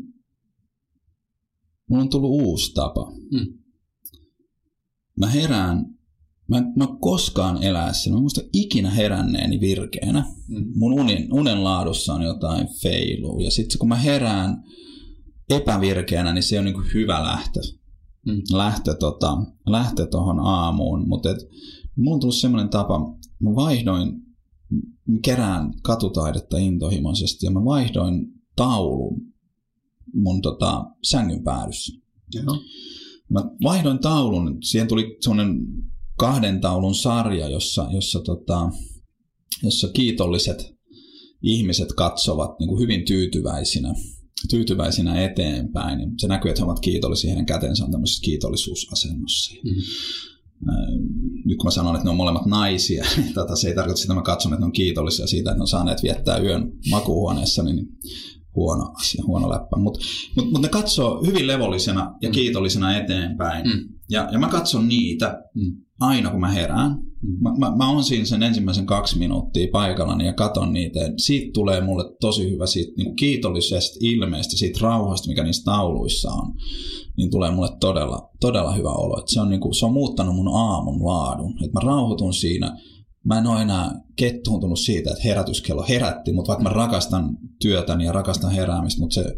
[1.89, 3.11] mulla on tullut uusi tapa.
[3.31, 3.65] Mm
[5.19, 5.85] mä herään,
[6.47, 10.25] mä en, mä koskaan eläessä, mä muista ikinä heränneeni virkeänä.
[10.47, 10.65] Mm.
[10.75, 13.43] Mun unen, unen laadussa on jotain feilua.
[13.43, 14.63] Ja sitten kun mä herään
[15.49, 17.59] epävirkeänä, niin se on niin hyvä lähtö.
[18.25, 18.41] Mm.
[18.51, 21.07] Lähtö, tota, lähtö tohon aamuun.
[21.07, 21.29] Mutta
[21.95, 22.99] mulla on tullut semmoinen tapa,
[23.39, 24.11] mä vaihdoin,
[25.21, 29.21] kerään katutaidetta intohimoisesti ja mä vaihdoin taulun
[30.13, 32.01] mun tota, sängyn päädyssä.
[32.33, 32.57] Joo.
[33.29, 35.57] Mä vaihdoin taulun, siihen tuli semmoinen
[36.17, 38.69] kahden taulun sarja, jossa, jossa, tota,
[39.63, 40.75] jossa kiitolliset
[41.41, 43.93] ihmiset katsovat niin kuin hyvin tyytyväisinä,
[44.47, 46.11] tyytyväisinä eteenpäin.
[46.17, 49.55] Se näkyy, että he ovat kiitollisia, heidän kätensä on tämmöisessä kiitollisuusasennossa.
[49.63, 49.81] Mm-hmm.
[51.45, 54.13] Nyt kun mä sanon, että ne on molemmat naisia, niin tota, se ei tarkoita sitä,
[54.13, 57.63] että mä katson, että ne on kiitollisia siitä, että ne on saaneet viettää yön makuuhuoneessa,
[57.63, 57.87] niin
[58.55, 59.77] huono asia, huono läppä.
[59.77, 59.99] Mutta
[60.35, 62.33] mut, mut ne katsoo hyvin levollisena ja mm.
[62.33, 63.67] kiitollisena eteenpäin.
[63.67, 63.89] Mm.
[64.09, 65.77] Ja, ja mä katson niitä mm.
[65.99, 66.97] aina, kun mä herään.
[67.25, 67.37] Mm.
[67.41, 70.99] Mä, mä, mä oon siinä sen ensimmäisen kaksi minuuttia paikallani ja katon niitä.
[70.99, 75.63] Ja siitä tulee mulle tosi hyvä siitä niin kuin kiitollisesta ilmeestä, siitä rauhasta, mikä niissä
[75.63, 76.53] tauluissa on.
[77.17, 79.19] Niin tulee mulle todella, todella hyvä olo.
[79.19, 81.53] Et se, on, niin kuin, se on muuttanut mun aamun laadun.
[81.65, 82.77] Et mä rauhoitun siinä
[83.25, 88.11] mä en ole enää kettuuntunut siitä, että herätyskello herätti, mutta vaikka mä rakastan työtäni ja
[88.11, 89.35] rakastan heräämistä, mutta se,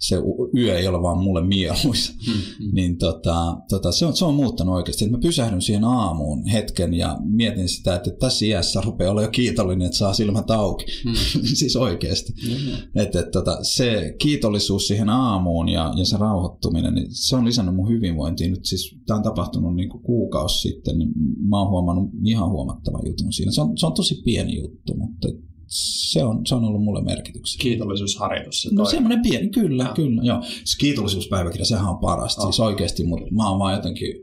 [0.00, 0.16] se
[0.56, 2.12] yö ei ole vaan mulle mieluisa.
[2.12, 2.74] Mm-hmm.
[2.74, 5.04] Niin tota, tota, se, on, se on muuttanut oikeasti.
[5.04, 9.28] Että mä pysähdyn siihen aamuun hetken ja mietin sitä, että tässä iässä rupeaa olla jo
[9.28, 10.84] kiitollinen, että saa silmät auki.
[11.04, 11.46] Mm-hmm.
[11.60, 12.32] siis oikeasti.
[12.32, 13.02] Mm-hmm.
[13.02, 17.74] Että, että, tota, se kiitollisuus siihen aamuun ja, ja se rauhoittuminen, niin se on lisännyt
[17.74, 18.50] mun hyvinvointiin.
[18.50, 21.12] Nyt siis tämä on tapahtunut niin kuin kuukausi sitten, niin
[21.48, 23.52] mä oon huomannut ihan huomattavan jutun siinä.
[23.52, 25.28] Se on, se on tosi pieni juttu, mutta
[25.70, 27.70] se on, se on ollut mulle merkityksellinen.
[27.70, 28.62] Kiitollisuusharjoitus.
[28.62, 29.92] Se no semmoinen pieni, kyllä, ja.
[29.94, 30.22] kyllä.
[30.24, 30.42] Joo.
[30.42, 32.42] Se kiitollisuuspäiväkirja, sehän on parasta.
[32.42, 32.48] Oh.
[32.48, 34.14] Siis oikeasti, mutta mä oon vaan jotenkin,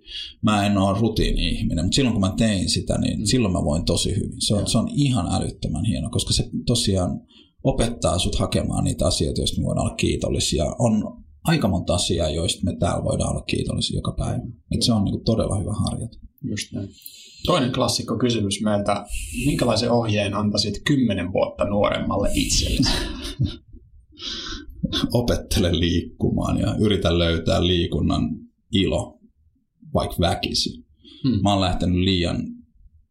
[0.41, 3.25] mä en ole rutiini-ihminen, mutta silloin kun mä tein sitä, niin mm.
[3.25, 4.41] silloin mä voin tosi hyvin.
[4.41, 7.21] Se on, se on ihan älyttömän hieno, koska se tosiaan
[7.63, 10.65] opettaa sut hakemaan niitä asioita, joista me voidaan olla kiitollisia.
[10.79, 14.43] On aika monta asiaa, joista me täällä voidaan olla kiitollisia joka päivä.
[14.71, 16.17] Et se on niin kuin todella hyvä harjoite.
[16.43, 16.89] Just näin.
[17.45, 19.05] Toinen klassikko kysymys meiltä.
[19.45, 22.91] Minkälaisen ohjeen antaisit kymmenen vuotta nuoremmalle itsellesi?
[25.13, 28.29] Opettele liikkumaan ja yritä löytää liikunnan
[28.71, 29.19] ilo,
[29.93, 30.85] vaikka väkisi.
[31.23, 31.41] Hmm.
[31.41, 32.37] Mä oon lähtenyt liian...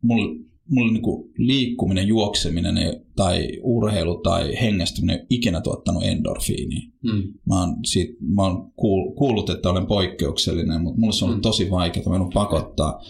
[0.03, 2.75] Mulla, mulla niinku liikkuminen, juokseminen
[3.17, 6.91] tai urheilu tai hengästyminen ei ikinä tuottanut endorfiiniä.
[7.11, 7.23] Hmm.
[7.47, 8.73] Mä, oon siitä, mä oon
[9.17, 11.43] kuullut, että olen poikkeuksellinen, mutta mulla se on ollut hmm.
[11.43, 12.19] tosi vaikeaa.
[12.19, 13.01] Mä pakottaa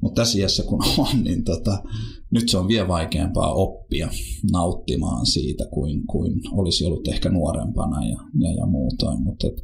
[0.00, 1.82] mutta tässä iässä kun on, niin tota,
[2.30, 4.08] nyt se on vielä vaikeampaa oppia
[4.52, 9.22] nauttimaan siitä kuin, kuin olisi ollut ehkä nuorempana ja, ja, ja muutoin.
[9.22, 9.54] Mutta et,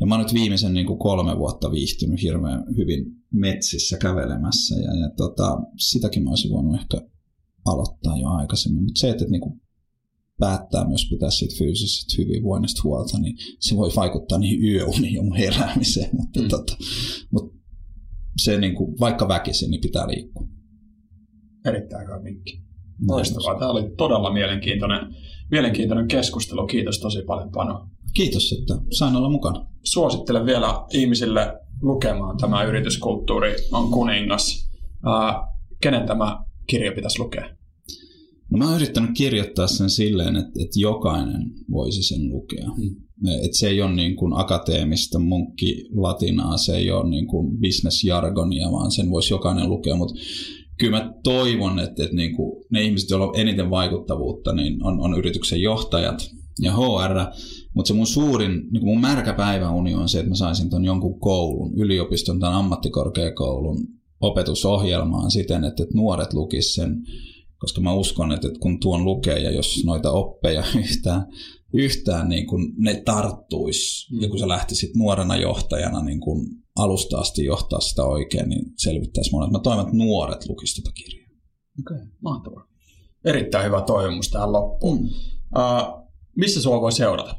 [0.00, 4.96] ja mä oon nyt viimeisen niin kuin kolme vuotta viihtynyt hirveän hyvin metsissä kävelemässä ja,
[5.00, 7.00] ja tota, sitäkin mä olisin voinut ehkä
[7.64, 8.84] aloittaa jo aikaisemmin.
[8.84, 9.60] Mutta se, että, että niin kuin
[10.38, 15.36] päättää myös pitää siitä fyysisestä hyvinvoinnista huolta, niin se voi vaikuttaa niihin yöuniin ja mun
[15.36, 16.10] heräämiseen.
[16.12, 16.48] Mutta, mm.
[16.48, 16.76] tota,
[17.32, 17.63] mutta
[18.36, 20.48] se niin kuin, vaikka väkisin, niin pitää liikkua.
[21.66, 22.60] Erittäin hyvä vinkki.
[23.08, 23.58] Loistavaa.
[23.58, 25.14] Tämä oli todella mielenkiintoinen,
[25.50, 26.66] mielenkiintoinen keskustelu.
[26.66, 27.88] Kiitos tosi paljon Pano.
[28.14, 29.66] Kiitos, että sain olla mukana.
[29.84, 34.70] Suosittelen vielä ihmisille lukemaan tämä Yrityskulttuuri on kuningas.
[35.06, 35.46] Ää,
[35.80, 37.56] kenen tämä kirja pitäisi lukea?
[38.50, 42.64] No mä oon yrittänyt kirjoittaa sen silleen, että, että jokainen voisi sen lukea.
[42.64, 43.03] Hmm.
[43.44, 48.90] Et se ei ole niin kuin akateemista munkki-latinaa, se ei ole niin kuin business-jargonia, vaan
[48.90, 50.14] sen voisi jokainen lukea, mutta
[50.78, 55.00] kyllä mä toivon, että, että niin kuin ne ihmiset, joilla on eniten vaikuttavuutta, niin on,
[55.00, 57.18] on yrityksen johtajat ja HR,
[57.74, 60.84] mutta se mun suurin, niin kuin mun märkä päiväuni on se, että mä saisin ton
[60.84, 63.78] jonkun koulun, yliopiston tai ammattikorkeakoulun
[64.20, 66.96] opetusohjelmaan siten, että, että nuoret lukis sen,
[67.58, 71.26] koska mä uskon, että, että kun tuon lukee ja jos noita oppeja yhtään
[71.74, 74.14] yhtään niin kuin ne tarttuisi.
[74.14, 74.20] Mm.
[74.20, 76.46] Ja kun sä lähtisit nuorena johtajana niin kuin
[76.76, 79.50] alusta asti johtaa sitä oikein, niin selvittäisi monet.
[79.50, 81.30] Mä toivon, että nuoret lukisivat tätä kirjaa.
[81.80, 82.68] Okei, okay, mahtavaa.
[83.24, 84.98] Erittäin hyvä toivomus tähän loppuun.
[84.98, 85.06] Mm.
[85.06, 86.04] Uh,
[86.36, 87.36] missä sua voi seurata?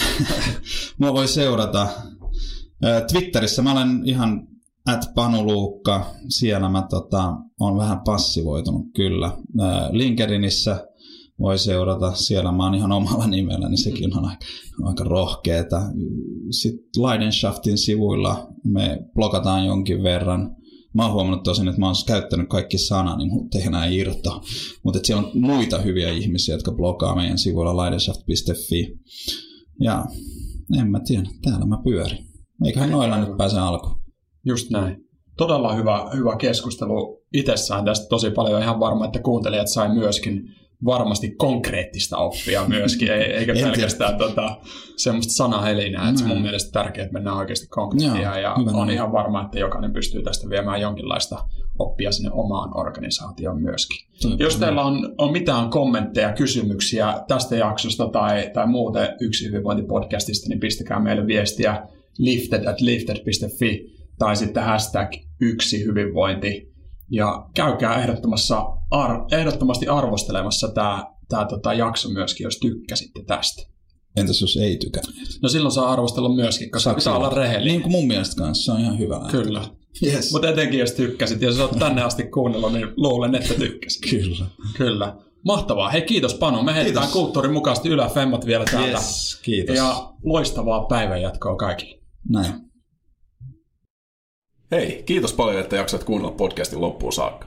[0.98, 1.88] Mua voi seurata
[3.12, 3.62] Twitterissä.
[3.62, 4.48] Mä olen ihan
[4.86, 6.14] at Panuluukka.
[6.28, 9.36] Siellä mä tota, on vähän passivoitunut kyllä.
[9.90, 10.86] LinkedInissä
[11.38, 12.12] voi seurata.
[12.14, 14.46] Siellä mä oon ihan omalla nimellä, niin sekin on aika,
[14.82, 15.82] aika rohkeeta.
[16.50, 20.56] Sitten Leidenschaftin sivuilla me blogataan jonkin verran.
[20.94, 24.40] Mä oon huomannut tosin, että mä oon käyttänyt kaikki sanat, niin mutta ei enää irtoa.
[24.84, 28.98] Mutta siellä on muita hyviä ihmisiä, jotka blogaa meidän sivuilla leidenschaft.fi.
[29.80, 30.04] Ja
[30.78, 32.26] en mä tiedä, täällä mä pyörin.
[32.64, 34.02] Eiköhän noilla nyt pääse alkuun.
[34.46, 34.96] Just näin.
[35.36, 38.62] Todella hyvä, hyvä keskustelu itsessään tästä tosi paljon.
[38.62, 40.42] Ihan varma, että kuuntelijat sai myöskin
[40.84, 44.56] varmasti konkreettista oppia myöskin, eikä pelkästään tota,
[44.96, 46.08] semmoista sanahelinää.
[46.08, 49.92] Että se mun mielestä tärkeää, että mennään oikeasti konkreettia ja on ihan varma, että jokainen
[49.92, 51.44] pystyy tästä viemään jonkinlaista
[51.78, 54.06] oppia sinne omaan organisaatioon myöskin.
[54.24, 54.36] Mm.
[54.38, 60.60] Jos teillä on, on mitään kommentteja, kysymyksiä tästä jaksosta tai, tai muuten yksi hyvinvointipodcastista, niin
[60.60, 61.86] pistäkää meille viestiä
[62.18, 66.72] lifted at lifted.fi tai sitten hashtag yksi hyvinvointi
[67.10, 73.72] ja käykää ehdottomassa ar- ehdottomasti arvostelemassa tämä tää tota jakso myöskin, jos tykkäsitte tästä.
[74.16, 75.28] Entäs jos ei tykänneet?
[75.42, 77.72] No silloin saa arvostella myöskin, koska saa pitää olla rehellinen.
[77.72, 79.20] Niin kuin mun mielestä kanssa, se on ihan hyvä.
[79.30, 79.64] Kyllä.
[80.02, 80.32] Yes.
[80.32, 84.02] Mutta etenkin jos tykkäsit, jos olet tänne asti kuunnellut, niin luulen, että tykkäsit.
[84.10, 84.46] Kyllä.
[84.76, 85.16] Kyllä.
[85.44, 85.90] Mahtavaa.
[85.90, 86.62] Hei kiitos Panu.
[86.62, 88.90] Me heitetään kulttuurin mukaisesti yläfemmat vielä täältä.
[88.90, 89.76] Yes, kiitos.
[89.76, 91.98] Ja loistavaa päivänjatkoa kaikille.
[92.28, 92.71] Näin.
[94.72, 97.46] Hei, kiitos paljon, että jaksat kuunnella podcastin loppuun saakka.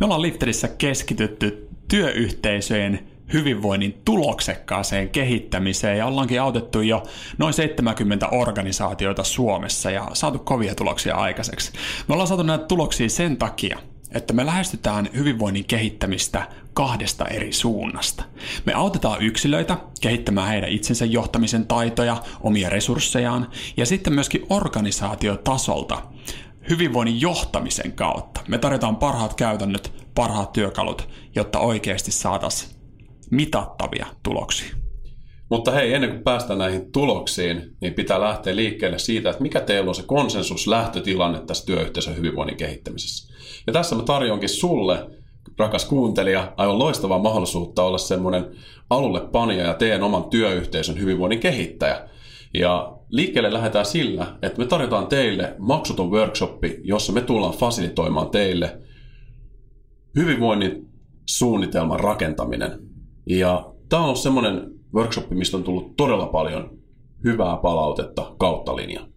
[0.00, 7.02] Me ollaan Lifterissä keskitytty työyhteisöjen hyvinvoinnin tuloksekkaaseen kehittämiseen ja ollaankin autettu jo
[7.38, 11.72] noin 70 organisaatioita Suomessa ja saatu kovia tuloksia aikaiseksi.
[12.08, 13.78] Me ollaan saatu näitä tuloksia sen takia,
[14.14, 18.24] että me lähestytään hyvinvoinnin kehittämistä kahdesta eri suunnasta.
[18.66, 26.02] Me autetaan yksilöitä kehittämään heidän itsensä johtamisen taitoja, omia resurssejaan ja sitten myöskin organisaatiotasolta
[26.70, 28.40] hyvinvoinnin johtamisen kautta.
[28.48, 32.72] Me tarjotaan parhaat käytännöt, parhaat työkalut, jotta oikeasti saataisiin
[33.30, 34.76] mitattavia tuloksia.
[35.50, 39.88] Mutta hei, ennen kuin päästään näihin tuloksiin, niin pitää lähteä liikkeelle siitä, että mikä teillä
[39.88, 43.34] on se konsensus lähtötilanne tässä työyhteisön hyvinvoinnin kehittämisessä.
[43.66, 45.06] Ja tässä mä tarjoankin sulle,
[45.58, 48.44] rakas kuuntelija, aivan loistavaa mahdollisuutta olla semmoinen
[48.90, 52.08] alulle panija ja teidän oman työyhteisön hyvinvoinnin kehittäjä.
[52.54, 58.78] Ja liikkeelle lähdetään sillä, että me tarjotaan teille maksuton workshoppi, jossa me tullaan fasilitoimaan teille
[60.16, 60.88] hyvinvoinnin
[61.28, 62.78] suunnitelman rakentaminen.
[63.26, 66.78] Ja tämä on semmoinen workshop, mistä on tullut todella paljon
[67.24, 69.12] hyvää palautetta kautta linjan.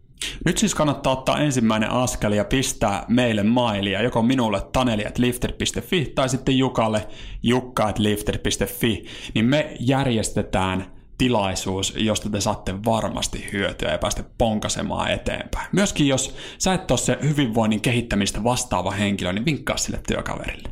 [0.46, 6.58] Nyt siis kannattaa ottaa ensimmäinen askel ja pistää meille mailia, joko minulle taneli.lifter.fi tai sitten
[6.58, 7.08] Jukalle
[7.44, 9.06] jukka.lifter.fi,
[9.36, 15.68] niin me järjestetään tilaisuus, josta te saatte varmasti hyötyä ja päästä ponkasemaan eteenpäin.
[15.72, 20.70] Myöskin jos sä et ole se hyvinvoinnin kehittämistä vastaava henkilö, niin vinkkaa sille työkaverille.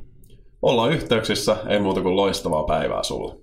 [0.61, 3.42] Ollaan yhteyksissä, ei muuta kuin loistavaa päivää sulle.